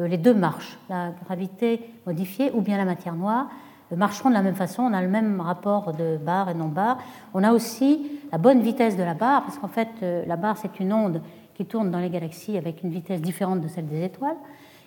euh, 0.00 0.08
les 0.08 0.18
deux 0.18 0.34
marchent. 0.34 0.78
La 0.90 1.12
gravité 1.24 1.80
modifiée 2.06 2.50
ou 2.52 2.60
bien 2.60 2.76
la 2.76 2.84
matière 2.84 3.14
noire 3.14 3.48
euh, 3.92 3.96
marcheront 3.96 4.28
de 4.28 4.34
la 4.34 4.42
même 4.42 4.54
façon. 4.54 4.82
On 4.82 4.92
a 4.92 5.00
le 5.00 5.08
même 5.08 5.40
rapport 5.40 5.94
de 5.94 6.18
barre 6.18 6.50
et 6.50 6.54
non-barre. 6.54 6.98
On 7.32 7.42
a 7.42 7.52
aussi 7.52 8.20
la 8.30 8.36
bonne 8.36 8.60
vitesse 8.60 8.98
de 8.98 9.02
la 9.02 9.14
barre, 9.14 9.42
parce 9.44 9.58
qu'en 9.58 9.68
fait, 9.68 9.88
la 10.26 10.36
barre, 10.36 10.58
c'est 10.58 10.80
une 10.80 10.92
onde 10.92 11.22
qui 11.54 11.64
tourne 11.66 11.90
dans 11.90 11.98
les 11.98 12.10
galaxies 12.10 12.56
avec 12.56 12.82
une 12.82 12.90
vitesse 12.90 13.20
différente 13.20 13.60
de 13.60 13.68
celle 13.68 13.86
des 13.86 14.04
étoiles. 14.04 14.36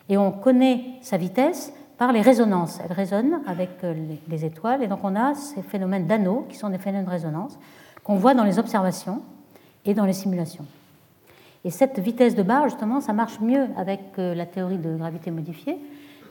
Et 0.10 0.18
on 0.18 0.32
connaît 0.32 0.84
sa 1.02 1.18
vitesse 1.18 1.74
par 1.98 2.12
les 2.12 2.22
résonances. 2.22 2.80
Elle 2.84 2.94
résonne 2.94 3.42
avec 3.48 3.70
les 4.28 4.46
étoiles. 4.46 4.84
Et 4.84 4.88
donc, 4.88 5.00
on 5.04 5.16
a 5.16 5.34
ces 5.34 5.62
phénomènes 5.62 6.06
d'anneaux, 6.06 6.46
qui 6.50 6.58
sont 6.58 6.70
des 6.70 6.78
phénomènes 6.78 7.06
de 7.06 7.12
résonance, 7.12 7.58
qu'on 8.04 8.16
voit 8.16 8.34
dans 8.34 8.44
les 8.44 8.60
observations 8.60 9.22
et 9.86 9.94
dans 9.94 10.06
les 10.06 10.14
simulations. 10.14 10.66
Et 11.66 11.72
cette 11.72 11.98
vitesse 11.98 12.36
de 12.36 12.44
barre, 12.44 12.66
justement, 12.70 13.02
ça 13.02 13.12
marche 13.12 13.40
mieux 13.42 13.68
avec 13.76 14.00
euh, 14.20 14.36
la 14.36 14.46
théorie 14.46 14.78
de 14.78 14.96
gravité 14.96 15.32
modifiée, 15.32 15.78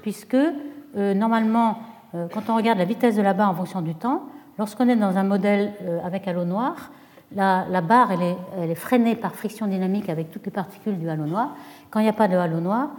puisque 0.01 0.37
euh, 0.37 1.13
normalement, 1.13 1.79
euh, 2.15 2.29
quand 2.33 2.49
on 2.49 2.57
regarde 2.57 2.79
la 2.79 2.85
vitesse 2.85 3.17
de 3.17 3.23
la 3.23 3.35
barre 3.35 3.51
en 3.51 3.55
fonction 3.55 3.83
du 3.83 3.97
temps, 3.97 4.23
lorsqu'on 4.59 4.89
est 4.89 4.95
dans 4.95 5.17
un 5.17 5.25
modèle 5.25 5.73
avec 6.05 6.29
halo 6.29 6.45
noir, 6.45 6.93
la, 7.33 7.81
barre 7.81 8.13
elle 8.13 8.71
est, 8.71 8.75
freinée 8.75 9.17
par 9.17 9.35
friction 9.35 9.67
dynamique 9.67 10.09
avec 10.09 10.31
toutes 10.31 10.47
les 10.47 10.53
particules 10.53 10.99
du 10.99 11.09
halo 11.09 11.25
noir. 11.25 11.57
Quand 11.91 12.01
il 12.01 12.05
n'y 12.05 12.09
a 12.09 12.15
pas 12.15 12.29
de 12.29 12.37
halo 12.37 12.61
noir, 12.61 12.91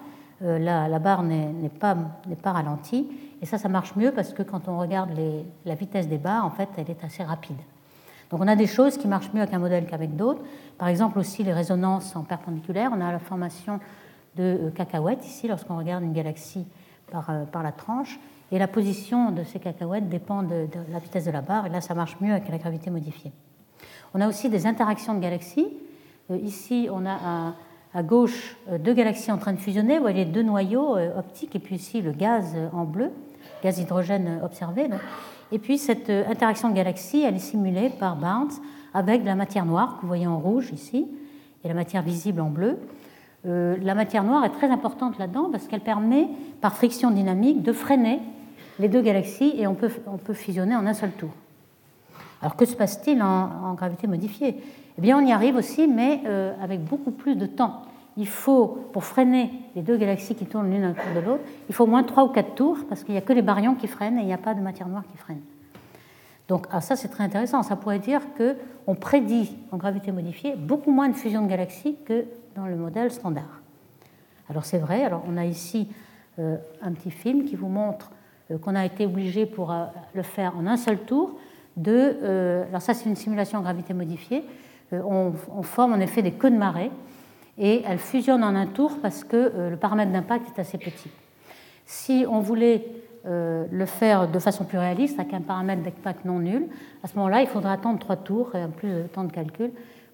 la, 0.42 0.88
la, 0.88 1.00
barre 1.00 1.24
n'est 1.24 1.70
pas, 1.70 1.96
ralentie. 2.52 3.08
Et 3.42 3.46
ça, 3.46 3.58
ça 3.58 3.70
marche 3.70 3.96
mieux 3.96 4.12
parce 4.12 4.34
que 4.34 4.44
quand 4.44 4.68
on 4.68 4.78
regarde 4.80 5.12
la 5.66 5.76
vitesse 5.76 6.08
des 6.08 6.18
barres, 6.18 6.46
en 6.46 6.50
fait, 6.50 6.70
elle 6.78 6.90
est 6.90 7.04
assez 7.04 7.24
rapide. 7.24 7.58
Donc 8.30 8.42
on 8.42 8.48
a 8.48 8.56
des 8.56 8.68
choses 8.68 8.98
qui 8.98 9.08
marchent 9.08 9.32
mieux 9.34 9.42
avec 9.42 9.54
un 9.54 9.60
modèle 9.60 9.86
qu'avec 9.86 10.16
d'autres. 10.16 10.42
Par 10.78 10.88
exemple 10.88 11.20
aussi 11.20 11.44
les 11.44 11.54
résonances 11.54 12.16
en 12.16 12.24
perpendiculaire. 12.24 12.92
On 12.94 13.02
a 13.02 13.12
la 13.12 13.20
formation 13.20 13.80
de 14.36 14.44
euh, 14.44 14.72
cacahuètes 14.72 15.26
ici 15.26 15.48
lorsqu'on 15.48 15.78
regarde 15.78 16.04
une 16.04 16.14
galaxie 16.14 16.66
euh, 17.14 17.46
par, 17.46 17.64
la 17.64 17.72
tranche. 17.72 18.20
Et 18.52 18.60
la 18.60 18.68
position 18.68 19.32
de 19.32 19.44
ces 19.44 19.60
cacahuètes 19.60 20.10
dépend 20.10 20.44
de, 20.44 20.68
la 20.92 21.00
vitesse 21.00 21.26
de 21.26 21.32
la 21.32 21.42
barre. 21.42 21.68
Et 21.68 21.70
là, 21.70 21.82
ça 21.82 21.94
marche 21.94 22.18
mieux 22.20 22.32
avec 22.32 22.50
la 22.50 22.58
gravité 22.58 22.90
modifiée. 22.90 23.32
On 24.18 24.22
a 24.22 24.30
aussi 24.30 24.48
des 24.48 24.66
interactions 24.66 25.14
de 25.14 25.20
galaxies. 25.20 25.68
Euh, 26.32 26.38
ici, 26.38 26.88
on 26.90 27.06
a 27.06 27.54
à, 27.94 28.04
gauche 28.04 28.56
deux 28.80 28.94
galaxies 28.94 29.32
en 29.32 29.38
train 29.38 29.52
de 29.52 29.60
fusionner. 29.60 29.98
Vous 29.98 30.04
voyez 30.04 30.24
deux 30.24 30.42
noyaux 30.42 30.98
optiques 31.18 31.56
et 31.56 31.60
puis 31.60 31.76
ici 31.76 32.02
le 32.02 32.12
gaz 32.12 32.56
en 32.74 32.84
bleu, 32.84 33.12
gaz 33.62 33.80
hydrogène 33.80 34.40
observé. 34.44 34.90
Et 35.52 35.60
puis 35.60 35.78
cette 35.78 36.10
euh, 36.10 36.24
interaction 36.30 36.70
de 36.70 36.76
galaxies, 36.76 37.24
elle 37.24 37.36
est 37.36 37.40
simulée 37.40 37.90
par 37.90 38.16
Barnes 38.16 38.52
avec 38.94 39.22
de 39.22 39.28
la 39.28 39.36
matière 39.36 39.66
noire 39.66 39.98
que 39.98 40.02
vous 40.02 40.08
voyez 40.08 40.28
en 40.28 40.40
rouge 40.40 40.72
ici 40.72 41.08
et 41.64 41.68
la 41.68 41.74
matière 41.74 42.02
visible 42.02 42.40
en 42.42 42.50
bleu. 42.50 42.78
Euh, 43.46 43.76
la 43.82 43.96
matière 43.96 44.24
noire 44.24 44.46
est 44.46 44.50
très 44.52 44.70
importante 44.70 45.20
là-dedans 45.20 45.50
parce 45.52 45.68
qu'elle 45.68 45.82
permet, 45.82 46.30
par 46.62 46.76
friction 46.76 47.12
dynamique, 47.12 47.64
de 47.64 47.74
freiner 47.74 48.20
les 48.80 48.88
deux 48.88 49.02
galaxies 49.02 49.54
et 49.58 49.68
on 49.68 49.76
peut 49.76 50.34
fusionner 50.34 50.76
en 50.76 50.86
un 50.86 50.94
seul 50.94 51.12
tour. 51.12 51.32
Alors 52.46 52.56
que 52.56 52.66
se 52.66 52.76
passe-t-il 52.76 53.24
en, 53.24 53.74
gravité 53.74 54.06
modifiée? 54.06 54.62
Eh 55.00 55.02
bien, 55.02 55.18
on 55.18 55.26
y 55.26 55.32
arrive 55.32 55.56
aussi, 55.56 55.88
mais 55.88 56.22
euh, 56.28 56.54
avec 56.62 56.84
beaucoup 56.84 57.10
plus 57.10 57.36
de 57.36 57.48
temps 57.48 57.82
il 58.18 58.28
faut, 58.28 58.88
pour 58.94 59.04
freiner 59.04 59.52
les 59.76 59.82
deux 59.82 59.98
galaxies 59.98 60.36
qui 60.36 60.46
tournent 60.46 60.70
l'une 60.70 60.86
autour 60.86 61.12
de 61.16 61.22
l'autre, 61.22 61.44
il 61.68 61.74
faut 61.74 61.86
au 61.86 61.88
moins 61.88 62.04
trois 62.04 62.24
ou 62.24 62.28
quatre 62.28 62.54
tours, 62.54 62.78
parce 62.88 63.04
qu'il 63.04 63.14
n'y 63.14 63.18
a 63.18 63.22
que 63.22 63.34
les 63.34 63.42
baryons 63.42 63.74
qui 63.74 63.88
freinent 63.88 64.20
et 64.20 64.22
il 64.22 64.28
n'y 64.28 64.34
a 64.34 64.38
pas 64.38 64.54
de 64.54 64.62
matière 64.62 64.88
noire 64.88 65.02
qui 65.12 65.18
freine. 65.18 65.42
Donc 66.48 66.68
ah, 66.72 66.82
ça, 66.82 66.96
c'est 66.96 67.08
très 67.08 67.24
intéressant. 67.24 67.64
Ça 67.64 67.76
pourrait 67.76 67.98
dire 67.98 68.22
qu'on 68.38 68.94
prédit 68.94 69.58
en 69.72 69.78
gravité 69.78 70.12
modifiée 70.12 70.56
beaucoup 70.56 70.92
moins 70.92 71.10
de 71.10 71.16
fusion 71.16 71.42
de 71.42 71.48
galaxies 71.48 71.98
que 72.06 72.26
dans 72.56 72.68
le 72.68 72.76
modèle 72.76 73.12
standard. 73.12 73.64
Alors 74.52 74.66
c'est 74.66 74.78
vrai, 74.78 75.04
alors 75.04 75.24
on 75.28 75.36
a 75.36 75.46
ici 75.46 75.90
euh, 76.38 76.58
un 76.84 76.92
petit 76.92 77.10
film 77.10 77.46
qui 77.46 77.56
vous 77.56 77.70
montre 77.70 78.12
euh, 78.52 78.60
qu'on 78.60 78.76
a 78.76 78.86
été 78.86 79.08
obligé 79.08 79.48
pour 79.48 79.74
le 80.14 80.22
faire 80.22 80.56
en 80.56 80.68
un 80.68 80.78
seul 80.78 81.00
tour 81.00 81.40
de... 81.78 82.64
alors 82.70 82.82
ça, 82.82 82.94
c'est 82.94 83.10
une 83.10 83.16
simulation 83.16 83.60
en 83.60 83.62
gravité 83.62 83.94
modifiée. 83.94 84.44
On, 84.92 85.34
on, 85.56 85.64
forme 85.64 85.94
en 85.94 86.00
effet 86.00 86.22
des 86.22 86.32
queues 86.32 86.52
de 86.52 86.58
marée 86.58 86.92
et 87.58 87.84
elles 87.86 88.00
fusionnent 88.00 88.44
en 88.44 88.56
un 88.56 88.68
tour 88.68 89.00
parce 89.02 89.24
que 89.24 89.36
euh, 89.36 89.70
le 89.70 89.78
paramètre 89.78 90.12
d'impact 90.12 90.48
est 90.56 90.62
assez 90.62 90.78
petit. 90.78 91.10
Si 91.86 92.26
on 92.30 92.40
voulait 92.40 92.86
euh, 93.26 93.66
le 93.72 93.86
faire 93.86 94.28
de 94.28 94.40
façon 94.40 94.66
plus 94.66 94.78
réaliste, 94.78 95.20
avec 95.20 95.34
un 95.34 95.42
paramètre 95.42 95.82
d'impact 95.84 96.26
non 96.26 96.40
nul, 96.40 96.68
à 97.04 97.08
ce 97.08 97.16
moment-là, 97.16 97.42
il 97.42 97.48
faudra 97.48 97.74
attendre 97.74 98.00
trois 98.00 98.18
tours 98.18 98.56
et 98.56 98.68
plus 98.68 98.90
de 98.90 99.04
temps 99.04 99.24
de 99.24 99.32
calcul 99.32 99.72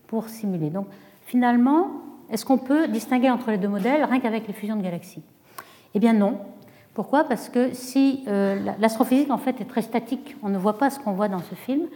pour 0.07 0.29
simuler. 0.29 0.69
Donc 0.69 0.87
finalement, 1.25 1.91
est-ce 2.29 2.45
qu'on 2.45 2.57
peut 2.57 2.87
distinguer 2.87 3.29
entre 3.29 3.51
les 3.51 3.57
deux 3.57 3.67
modèles 3.67 4.03
rien 4.03 4.19
qu'avec 4.19 4.47
les 4.47 4.53
fusions 4.53 4.75
de 4.75 4.83
galaxies? 4.83 5.23
Eh 5.93 5.99
bien 5.99 6.13
non. 6.13 6.37
Pourquoi? 6.93 7.23
Parce 7.23 7.47
que 7.47 7.73
si 7.73 8.23
euh, 8.27 8.59
l'astrophysique 8.79 9.31
en 9.31 9.37
fait 9.37 9.61
est 9.61 9.65
très 9.65 9.81
statique, 9.81 10.35
on 10.43 10.49
ne 10.49 10.57
voit 10.57 10.77
pas 10.77 10.89
ce 10.89 10.99
qu'on 10.99 11.13
voit 11.13 11.29
dans 11.29 11.39
ce 11.39 11.55
film, 11.55 11.87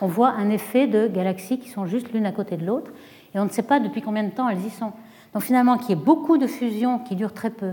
on 0.00 0.06
voit 0.06 0.30
un 0.30 0.48
effet 0.50 0.86
de 0.86 1.08
galaxies 1.08 1.58
qui 1.58 1.68
sont 1.68 1.86
juste 1.86 2.12
l'une 2.12 2.24
à 2.24 2.32
côté 2.32 2.56
de 2.56 2.64
l'autre, 2.64 2.92
et 3.34 3.38
on 3.40 3.44
ne 3.44 3.50
sait 3.50 3.64
pas 3.64 3.80
depuis 3.80 4.00
combien 4.00 4.22
de 4.22 4.30
temps 4.30 4.48
elles 4.48 4.64
y 4.64 4.70
sont. 4.70 4.92
Donc 5.32 5.42
finalement, 5.42 5.76
qu'il 5.76 5.90
y 5.90 5.92
ait 5.92 6.04
beaucoup 6.04 6.38
de 6.38 6.46
fusions 6.46 7.00
qui 7.00 7.16
durent 7.16 7.34
très 7.34 7.50
peu, 7.50 7.72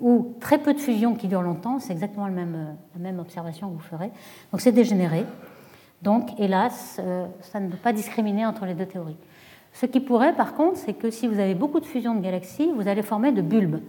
ou 0.00 0.34
très 0.38 0.58
peu 0.58 0.74
de 0.74 0.80
fusion 0.80 1.14
qui 1.14 1.28
dure 1.28 1.40
longtemps, 1.40 1.78
c'est 1.78 1.94
exactement 1.94 2.26
la 2.26 2.34
même 2.34 3.18
observation 3.18 3.70
que 3.70 3.74
vous 3.74 3.80
ferez. 3.80 4.10
Donc 4.50 4.60
c'est 4.60 4.72
dégénéré. 4.72 5.24
Donc 6.02 6.28
hélas, 6.38 7.00
ça 7.40 7.60
ne 7.60 7.70
peut 7.70 7.76
pas 7.78 7.94
discriminer 7.94 8.44
entre 8.44 8.66
les 8.66 8.74
deux 8.74 8.86
théories. 8.86 9.16
Ce 9.72 9.86
qui 9.86 10.00
pourrait, 10.00 10.34
par 10.34 10.54
contre, 10.54 10.76
c'est 10.76 10.92
que 10.92 11.10
si 11.10 11.26
vous 11.26 11.38
avez 11.38 11.54
beaucoup 11.54 11.80
de 11.80 11.86
fusions 11.86 12.14
de 12.14 12.20
galaxies, 12.20 12.70
vous 12.74 12.88
allez 12.88 13.02
former 13.02 13.32
de 13.32 13.40
bulbes. 13.40 13.80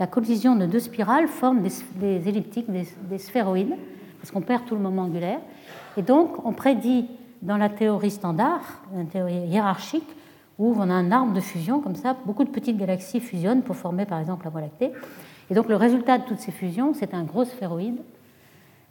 La 0.00 0.06
collision 0.06 0.54
de 0.54 0.66
deux 0.66 0.78
spirales 0.78 1.26
forme 1.26 1.62
des, 1.62 2.28
elliptiques, 2.28 2.70
des, 2.70 3.18
sphéroïdes, 3.18 3.74
parce 4.20 4.30
qu'on 4.30 4.42
perd 4.42 4.64
tout 4.64 4.76
le 4.76 4.80
moment 4.80 5.02
angulaire. 5.02 5.40
Et 5.96 6.02
donc, 6.02 6.44
on 6.44 6.52
prédit 6.52 7.06
dans 7.42 7.56
la 7.56 7.68
théorie 7.68 8.10
standard, 8.10 8.60
la 8.94 9.04
théorie 9.04 9.46
hiérarchique, 9.48 10.08
où 10.58 10.74
on 10.76 10.88
a 10.88 10.94
un 10.94 11.10
arbre 11.10 11.32
de 11.32 11.40
fusion, 11.40 11.80
comme 11.80 11.96
ça, 11.96 12.16
beaucoup 12.24 12.44
de 12.44 12.50
petites 12.50 12.76
galaxies 12.76 13.20
fusionnent 13.20 13.62
pour 13.62 13.76
former, 13.76 14.06
par 14.06 14.20
exemple, 14.20 14.44
la 14.44 14.50
Voie 14.50 14.60
lactée. 14.60 14.92
Et 15.50 15.54
donc, 15.54 15.68
le 15.68 15.76
résultat 15.76 16.18
de 16.18 16.24
toutes 16.24 16.40
ces 16.40 16.52
fusions, 16.52 16.94
c'est 16.94 17.14
un 17.14 17.24
gros 17.24 17.44
sphéroïde. 17.44 17.98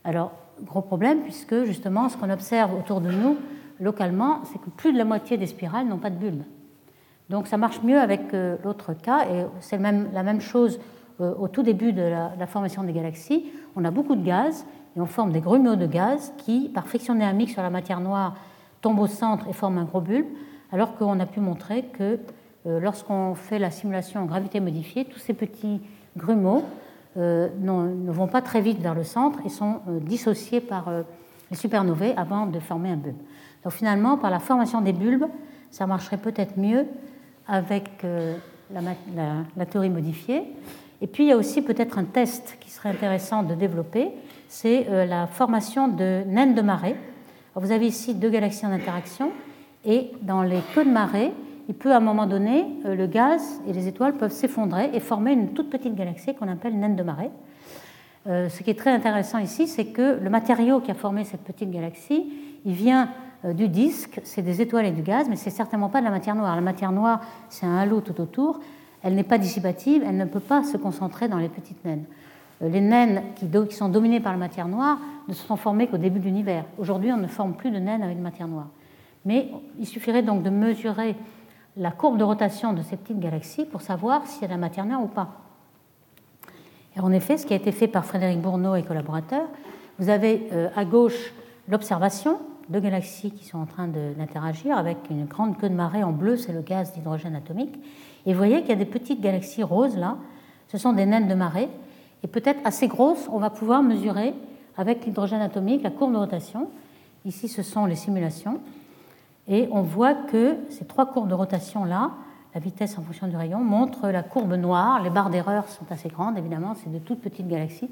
Alors, 0.03 0.32
gros 0.64 0.82
problème, 0.82 1.22
puisque 1.22 1.64
justement, 1.64 2.10
ce 2.10 2.18
qu'on 2.18 2.30
observe 2.30 2.74
autour 2.74 2.99
de 2.99 3.12
nous, 3.12 3.38
localement, 3.80 4.41
c'est 4.45 4.60
que 4.60 4.70
plus 4.70 4.91
de 4.91 4.97
la 4.97 5.05
moitié 5.05 5.38
des 5.38 5.47
spirales 5.47 5.88
n'ont 5.88 5.97
pas 5.97 6.10
de 6.10 6.18
bulbe. 6.18 6.43
Donc 7.30 7.47
ça 7.47 7.58
marche 7.58 7.82
mieux 7.84 7.99
avec 7.99 8.34
euh, 8.34 8.55
l'autre 8.64 8.93
cas, 8.93 9.26
et 9.30 9.45
c'est 9.60 9.78
la 9.78 10.24
même 10.24 10.41
chose 10.41 10.80
au 11.20 11.47
tout 11.47 11.63
début 11.63 11.93
de 11.93 12.01
la, 12.01 12.47
formation 12.47 12.84
des 12.84 12.93
galaxies. 12.93 13.45
On 13.76 13.84
a 13.86 13.91
beaucoup 13.91 14.15
de 14.15 14.24
gaz, 14.24 14.65
et 14.95 15.01
on 15.01 15.05
forme 15.05 15.32
des 15.32 15.41
grumeaux 15.41 15.76
de 15.76 15.86
gaz 15.86 16.34
qui, 16.38 16.70
par 16.70 16.88
friction 16.88 17.13
dynamique 17.13 17.49
sur 17.49 17.61
la 17.61 17.70
matière 17.70 17.99
noire, 17.99 18.36
tombent 18.82 18.99
au 18.99 19.07
centre 19.07 19.47
et 19.47 19.53
forment 19.53 19.80
un 19.80 19.84
gros 19.84 20.01
bulbe, 20.01 20.28
alors 20.72 20.95
qu'on 20.95 21.20
a 21.20 21.26
pu 21.26 21.39
montrer 21.39 21.84
que 21.86 22.20
euh, 22.65 22.80
lorsqu'on 22.80 23.34
fait 23.36 23.59
la 23.59 23.72
simulation 23.72 24.22
en 24.22 24.26
gravité 24.26 24.59
modifiée, 24.59 25.05
tous 25.05 25.20
ces 25.20 25.34
petits 25.34 25.82
grumeaux 26.15 26.63
ne 27.15 28.11
vont 28.11 28.28
pas 28.28 28.43
très 28.43 28.61
vite 28.61 28.80
vers 28.80 28.93
le 28.93 29.03
centre 29.03 29.39
et 29.43 29.49
sont 29.49 29.80
dissociés 29.88 30.61
par 30.61 30.88
les 31.49 31.57
supernovae 31.57 32.13
avant 32.15 32.45
de 32.45 32.59
former 32.59 32.91
un 32.91 32.97
bulbe. 32.97 33.18
Donc 33.63 33.74
finalement, 33.74 34.18
par 34.18 34.30
la 34.30 34.39
formation 34.39 34.82
des 34.82 34.93
bulbes, 34.93 35.26
ça 35.72 35.88
marcherait 35.88 36.18
peut-être 36.18 36.57
mieux 36.57 36.86
avec 37.47 37.89
euh, 38.03 38.36
la, 38.72 39.65
théorie 39.65 39.89
modifiée. 39.89 40.43
Et 41.02 41.08
puis 41.08 41.26
il 41.26 41.28
y 41.28 41.32
a 41.32 41.38
aussi 41.38 41.62
peut-être 41.62 41.98
un 41.98 42.04
test 42.04 42.58
qui 42.60 42.70
serait 42.70 42.89
intéressant 42.89 43.43
de 43.43 43.54
développer, 43.54 44.10
c'est 44.48 44.88
euh, 44.89 45.06
la 45.06 45.28
formation 45.28 45.88
de 45.88 46.24
naines 46.28 46.56
de 46.56 46.62
marée. 46.62 46.95
vous 47.56 47.72
avez 47.72 47.88
ici 47.88 48.16
deux 48.16 48.30
galaxies 48.30 48.66
en 48.66 48.72
interaction, 48.72 49.32
et 49.86 50.12
dans 50.22 50.41
les 50.41 50.60
queues 50.74 50.86
de 50.86 50.89
marée, 50.89 51.32
il 51.70 51.76
peut 51.76 51.91
à 51.91 51.98
un 51.98 52.02
moment 52.02 52.26
donné, 52.26 52.66
euh, 52.86 52.95
le 52.95 53.08
gaz 53.08 53.62
et 53.68 53.74
les 53.74 53.88
étoiles 53.88 54.14
peuvent 54.14 54.32
s'effondrer 54.32 54.89
et 54.93 55.00
former 55.00 55.34
une 55.34 55.54
toute 55.54 55.70
petite 55.70 55.95
galaxie 55.95 56.34
qu'on 56.34 56.48
appelle 56.48 56.78
naine 56.78 56.95
de 56.95 57.04
marée. 57.04 57.30
ce 58.26 58.62
qui 58.62 58.70
est 58.70 58.78
très 58.78 58.91
intéressant 58.91 59.38
ici, 59.38 59.68
c'est 59.68 59.86
que 59.86 60.20
le 60.22 60.30
matériau 60.30 60.82
qui 60.82 60.91
a 60.91 60.95
formé 60.95 61.24
cette 61.24 61.43
petite 61.43 61.72
galaxie, 61.72 62.26
il 62.66 62.74
vient 62.74 63.10
euh, 63.45 63.54
du 63.54 63.68
disque, 63.68 64.20
c'est 64.24 64.41
des 64.41 64.62
étoiles 64.62 64.88
et 64.88 64.91
du 64.91 65.02
gaz, 65.02 65.28
mais 65.30 65.36
c'est 65.36 65.50
certainement 65.50 65.89
pas 65.89 66.00
de 66.00 66.06
la 66.06 66.12
matière 66.12 66.36
noire. 66.36 66.56
La 66.56 66.62
matière 66.62 66.91
noire, 66.91 67.22
c'est 67.50 67.66
un 67.66 67.78
halo 67.78 68.02
tout 68.02 68.20
autour. 68.20 68.60
Elle 69.04 69.16
n'est 69.16 69.24
pas 69.24 69.38
dissipative, 69.38 70.04
elle 70.06 70.18
ne 70.18 70.26
peut 70.26 70.39
pas 70.39 70.64
se 70.64 70.78
concentrer 70.78 71.28
dans 71.28 71.38
les 71.38 71.50
petites 71.50 71.84
naines. 71.86 72.06
Euh, 72.62 72.70
les 72.70 72.82
naines 72.82 73.22
qui, 73.36 73.76
sont 73.76 73.89
dominées 73.89 74.20
par 74.20 74.32
la 74.32 74.38
matière 74.38 74.68
noire 74.68 74.98
ne 75.28 75.34
se 75.34 75.45
sont 75.45 75.56
formées 75.56 75.88
qu'au 75.88 75.98
début 75.98 76.20
de 76.20 76.26
l'univers. 76.26 76.66
Aujourd'hui, 76.78 77.12
on 77.12 77.18
ne 77.18 77.28
forme 77.28 77.54
plus 77.54 77.72
de 77.72 77.78
naines 77.78 78.04
avec 78.04 78.18
matière 78.18 78.48
noire. 78.48 78.68
Mais 79.26 79.50
il 79.80 79.86
suffirait 79.86 80.24
donc 80.24 80.43
de 80.43 80.50
mesurer 80.50 81.16
la 81.76 81.91
courbe 81.91 82.18
de 82.18 82.24
rotation 82.24 82.74
de 82.74 82.82
ces 82.82 82.98
petites 82.98 83.20
galaxies 83.20 83.66
pour 83.66 83.82
savoir 83.82 84.26
s'il 84.26 84.41
y 84.41 84.52
a 84.52 84.56
de 84.56 84.60
matière 84.60 84.86
noire 84.86 85.04
ou 85.04 85.08
pas. 85.08 85.41
Et 86.95 87.00
en 87.00 87.12
effet, 87.12 87.38
ce 87.38 87.45
qui 87.45 87.54
a 87.54 87.58
été 87.58 87.72
fait 87.72 87.88
par 87.88 88.06
Frédéric 88.06 88.41
Bourneau 88.41 88.76
et 88.76 88.82
collaborateurs, 88.82 89.48
vous 90.00 90.10
avez 90.10 90.48
euh, 90.52 90.70
à 90.76 90.86
gauche 90.86 91.34
l'observation, 91.68 92.39
deux 92.70 92.80
galaxies 92.80 93.32
qui 93.32 93.45
sont 93.45 93.60
en 93.60 93.66
train 93.66 93.88
d'interagir 93.88 94.78
avec 94.78 94.98
une 95.10 95.26
grande 95.26 95.58
queue 95.58 95.70
de 95.70 95.76
marée 95.76 96.04
en 96.04 96.12
bleu, 96.12 96.38
c'est 96.38 96.54
le 96.54 96.62
gaz 96.62 96.93
d'hydrogène 96.93 97.36
atomique. 97.36 97.80
Et 98.28 98.34
vous 98.34 98.38
voyez 98.38 98.60
qu'il 98.60 98.70
y 98.70 98.74
a 98.74 98.76
des 98.76 98.86
petites 98.86 99.22
galaxies 99.22 99.64
roses 99.64 99.98
là, 99.98 100.18
ce 100.68 100.78
sont 100.78 100.92
des 100.92 101.06
naines 101.06 101.30
de 101.30 101.34
marée. 101.34 101.70
Et 102.24 102.28
peut-être 102.28 102.60
assez 102.66 102.88
grosses, 102.88 103.30
on 103.32 103.40
va 103.40 103.50
pouvoir 103.50 103.82
mesurer 103.82 104.34
avec 104.76 105.06
l'hydrogène 105.06 105.42
atomique 105.42 105.82
la 105.82 105.92
courbe 105.92 106.12
de 106.12 106.18
rotation. 106.18 106.70
Ici, 107.26 107.48
ce 107.48 107.64
sont 107.64 107.86
les 107.86 107.96
simulations. 107.96 108.60
Et 109.48 109.70
on 109.72 109.82
voit 109.82 110.14
que 110.14 110.58
ces 110.70 110.86
trois 110.86 111.06
courbes 111.06 111.30
de 111.30 111.34
rotation 111.34 111.86
là, 111.86 112.12
la 112.54 112.60
vitesse 112.60 112.98
en 112.98 113.02
fonction 113.02 113.28
du 113.28 113.38
rayon, 113.38 113.60
montrent 113.60 114.10
la 114.10 114.24
courbe 114.24 114.54
noire. 114.56 115.02
Les 115.02 115.10
barres 115.10 115.30
d'erreur 115.30 115.70
sont 115.70 115.90
assez 115.90 116.10
grandes, 116.10 116.38
évidemment, 116.38 116.76
c'est 116.76 116.92
de 116.92 117.00
toutes 117.00 117.22
petites 117.22 117.48
galaxies. 117.48 117.90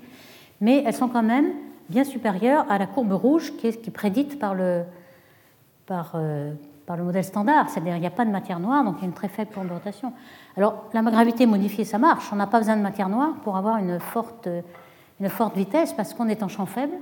Mais 0.60 0.84
elles 0.86 0.94
sont 0.94 1.08
quand 1.08 1.24
même 1.24 1.48
bien 1.90 2.04
supérieure 2.04 2.66
à 2.70 2.78
la 2.78 2.88
courbe 2.88 3.14
rouge 3.14 3.54
qui 3.58 3.68
est, 3.68 3.82
qui 3.82 3.92
prédite 3.92 4.38
par 4.38 4.54
le, 4.54 4.84
par, 5.86 6.14
euh, 6.16 6.54
par 6.86 6.98
le 6.98 7.04
modèle 7.04 7.24
standard. 7.24 7.70
C'est-à-dire 7.70 7.94
qu'il 7.94 8.02
n'y 8.02 8.08
a 8.08 8.12
pas 8.12 8.26
de 8.26 8.32
matière 8.32 8.60
noire, 8.60 8.84
donc 8.84 8.96
il 8.98 9.02
y 9.02 9.04
a 9.04 9.08
une 9.08 9.14
très 9.14 9.28
faible 9.28 9.52
courbe. 9.52 9.68
Alors 10.58 10.86
la 10.94 11.02
gravité 11.02 11.46
modifiée, 11.46 11.86
ça 11.86 11.98
marche. 11.98 12.30
On 12.32 12.36
n'a 12.36 12.48
pas 12.48 12.60
besoin 12.60 12.78
de 12.78 12.82
matière 12.82 13.10
noire 13.10 13.34
pour 13.44 13.58
avoir 13.58 13.78
une 13.78 14.00
forte, 14.00 14.48
une 15.20 15.30
forte 15.30 15.56
vitesse 15.56 15.94
parce 15.94 16.14
qu'on 16.14 16.28
est 16.28 16.44
en 16.44 16.48
champ 16.48 16.66
faible, 16.66 16.94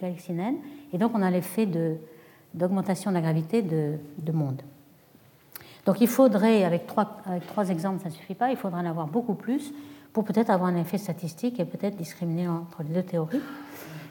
galaxie 0.00 0.32
naine, 0.32 0.56
et 0.92 0.98
donc 0.98 1.12
on 1.14 1.22
a 1.22 1.30
l'effet 1.30 1.68
d'augmentation 2.54 3.10
de, 3.10 3.16
la 3.16 3.22
gravité 3.22 3.62
de, 3.62 3.94
de, 4.18 4.32
monde. 4.32 4.62
Donc 5.86 6.00
il 6.00 6.08
faudrait, 6.08 6.64
avec 6.64 6.86
trois, 6.86 7.18
avec 7.26 7.46
trois 7.46 7.68
exemples, 7.68 8.02
ça 8.02 8.08
ne 8.08 8.14
suffit 8.14 8.34
pas, 8.34 8.50
il 8.50 8.56
faudrait 8.56 8.80
en 8.80 8.86
avoir 8.86 9.06
beaucoup 9.06 9.34
plus 9.34 9.72
pour 10.12 10.24
peut-être 10.24 10.50
avoir 10.50 10.70
un 10.70 10.76
effet 10.76 10.98
statistique 10.98 11.58
et 11.58 11.64
peut-être 11.64 11.96
discriminer 11.96 12.48
entre 12.48 12.82
les 12.84 12.94
deux 12.94 13.02
théories. 13.02 13.40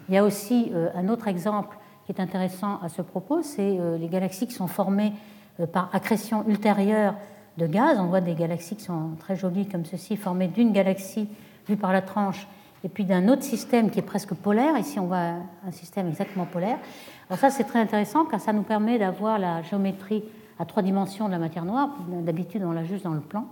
Il 0.10 0.16
y 0.16 0.18
a 0.18 0.24
aussi 0.24 0.70
euh, 0.74 0.90
un 0.96 1.08
autre 1.08 1.28
exemple 1.30 1.78
qui 2.06 2.12
est 2.12 2.20
intéressant 2.22 2.80
à 2.82 2.90
ce 2.90 3.02
propos, 3.02 3.42
c'est 3.42 3.78
euh, 3.80 3.98
les 3.98 4.08
galaxies 4.08 4.48
qui 4.48 4.54
sont 4.54 4.68
formées 4.68 5.14
euh, 5.60 5.66
par 5.66 5.90
accrétion 5.94 6.46
ultérieure 6.48 7.16
de 7.58 7.68
gaz. 7.68 7.98
On 8.00 8.08
voit 8.08 8.22
des 8.22 8.36
galaxies 8.36 8.76
qui 8.76 8.84
sont 8.84 9.12
très 9.20 9.36
jolies 9.36 9.68
comme 9.68 9.86
ceci, 9.86 10.18
formées 10.18 10.48
d'une 10.48 10.72
galaxie 10.72 11.28
vue 11.68 11.78
par 11.78 11.94
la 11.94 12.02
tranche 12.02 12.48
et 12.84 12.90
puis 12.90 13.06
d'un 13.06 13.30
autre 13.30 13.44
système 13.44 13.90
qui 13.90 14.00
est 14.00 14.04
presque 14.04 14.34
polaire. 14.34 14.78
Ici, 14.78 15.00
on 15.00 15.06
voit 15.06 15.36
un 15.66 15.72
système 15.72 16.08
exactement 16.10 16.46
polaire. 16.46 16.78
Alors 17.30 17.40
ça, 17.40 17.50
c'est 17.50 17.64
très 17.64 17.80
intéressant 17.80 18.26
car 18.26 18.42
ça 18.42 18.52
nous 18.52 18.64
permet 18.64 19.00
d'avoir 19.00 19.40
la 19.40 19.62
géométrie 19.62 20.24
à 20.60 20.66
trois 20.66 20.84
dimensions 20.84 21.28
de 21.28 21.32
la 21.32 21.40
matière 21.40 21.64
noire. 21.64 21.90
D'habitude, 22.10 22.64
on 22.66 22.74
l'a 22.74 22.84
juste 22.84 23.06
dans 23.06 23.14
le 23.14 23.22
plan. 23.22 23.46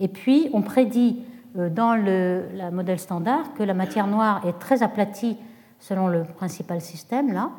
Et 0.00 0.08
puis, 0.08 0.50
on 0.52 0.62
prédit 0.62 1.20
dans 1.54 1.94
le 1.94 2.70
modèle 2.72 2.98
standard 2.98 3.54
que 3.54 3.62
la 3.62 3.74
matière 3.74 4.06
noire 4.06 4.44
est 4.46 4.58
très 4.58 4.82
aplatie 4.82 5.36
selon 5.80 6.08
le 6.08 6.24
principal 6.24 6.80
système 6.80 7.32
là, 7.32 7.50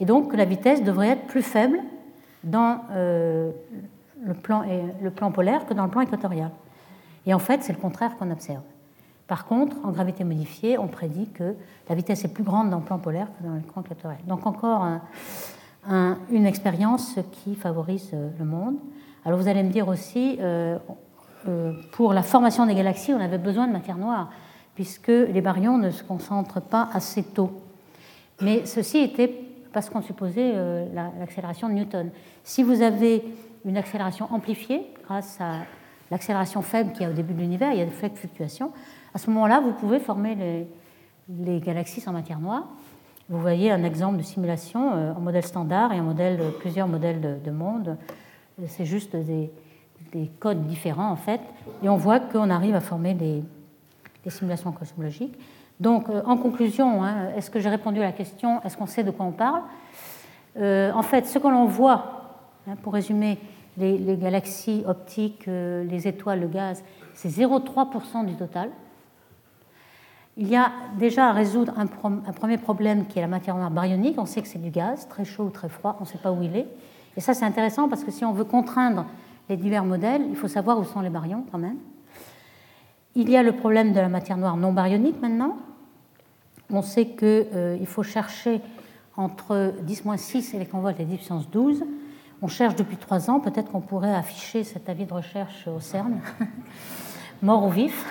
et 0.00 0.04
donc 0.04 0.34
la 0.34 0.44
vitesse 0.44 0.82
devrait 0.82 1.08
être 1.08 1.26
plus 1.26 1.42
faible 1.42 1.78
dans 2.44 2.82
euh, 2.92 3.50
le, 4.22 4.34
plan, 4.34 4.64
le 5.02 5.10
plan 5.10 5.30
polaire 5.30 5.66
que 5.66 5.74
dans 5.74 5.84
le 5.84 5.90
plan 5.90 6.02
équatorial. 6.02 6.50
Et 7.26 7.34
en 7.34 7.38
fait, 7.38 7.62
c'est 7.62 7.72
le 7.72 7.78
contraire 7.78 8.16
qu'on 8.16 8.30
observe. 8.30 8.62
Par 9.26 9.44
contre, 9.44 9.76
en 9.84 9.90
gravité 9.90 10.24
modifiée, 10.24 10.78
on 10.78 10.88
prédit 10.88 11.28
que 11.28 11.54
la 11.88 11.94
vitesse 11.94 12.24
est 12.24 12.32
plus 12.32 12.44
grande 12.44 12.70
dans 12.70 12.78
le 12.78 12.84
plan 12.84 12.98
polaire 12.98 13.28
que 13.38 13.46
dans 13.46 13.54
le 13.54 13.60
plan 13.60 13.82
équatorial. 13.82 14.20
Donc 14.26 14.46
encore 14.46 14.86
une 15.86 16.46
expérience 16.46 17.18
qui 17.32 17.54
favorise 17.54 18.10
euh, 18.12 18.30
le 18.38 18.44
monde. 18.44 18.76
Alors 19.24 19.38
vous 19.38 19.48
allez 19.48 19.62
me 19.62 19.70
dire 19.70 19.88
aussi, 19.88 20.38
euh, 20.40 20.78
pour 21.92 22.12
la 22.12 22.22
formation 22.22 22.66
des 22.66 22.74
galaxies, 22.74 23.12
on 23.12 23.20
avait 23.20 23.38
besoin 23.38 23.66
de 23.66 23.72
matière 23.72 23.96
noire, 23.96 24.30
puisque 24.74 25.08
les 25.08 25.40
baryons 25.40 25.78
ne 25.78 25.90
se 25.90 26.02
concentrent 26.02 26.60
pas 26.60 26.88
assez 26.92 27.22
tôt. 27.22 27.50
Mais 28.40 28.66
ceci 28.66 28.98
était 28.98 29.32
parce 29.72 29.90
qu'on 29.90 30.02
supposait 30.02 30.52
euh, 30.54 30.86
l'accélération 31.18 31.68
de 31.68 31.74
Newton. 31.74 32.10
Si 32.44 32.62
vous 32.62 32.82
avez 32.82 33.22
une 33.64 33.76
accélération 33.76 34.28
amplifiée 34.32 34.86
grâce 35.04 35.40
à 35.40 35.64
l'accélération 36.10 36.62
faible 36.62 36.92
qu'il 36.92 37.02
y 37.02 37.04
a 37.04 37.10
au 37.10 37.14
début 37.14 37.34
de 37.34 37.40
l'univers, 37.40 37.72
il 37.72 37.78
y 37.78 37.82
a 37.82 37.84
des 37.84 37.90
fluctuations, 37.90 38.72
à 39.14 39.18
ce 39.18 39.28
moment-là, 39.30 39.60
vous 39.60 39.72
pouvez 39.72 39.98
former 39.98 40.66
les, 41.28 41.60
galaxies 41.60 42.00
sans 42.00 42.12
matière 42.12 42.38
noire. 42.38 42.66
Vous 43.28 43.40
voyez 43.40 43.70
un 43.70 43.84
exemple 43.84 44.16
de 44.16 44.22
simulation 44.22 44.92
euh, 44.94 45.12
en 45.12 45.20
modèle 45.20 45.44
standard 45.44 45.92
et 45.92 46.00
en 46.00 46.04
modèle, 46.04 46.40
plusieurs 46.60 46.88
modèles 46.88 47.40
de, 47.42 47.50
monde. 47.50 47.96
C'est 48.66 48.86
juste 48.86 49.14
des, 49.16 49.50
codes 50.40 50.66
différents 50.66 51.10
en 51.10 51.16
fait. 51.16 51.40
Et 51.82 51.88
on 51.88 51.96
voit 51.96 52.20
qu'on 52.20 52.48
arrive 52.48 52.74
à 52.74 52.80
former 52.80 53.12
des 53.14 53.42
simulations 54.30 54.72
cosmologiques. 54.72 55.36
Donc, 55.80 56.08
euh, 56.08 56.22
en 56.24 56.36
conclusion, 56.36 57.04
hein, 57.04 57.30
est-ce 57.36 57.50
que 57.50 57.60
j'ai 57.60 57.68
répondu 57.68 58.00
à 58.00 58.04
la 58.04 58.12
question? 58.12 58.60
Est-ce 58.62 58.76
qu'on 58.76 58.86
sait 58.86 59.04
de 59.04 59.10
quoi 59.10 59.26
on 59.26 59.32
parle? 59.32 59.62
Euh, 60.56 60.90
En 60.92 61.02
fait, 61.02 61.26
ce 61.26 61.38
que 61.38 61.46
l'on 61.46 61.66
voit, 61.66 62.22
hein, 62.66 62.74
pour 62.82 62.92
résumer, 62.94 63.38
les, 63.76 64.16
galaxies 64.16 64.82
optiques, 64.86 65.46
euh, 65.46 65.84
les 65.84 66.08
étoiles, 66.08 66.40
le 66.40 66.48
gaz, 66.48 66.82
c'est 67.14 67.28
0,3% 67.28 68.26
du 68.26 68.34
total. 68.34 68.70
Il 70.36 70.48
y 70.48 70.56
a 70.56 70.72
déjà 70.98 71.28
à 71.28 71.32
résoudre 71.32 71.72
un, 71.76 71.84
un, 71.84 72.32
premier 72.32 72.58
problème 72.58 73.06
qui 73.06 73.18
est 73.18 73.22
la 73.22 73.28
matière 73.28 73.56
noire 73.56 73.70
baryonique. 73.70 74.18
On 74.18 74.26
sait 74.26 74.42
que 74.42 74.48
c'est 74.48 74.60
du 74.60 74.70
gaz, 74.70 75.06
très 75.08 75.24
chaud 75.24 75.44
ou 75.44 75.50
très 75.50 75.68
froid, 75.68 75.96
on 76.00 76.02
ne 76.02 76.08
sait 76.08 76.18
pas 76.18 76.32
où 76.32 76.42
il 76.42 76.56
est. 76.56 76.66
Et 77.16 77.20
ça, 77.20 77.34
c'est 77.34 77.44
intéressant 77.44 77.88
parce 77.88 78.02
que 78.02 78.10
si 78.10 78.24
on 78.24 78.32
veut 78.32 78.44
contraindre 78.44 79.06
les 79.48 79.56
divers 79.56 79.84
modèles, 79.84 80.22
il 80.28 80.36
faut 80.36 80.48
savoir 80.48 80.78
où 80.78 80.84
sont 80.84 81.00
les 81.00 81.10
baryons 81.10 81.44
quand 81.50 81.58
même. 81.58 81.78
Il 83.14 83.30
y 83.30 83.36
a 83.36 83.42
le 83.42 83.52
problème 83.52 83.92
de 83.92 84.00
la 84.00 84.08
matière 84.08 84.36
noire 84.36 84.56
non 84.56 84.72
baryonique 84.72 85.20
maintenant. 85.20 85.56
On 86.70 86.82
sait 86.82 87.06
qu'il 87.06 87.86
faut 87.86 88.02
chercher 88.02 88.60
entre 89.16 89.74
10-6 89.86 90.54
électronvolts 90.54 91.00
et 91.00 91.04
10 91.04 91.16
puissance 91.16 91.50
12. 91.50 91.84
On 92.40 92.46
cherche 92.46 92.76
depuis 92.76 92.96
trois 92.96 93.30
ans, 93.30 93.40
peut-être 93.40 93.72
qu'on 93.72 93.80
pourrait 93.80 94.14
afficher 94.14 94.62
cet 94.62 94.88
avis 94.88 95.06
de 95.06 95.12
recherche 95.12 95.66
au 95.66 95.80
CERN, 95.80 96.20
mort 97.42 97.64
ou 97.64 97.70
vif, 97.70 98.04